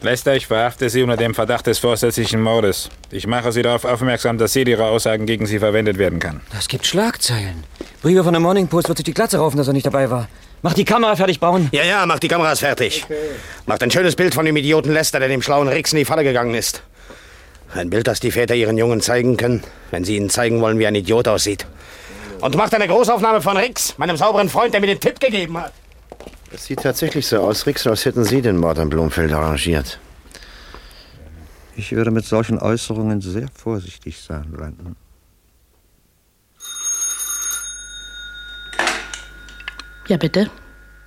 Lester, 0.00 0.36
ich 0.36 0.46
verachte 0.46 0.88
Sie 0.88 1.02
unter 1.02 1.16
dem 1.16 1.34
Verdacht 1.34 1.66
des 1.66 1.80
vorsätzlichen 1.80 2.40
Mordes. 2.40 2.88
Ich 3.10 3.26
mache 3.26 3.50
Sie 3.50 3.62
darauf 3.62 3.84
aufmerksam, 3.84 4.38
dass 4.38 4.54
jede 4.54 4.70
Ihrer 4.70 4.86
Aussagen 4.86 5.26
gegen 5.26 5.46
Sie 5.46 5.58
verwendet 5.58 5.98
werden 5.98 6.20
kann. 6.20 6.40
Das 6.52 6.68
gibt 6.68 6.86
Schlagzeilen. 6.86 7.64
Briefe 8.00 8.22
von 8.22 8.32
der 8.32 8.40
Morning 8.40 8.68
Post 8.68 8.88
wird 8.88 8.98
sich 8.98 9.04
die 9.04 9.14
Glatze 9.14 9.38
raufen, 9.38 9.56
dass 9.56 9.66
er 9.66 9.72
nicht 9.72 9.86
dabei 9.86 10.08
war. 10.08 10.28
Mach 10.62 10.74
die 10.74 10.84
Kamera 10.84 11.16
fertig, 11.16 11.40
bauen. 11.40 11.68
Ja, 11.72 11.84
ja, 11.84 12.06
mach 12.06 12.20
die 12.20 12.28
Kameras 12.28 12.60
fertig. 12.60 13.06
Macht 13.66 13.82
ein 13.82 13.90
schönes 13.90 14.14
Bild 14.14 14.34
von 14.34 14.44
dem 14.46 14.56
Idioten 14.56 14.92
Lester, 14.92 15.18
der 15.18 15.28
dem 15.28 15.42
schlauen 15.42 15.66
Rix 15.66 15.92
in 15.92 15.98
die 15.98 16.04
Falle 16.04 16.22
gegangen 16.22 16.54
ist. 16.54 16.82
Ein 17.74 17.90
Bild, 17.90 18.06
das 18.06 18.20
die 18.20 18.30
Väter 18.30 18.54
ihren 18.54 18.78
Jungen 18.78 19.00
zeigen 19.00 19.36
können, 19.36 19.62
wenn 19.90 20.04
sie 20.04 20.16
ihnen 20.16 20.30
zeigen 20.30 20.60
wollen, 20.60 20.78
wie 20.78 20.86
ein 20.86 20.94
Idiot 20.94 21.26
aussieht. 21.28 21.66
Und 22.40 22.56
macht 22.56 22.74
eine 22.74 22.86
Großaufnahme 22.86 23.42
von 23.42 23.56
Rix, 23.56 23.98
meinem 23.98 24.16
sauberen 24.16 24.48
Freund, 24.48 24.72
der 24.72 24.80
mir 24.80 24.86
den 24.86 25.00
Tipp 25.00 25.18
gegeben 25.18 25.58
hat. 25.58 25.72
Es 26.52 26.64
sieht 26.64 26.82
tatsächlich 26.82 27.26
so 27.26 27.40
aus, 27.40 27.66
Rix, 27.66 27.86
als 27.86 28.04
hätten 28.04 28.24
Sie 28.24 28.40
den 28.40 28.56
Mord 28.56 28.78
an 28.78 28.88
Blumfeld 28.88 29.32
arrangiert. 29.32 29.98
Ich 31.76 31.92
würde 31.92 32.10
mit 32.10 32.24
solchen 32.24 32.58
Äußerungen 32.58 33.20
sehr 33.20 33.48
vorsichtig 33.54 34.20
sein, 34.20 34.50
Brandon. 34.50 34.96
Ja, 40.06 40.16
bitte. 40.16 40.50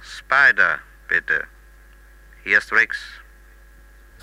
Spider, 0.01 0.77
bitte. 1.07 1.43
Hier 2.43 2.59
ist 2.59 2.71
Rix. 2.71 2.97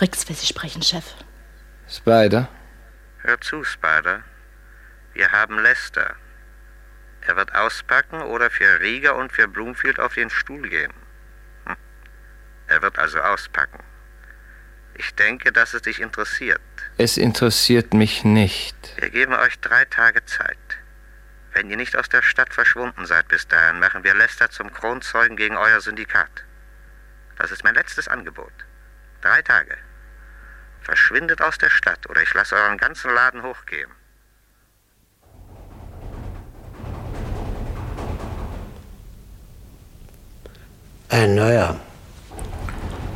Rix 0.01 0.29
will 0.29 0.37
Sie 0.37 0.47
sprechen, 0.47 0.83
Chef. 0.83 1.05
Spider? 1.89 2.49
Hör 3.19 3.41
zu, 3.41 3.65
Spider. 3.65 4.23
Wir 5.15 5.33
haben 5.33 5.59
Lester. 5.59 6.15
Er 7.29 7.37
wird 7.37 7.55
auspacken 7.55 8.23
oder 8.23 8.49
für 8.49 8.81
Rieger 8.81 9.15
und 9.15 9.35
für 9.35 9.47
Bloomfield 9.49 10.01
auf 10.01 10.15
den 10.15 10.31
Stuhl 10.31 10.67
gehen. 10.67 10.95
Hm. 11.67 11.77
Er 12.69 12.81
wird 12.81 12.99
also 12.99 13.21
auspacken. 13.21 13.85
Ich 14.95 15.15
denke, 15.15 15.53
dass 15.53 15.75
es 15.75 15.83
dich 15.83 16.01
interessiert. 16.01 16.63
Es 16.97 17.19
interessiert 17.19 17.93
mich 17.93 18.25
nicht. 18.25 18.95
Wir 18.97 19.11
geben 19.11 19.35
euch 19.35 19.61
drei 19.61 19.85
Tage 19.85 20.25
Zeit. 20.25 20.57
Wenn 21.53 21.69
ihr 21.69 21.77
nicht 21.77 21.97
aus 21.97 22.09
der 22.09 22.23
Stadt 22.23 22.55
verschwunden 22.55 23.05
seid 23.05 23.29
bis 23.29 23.47
dahin, 23.47 23.79
machen 23.79 24.05
wir 24.05 24.15
Lester 24.15 24.49
zum 24.49 24.73
Kronzeugen 24.73 25.37
gegen 25.37 25.59
euer 25.59 25.83
Syndikat. 25.83 26.31
Das 27.37 27.53
ist 27.53 27.63
mein 27.63 27.75
letztes 27.75 28.09
Angebot. 28.09 28.55
Drei 29.21 29.43
Tage. 29.43 29.77
Verschwindet 30.81 31.43
aus 31.43 31.59
der 31.59 31.69
Stadt 31.69 32.09
oder 32.09 32.23
ich 32.23 32.33
lasse 32.33 32.57
euren 32.57 32.79
ganzen 32.79 33.13
Laden 33.13 33.43
hochgehen. 33.43 33.98
Ein 41.09 41.35
neuer. 41.35 41.77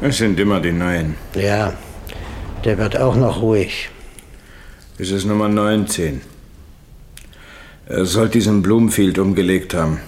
Es 0.00 0.18
sind 0.18 0.40
immer 0.40 0.60
die 0.60 0.72
Neuen. 0.72 1.14
Ja, 1.34 1.72
der 2.64 2.78
wird 2.78 2.96
auch 2.96 3.14
noch 3.14 3.40
ruhig. 3.42 3.90
Es 4.98 5.10
ist 5.10 5.24
Nummer 5.26 5.48
19. 5.48 6.20
Er 7.86 8.04
soll 8.06 8.28
diesen 8.28 8.62
Bloomfield 8.62 9.18
umgelegt 9.18 9.74
haben. 9.74 10.00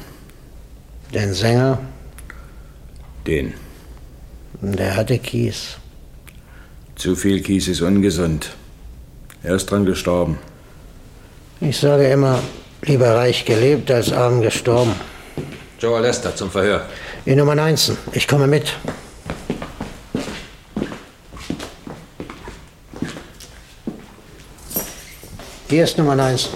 Den 1.12 1.35
Sänger, 1.35 1.78
Den. 3.26 3.55
der 4.61 4.97
hatte 4.97 5.18
Kies. 5.18 5.76
Zu 6.97 7.14
viel 7.16 7.41
Kies 7.43 7.68
ist 7.68 7.82
ungesund. 7.82 8.55
Er 9.43 9.57
ist 9.57 9.66
dran 9.70 9.85
gestorben. 9.85 10.39
Ich 11.61 11.78
sage 11.78 12.09
immer, 12.09 12.39
lieber 12.82 13.14
reich 13.14 13.45
gelebt 13.45 13.91
als 13.91 14.12
arm 14.12 14.41
gestorben. 14.41 14.93
Joe 15.78 16.01
Lester 16.01 16.35
zum 16.35 16.51
Verhör. 16.51 16.87
Die 17.27 17.35
Nummer 17.35 17.55
19. 17.55 17.97
Ich 18.12 18.29
komme 18.29 18.47
mit. 18.47 18.77
Hier 25.68 25.85
ist 25.85 25.97
Nummer 25.97 26.16
19. 26.16 26.53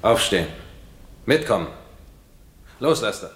Aufstehen. 0.00 0.46
Mitkommen. 1.26 1.66
Los, 2.80 3.02
Lester. 3.02 3.30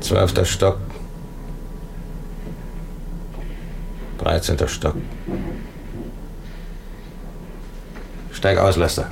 Zwölfter 0.00 0.44
Stock. 0.44 0.78
Dreizehnter 4.18 4.68
Stock. 4.68 4.94
Steig 8.32 8.58
aus, 8.58 8.76
Lester. 8.76 9.10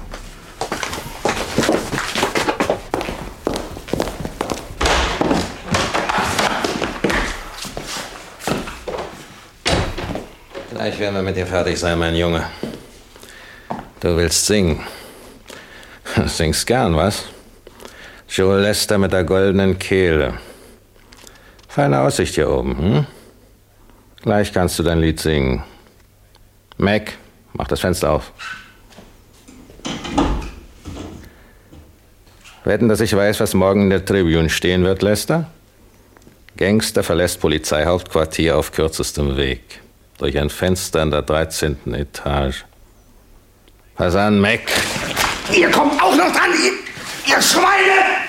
Gleich 10.70 10.98
werden 10.98 11.14
wir 11.16 11.22
mit 11.22 11.36
dir 11.36 11.46
fertig 11.46 11.78
sein, 11.78 11.98
mein 11.98 12.14
Junge. 12.14 12.44
Du 14.00 14.16
willst 14.16 14.46
singen. 14.46 14.86
Singst 16.26 16.66
gern, 16.66 16.94
was? 16.94 17.24
Joe 18.28 18.61
Lester 18.61 18.98
mit 18.98 19.12
der 19.12 19.24
goldenen 19.24 19.78
Kehle. 19.78 20.34
Feine 21.68 22.00
Aussicht 22.00 22.34
hier 22.34 22.50
oben, 22.50 22.78
hm? 22.78 23.07
Gleich 24.26 24.52
kannst 24.52 24.76
du 24.76 24.82
dein 24.82 24.98
Lied 24.98 25.20
singen. 25.20 25.62
Mac, 26.78 27.12
mach 27.52 27.68
das 27.68 27.78
Fenster 27.78 28.10
auf. 28.10 28.32
Wetten, 32.64 32.88
dass 32.88 33.00
ich 33.00 33.14
weiß, 33.14 33.38
was 33.38 33.54
morgen 33.54 33.82
in 33.82 33.90
der 33.90 34.04
Tribune 34.04 34.50
stehen 34.50 34.82
wird, 34.82 35.02
Lester? 35.02 35.48
Gangster 36.56 37.04
verlässt 37.04 37.40
Polizeihauptquartier 37.40 38.56
auf 38.58 38.72
kürzestem 38.72 39.36
Weg. 39.36 39.62
Durch 40.18 40.36
ein 40.36 40.50
Fenster 40.50 41.04
in 41.04 41.12
der 41.12 41.22
13. 41.22 41.94
Etage. 41.94 42.64
Pass 43.94 44.16
an, 44.16 44.40
Mac. 44.40 44.62
Ihr 45.56 45.70
kommt 45.70 46.02
auch 46.02 46.16
noch 46.16 46.32
dran, 46.32 46.50
ihr, 46.64 47.32
ihr 47.32 47.40
Schweine! 47.40 48.26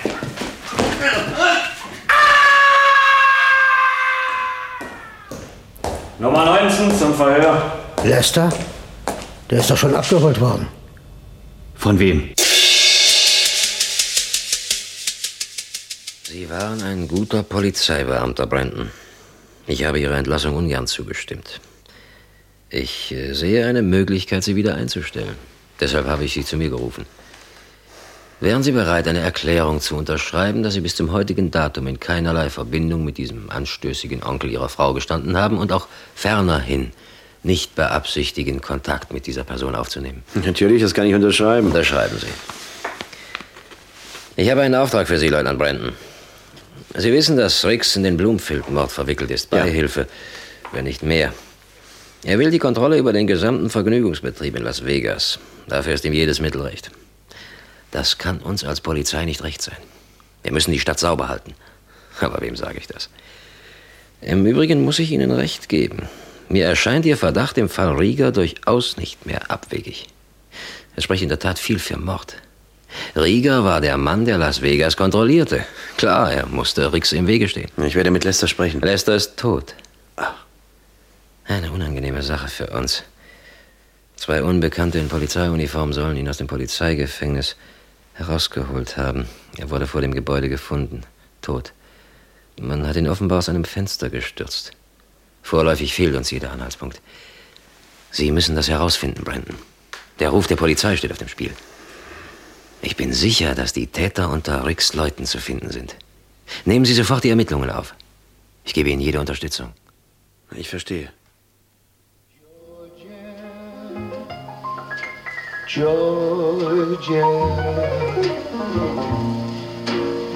Nummer 6.20 6.46
19 6.46 6.98
zum 6.98 7.14
Verhör. 7.14 7.80
Lester? 8.04 8.52
Der 9.52 9.60
ist 9.60 9.70
doch 9.70 9.78
schon 9.78 9.94
abgeholt 9.94 10.42
worden. 10.42 10.68
Von 11.76 12.00
wem? 12.00 12.32
Sie 16.24 16.50
waren 16.50 16.82
ein 16.82 17.08
guter 17.08 17.44
Polizeibeamter, 17.44 18.48
Brandon. 18.48 18.92
Ich 19.68 19.86
habe 19.86 20.00
Ihrer 20.00 20.18
Entlassung 20.18 20.56
ungern 20.56 20.88
zugestimmt. 20.88 21.62
Ich 22.70 23.12
äh, 23.12 23.34
sehe 23.34 23.68
eine 23.68 23.84
Möglichkeit, 23.84 24.44
Sie 24.44 24.56
wieder 24.56 24.74
einzustellen. 24.74 25.36
Deshalb 25.80 26.08
habe 26.08 26.26
ich 26.26 26.34
Sie 26.34 26.44
zu 26.44 26.58
mir 26.58 26.70
gerufen. 26.70 27.06
Wären 28.40 28.62
Sie 28.62 28.72
bereit, 28.72 29.08
eine 29.08 29.20
Erklärung 29.20 29.82
zu 29.82 29.96
unterschreiben, 29.96 30.62
dass 30.62 30.76
Sie 30.76 30.82
bis 30.82 30.96
zum 30.96 31.12
heutigen 31.12 31.50
Datum 31.50 31.88
in 31.88 32.00
keinerlei 32.00 32.52
Verbindung 32.52 33.04
mit 33.04 33.18
diesem 33.18 33.50
anstößigen 33.50 34.22
Onkel 34.22 34.52
Ihrer 34.52 34.70
Frau 34.70 34.94
gestanden 34.94 35.36
haben 35.36 35.58
und 35.58 35.72
auch 35.72 35.88
fernerhin 36.14 36.92
nicht 37.42 37.74
beabsichtigen, 37.74 38.62
Kontakt 38.62 39.12
mit 39.12 39.26
dieser 39.26 39.44
Person 39.44 39.74
aufzunehmen? 39.74 40.22
Natürlich, 40.36 40.84
das 40.84 40.94
kann 40.94 41.08
ich 41.08 41.16
unterschreiben. 41.16 41.68
Unterschreiben 41.68 42.20
Sie. 42.20 42.28
Ich 44.36 44.52
habe 44.52 44.62
einen 44.62 44.76
Auftrag 44.76 45.08
für 45.08 45.18
Sie, 45.18 45.30
Leutnant 45.30 45.58
Brandon. 45.58 45.94
Sie 46.96 47.12
wissen, 47.12 47.38
dass 47.38 47.66
Rix 47.66 47.96
in 47.96 48.04
den 48.04 48.18
Bloomfield-Mord 48.18 48.92
verwickelt 48.92 49.32
ist. 49.32 49.50
Beihilfe, 49.50 50.08
wenn 50.74 50.84
nicht 50.84 51.02
mehr. 51.02 51.34
Er 52.24 52.38
will 52.38 52.52
die 52.52 52.60
Kontrolle 52.60 53.00
über 53.00 53.14
den 53.14 53.26
gesamten 53.26 53.72
Vergnügungsbetrieb 53.72 54.56
in 54.56 54.64
Las 54.64 54.86
Vegas. 54.86 55.40
Dafür 55.68 55.96
ist 55.96 56.06
ihm 56.06 56.14
jedes 56.14 56.40
Mittel 56.40 56.62
recht. 56.62 56.92
Das 57.92 58.18
kann 58.18 58.40
uns 58.40 58.64
als 58.64 58.82
Polizei 58.82 59.26
nicht 59.26 59.44
recht 59.44 59.62
sein. 59.62 59.78
Wir 60.44 60.52
müssen 60.52 60.72
die 60.72 60.80
Stadt 60.80 61.00
sauber 61.00 61.30
halten. 61.30 61.54
Aber 62.20 62.42
wem 62.42 62.56
sage 62.56 62.78
ich 62.80 62.88
das? 62.88 63.10
Im 64.22 64.46
Übrigen 64.46 64.84
muss 64.84 65.00
ich 65.00 65.12
Ihnen 65.12 65.32
recht 65.32 65.70
geben. 65.70 66.10
Mir 66.50 66.66
erscheint 66.66 67.06
Ihr 67.06 67.18
Verdacht 67.18 67.58
im 67.58 67.70
Fall 67.70 67.96
Rieger 67.96 68.32
durchaus 68.32 68.98
nicht 68.98 69.26
mehr 69.26 69.52
abwegig. 69.52 70.08
Es 70.96 71.04
spricht 71.04 71.24
in 71.24 71.30
der 71.30 71.40
Tat 71.40 71.60
viel 71.60 71.80
für 71.80 71.98
Mord. 71.98 72.36
Rieger 73.16 73.64
war 73.64 73.82
der 73.82 73.98
Mann, 73.98 74.26
der 74.26 74.38
Las 74.38 74.62
Vegas 74.62 74.98
kontrollierte. 74.98 75.66
Klar, 75.98 76.32
er 76.32 76.48
musste 76.48 76.92
Rix 76.94 77.12
im 77.12 77.28
Wege 77.28 77.48
stehen. 77.48 77.70
Ich 77.86 77.96
werde 77.96 78.12
mit 78.12 78.24
Lester 78.24 78.48
sprechen. 78.48 78.82
Lester 78.82 79.16
ist 79.16 79.38
tot. 79.38 79.76
Eine 81.46 81.72
unangenehme 81.72 82.24
Sache 82.24 82.48
für 82.48 82.68
uns. 82.68 83.04
Zwei 84.16 84.42
Unbekannte 84.42 84.98
in 84.98 85.10
Polizeiuniform 85.10 85.94
sollen 85.94 86.18
ihn 86.18 86.28
aus 86.28 86.38
dem 86.38 86.48
Polizeigefängnis 86.48 87.56
herausgeholt 88.18 88.98
haben. 88.98 89.28
Er 89.58 89.70
wurde 89.70 89.88
vor 89.88 90.02
dem 90.02 90.14
Gebäude 90.14 90.50
gefunden, 90.50 91.02
tot. 91.42 91.74
Man 92.60 92.88
hat 92.88 92.96
ihn 92.96 93.08
offenbar 93.08 93.38
aus 93.38 93.50
einem 93.50 93.64
Fenster 93.64 94.10
gestürzt. 94.10 94.72
Vorläufig 95.44 95.94
fehlt 95.94 96.16
uns 96.16 96.32
jeder 96.32 96.52
Anhaltspunkt. 96.52 97.02
Sie 98.12 98.32
müssen 98.32 98.56
das 98.56 98.68
herausfinden, 98.68 99.24
Brandon. 99.24 99.56
Der 100.20 100.32
Ruf 100.32 100.48
der 100.48 100.56
Polizei 100.56 100.98
steht 100.98 101.12
auf 101.12 101.20
dem 101.20 101.28
Spiel. 101.28 101.54
Ich 102.82 102.96
bin 102.96 103.14
sicher, 103.14 103.54
dass 103.54 103.74
die 103.74 103.88
Täter 103.88 104.30
unter 104.30 104.66
Ricks 104.66 104.94
Leuten 104.94 105.26
zu 105.26 105.40
finden 105.40 105.72
sind. 105.72 105.96
Nehmen 106.66 106.86
Sie 106.86 106.94
sofort 106.94 107.24
die 107.24 107.30
Ermittlungen 107.30 107.70
auf. 107.70 107.94
Ich 108.66 108.74
gebe 108.74 108.90
Ihnen 108.90 109.02
jede 109.02 109.20
Unterstützung. 109.20 109.74
Ich 110.52 110.70
verstehe. 110.70 111.12
Georgia, 115.68 117.28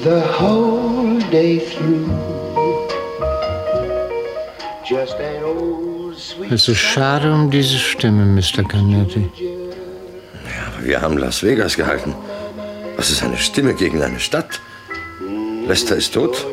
the 0.03 0.19
whole 0.19 1.19
day 1.31 1.57
through. 1.57 2.05
Just 4.83 5.15
an 5.15 5.43
old 5.45 6.17
sweet 6.17 6.51
Es 6.51 6.67
ist 6.67 6.79
schade 6.79 7.31
um 7.31 7.49
diese 7.49 7.77
Stimme, 7.77 8.25
Mr. 8.25 8.67
Canetti. 8.67 9.29
Aber 10.67 10.85
wir 10.85 11.01
haben 11.01 11.17
Las 11.17 11.41
Vegas 11.43 11.77
gehalten. 11.77 12.13
Was 12.97 13.09
ist 13.09 13.23
eine 13.23 13.37
Stimme 13.37 13.73
gegen 13.73 14.01
eine 14.01 14.19
Stadt? 14.19 14.59
Lester 15.65 15.95
ist 15.95 16.13
tot. 16.13 16.45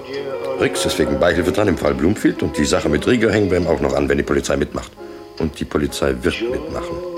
Rix 0.60 0.86
ist 0.86 1.00
wegen 1.00 1.18
Beihilfe 1.18 1.50
dran 1.50 1.66
im 1.66 1.78
Fall 1.78 1.94
Bloomfield. 1.94 2.44
Und 2.44 2.56
die 2.56 2.64
Sache 2.64 2.88
mit 2.88 3.04
Rieger 3.08 3.32
hängen 3.32 3.50
wir 3.50 3.58
ihm 3.58 3.66
auch 3.66 3.80
noch 3.80 3.94
an, 3.94 4.08
wenn 4.08 4.18
die 4.18 4.24
Polizei 4.24 4.56
mitmacht. 4.56 4.92
Und 5.40 5.58
die 5.58 5.64
Polizei 5.64 6.14
wird 6.22 6.40
mitmachen. 6.42 7.17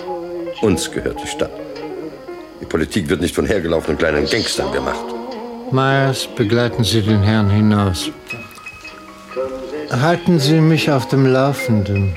Uns 0.63 0.91
gehört 0.91 1.23
die 1.23 1.27
Stadt. 1.27 1.51
Die 2.61 2.67
Politik 2.67 3.09
wird 3.09 3.21
nicht 3.21 3.35
von 3.35 3.47
hergelaufenen 3.47 3.97
kleinen 3.97 4.27
Gangstern 4.29 4.73
gemacht. 4.73 5.05
Myers, 5.73 6.29
begleiten 6.37 6.85
Sie 6.85 7.01
den 7.01 7.23
Herrn 7.23 7.49
hinaus. 7.49 8.11
Halten 9.91 10.39
Sie 10.39 10.61
mich 10.61 10.91
auf 10.91 11.09
dem 11.09 11.27
Laufenden. 11.27 12.17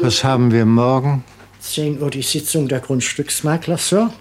Was 0.00 0.22
haben 0.24 0.52
wir 0.52 0.64
morgen? 0.64 1.24
10 1.60 2.02
Uhr 2.02 2.10
die 2.10 2.22
Sitzung 2.22 2.68
der 2.68 2.80
Grundstücksmakler, 2.80 3.78
Sir. 3.78 4.12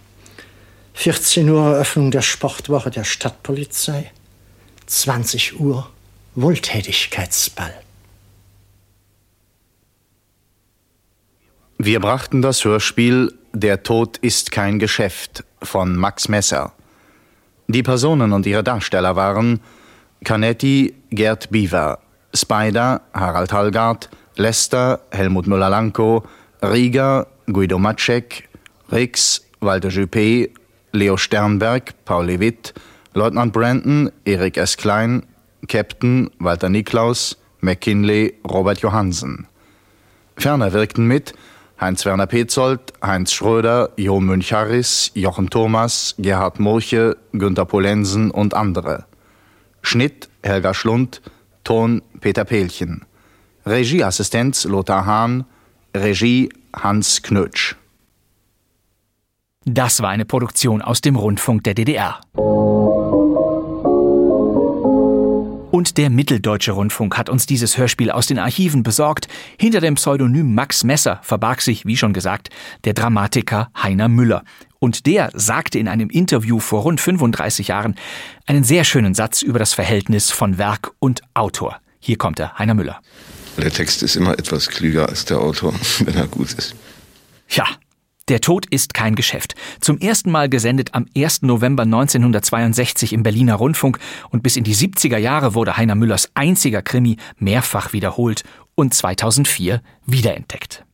14 0.93 1.49
Uhr 1.49 1.73
Eröffnung 1.73 2.11
der 2.11 2.21
Sportwoche 2.21 2.91
der 2.91 3.03
Stadtpolizei. 3.03 4.11
20 4.87 5.59
Uhr 5.59 5.89
Wohltätigkeitsball. 6.35 7.80
Wir 11.83 11.99
brachten 11.99 12.43
das 12.43 12.63
Hörspiel 12.63 13.33
Der 13.53 13.81
Tod 13.81 14.19
ist 14.19 14.51
kein 14.51 14.77
Geschäft 14.77 15.43
von 15.63 15.95
Max 15.95 16.29
Messer. 16.29 16.73
Die 17.67 17.81
Personen 17.81 18.33
und 18.33 18.45
ihre 18.45 18.63
Darsteller 18.63 19.15
waren 19.15 19.61
Canetti 20.23 20.93
Gerd 21.09 21.49
Biewer, 21.49 21.97
Spider 22.35 23.01
Harald 23.15 23.51
Hallgard, 23.51 24.11
Lester 24.35 25.01
Helmut 25.09 25.47
Müller-Lanko, 25.47 26.23
Rieger 26.61 27.25
Guido 27.47 27.79
Matschek, 27.79 28.47
Rix 28.91 29.43
Walter 29.59 29.89
Juppé, 29.89 30.51
Leo 30.91 31.17
Sternberg, 31.17 31.95
Paul 32.05 32.27
Lewitt, 32.27 32.75
Leutnant 33.15 33.53
Brandon 33.53 34.11
Erik 34.23 34.57
S. 34.57 34.77
Klein, 34.77 35.23
Captain 35.67 36.29
Walter 36.37 36.69
Niklaus, 36.69 37.37
McKinley 37.61 38.35
Robert 38.47 38.81
Johansen. 38.81 39.47
Ferner 40.37 40.73
wirkten 40.73 41.07
mit 41.07 41.33
Heinz-Werner 41.81 42.27
Petzold, 42.27 42.93
Heinz 43.03 43.33
Schröder, 43.33 43.89
Jo 43.97 44.19
Münch-Harris, 44.19 45.11
Jochen 45.15 45.49
Thomas, 45.49 46.13
Gerhard 46.19 46.59
Murche, 46.59 47.17
Günter 47.33 47.65
Polensen 47.65 48.29
und 48.29 48.53
andere. 48.53 49.05
Schnitt 49.81 50.29
Helga 50.43 50.75
Schlund, 50.75 51.23
Ton 51.63 52.03
Peter 52.19 52.45
Pelchen. 52.45 53.05
Regieassistenz 53.65 54.65
Lothar 54.65 55.07
Hahn, 55.07 55.45
Regie 55.95 56.49
Hans 56.75 57.23
Knötsch. 57.23 57.75
Das 59.65 60.01
war 60.01 60.09
eine 60.09 60.25
Produktion 60.25 60.83
aus 60.83 61.01
dem 61.01 61.15
Rundfunk 61.15 61.63
der 61.63 61.73
DDR. 61.73 62.21
Und 65.81 65.97
der 65.97 66.11
Mitteldeutsche 66.11 66.73
Rundfunk 66.73 67.17
hat 67.17 67.27
uns 67.27 67.47
dieses 67.47 67.75
Hörspiel 67.75 68.11
aus 68.11 68.27
den 68.27 68.37
Archiven 68.37 68.83
besorgt. 68.83 69.27
Hinter 69.57 69.81
dem 69.81 69.95
Pseudonym 69.95 70.53
Max 70.53 70.83
Messer 70.83 71.19
verbarg 71.23 71.59
sich, 71.59 71.87
wie 71.87 71.97
schon 71.97 72.13
gesagt, 72.13 72.51
der 72.83 72.93
Dramatiker 72.93 73.71
Heiner 73.75 74.07
Müller. 74.07 74.43
Und 74.77 75.07
der 75.07 75.31
sagte 75.33 75.79
in 75.79 75.87
einem 75.87 76.11
Interview 76.11 76.59
vor 76.59 76.83
rund 76.83 77.01
35 77.01 77.69
Jahren 77.69 77.95
einen 78.45 78.63
sehr 78.63 78.83
schönen 78.83 79.15
Satz 79.15 79.41
über 79.41 79.57
das 79.57 79.73
Verhältnis 79.73 80.29
von 80.29 80.59
Werk 80.59 80.91
und 80.99 81.23
Autor. 81.33 81.79
Hier 81.99 82.19
kommt 82.19 82.39
er, 82.39 82.59
Heiner 82.59 82.75
Müller. 82.75 83.01
Der 83.57 83.71
Text 83.71 84.03
ist 84.03 84.15
immer 84.15 84.33
etwas 84.33 84.69
klüger 84.69 85.09
als 85.09 85.25
der 85.25 85.39
Autor, 85.39 85.73
wenn 86.01 86.13
er 86.13 86.27
gut 86.27 86.53
ist. 86.53 86.75
Ja, 87.49 87.65
der 88.31 88.39
Tod 88.39 88.65
ist 88.65 88.93
kein 88.93 89.15
Geschäft. 89.15 89.55
Zum 89.81 89.99
ersten 89.99 90.31
Mal 90.31 90.47
gesendet 90.47 90.95
am 90.95 91.05
1. 91.17 91.41
November 91.41 91.83
1962 91.83 93.11
im 93.11 93.23
Berliner 93.23 93.55
Rundfunk 93.55 93.99
und 94.29 94.41
bis 94.41 94.55
in 94.55 94.63
die 94.63 94.73
70er 94.73 95.17
Jahre 95.17 95.53
wurde 95.53 95.75
Heiner 95.75 95.95
Müllers 95.95 96.31
einziger 96.33 96.81
Krimi 96.81 97.17
mehrfach 97.37 97.91
wiederholt 97.91 98.43
und 98.73 98.93
2004 98.93 99.81
wiederentdeckt. 100.05 100.85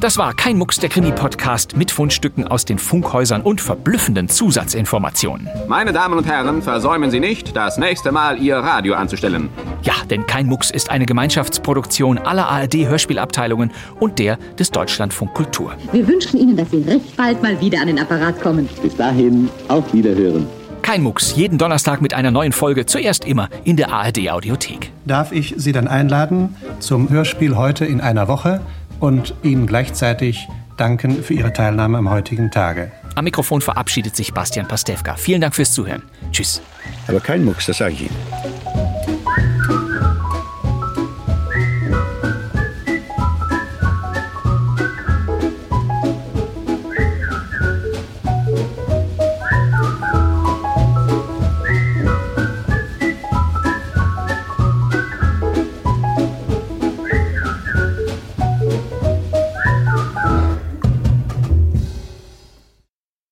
Das 0.00 0.16
war 0.16 0.32
kein 0.32 0.56
Mucks 0.56 0.78
der 0.78 0.90
Krimi-Podcast 0.90 1.76
mit 1.76 1.90
Fundstücken 1.90 2.46
aus 2.46 2.64
den 2.64 2.78
Funkhäusern 2.78 3.42
und 3.42 3.60
verblüffenden 3.60 4.28
Zusatzinformationen. 4.28 5.48
Meine 5.66 5.92
Damen 5.92 6.16
und 6.16 6.24
Herren, 6.24 6.62
versäumen 6.62 7.10
Sie 7.10 7.18
nicht, 7.18 7.56
das 7.56 7.78
nächste 7.78 8.12
Mal 8.12 8.38
Ihr 8.38 8.58
Radio 8.58 8.94
anzustellen. 8.94 9.48
Ja, 9.82 9.94
denn 10.08 10.24
kein 10.24 10.46
Mucks 10.46 10.70
ist 10.70 10.90
eine 10.90 11.04
Gemeinschaftsproduktion 11.04 12.18
aller 12.18 12.46
ARD-Hörspielabteilungen 12.48 13.72
und 13.98 14.20
der 14.20 14.38
des 14.56 14.70
Deutschlandfunk 14.70 15.34
Kultur. 15.34 15.74
Wir 15.90 16.06
wünschen 16.06 16.38
Ihnen, 16.38 16.56
dass 16.56 16.70
Sie 16.70 16.82
recht 16.82 17.16
bald 17.16 17.42
mal 17.42 17.60
wieder 17.60 17.80
an 17.80 17.88
den 17.88 17.98
Apparat 17.98 18.40
kommen. 18.40 18.68
Bis 18.80 18.94
dahin, 18.94 19.48
auf 19.66 19.92
Wiederhören. 19.92 20.46
Kein 20.82 21.02
Mucks, 21.02 21.34
jeden 21.34 21.58
Donnerstag 21.58 22.00
mit 22.00 22.14
einer 22.14 22.30
neuen 22.30 22.52
Folge, 22.52 22.86
zuerst 22.86 23.24
immer 23.24 23.48
in 23.64 23.76
der 23.76 23.92
ARD-Audiothek. 23.92 24.92
Darf 25.06 25.32
ich 25.32 25.54
Sie 25.56 25.72
dann 25.72 25.88
einladen 25.88 26.56
zum 26.78 27.10
Hörspiel 27.10 27.56
heute 27.56 27.84
in 27.84 28.00
einer 28.00 28.28
Woche 28.28 28.60
und 29.00 29.34
Ihnen 29.42 29.66
gleichzeitig 29.66 30.48
danken 30.76 31.22
für 31.22 31.34
Ihre 31.34 31.52
Teilnahme 31.52 31.98
am 31.98 32.10
heutigen 32.10 32.50
Tage. 32.50 32.90
Am 33.14 33.24
Mikrofon 33.24 33.60
verabschiedet 33.60 34.14
sich 34.14 34.32
Bastian 34.32 34.68
Pastewka. 34.68 35.16
Vielen 35.16 35.40
Dank 35.40 35.54
fürs 35.54 35.72
Zuhören. 35.72 36.02
Tschüss. 36.30 36.60
Aber 37.08 37.20
kein 37.20 37.44
Mucks, 37.44 37.66
das 37.66 37.78
sage 37.78 37.94
ich 37.94 38.02
Ihnen. 38.02 38.77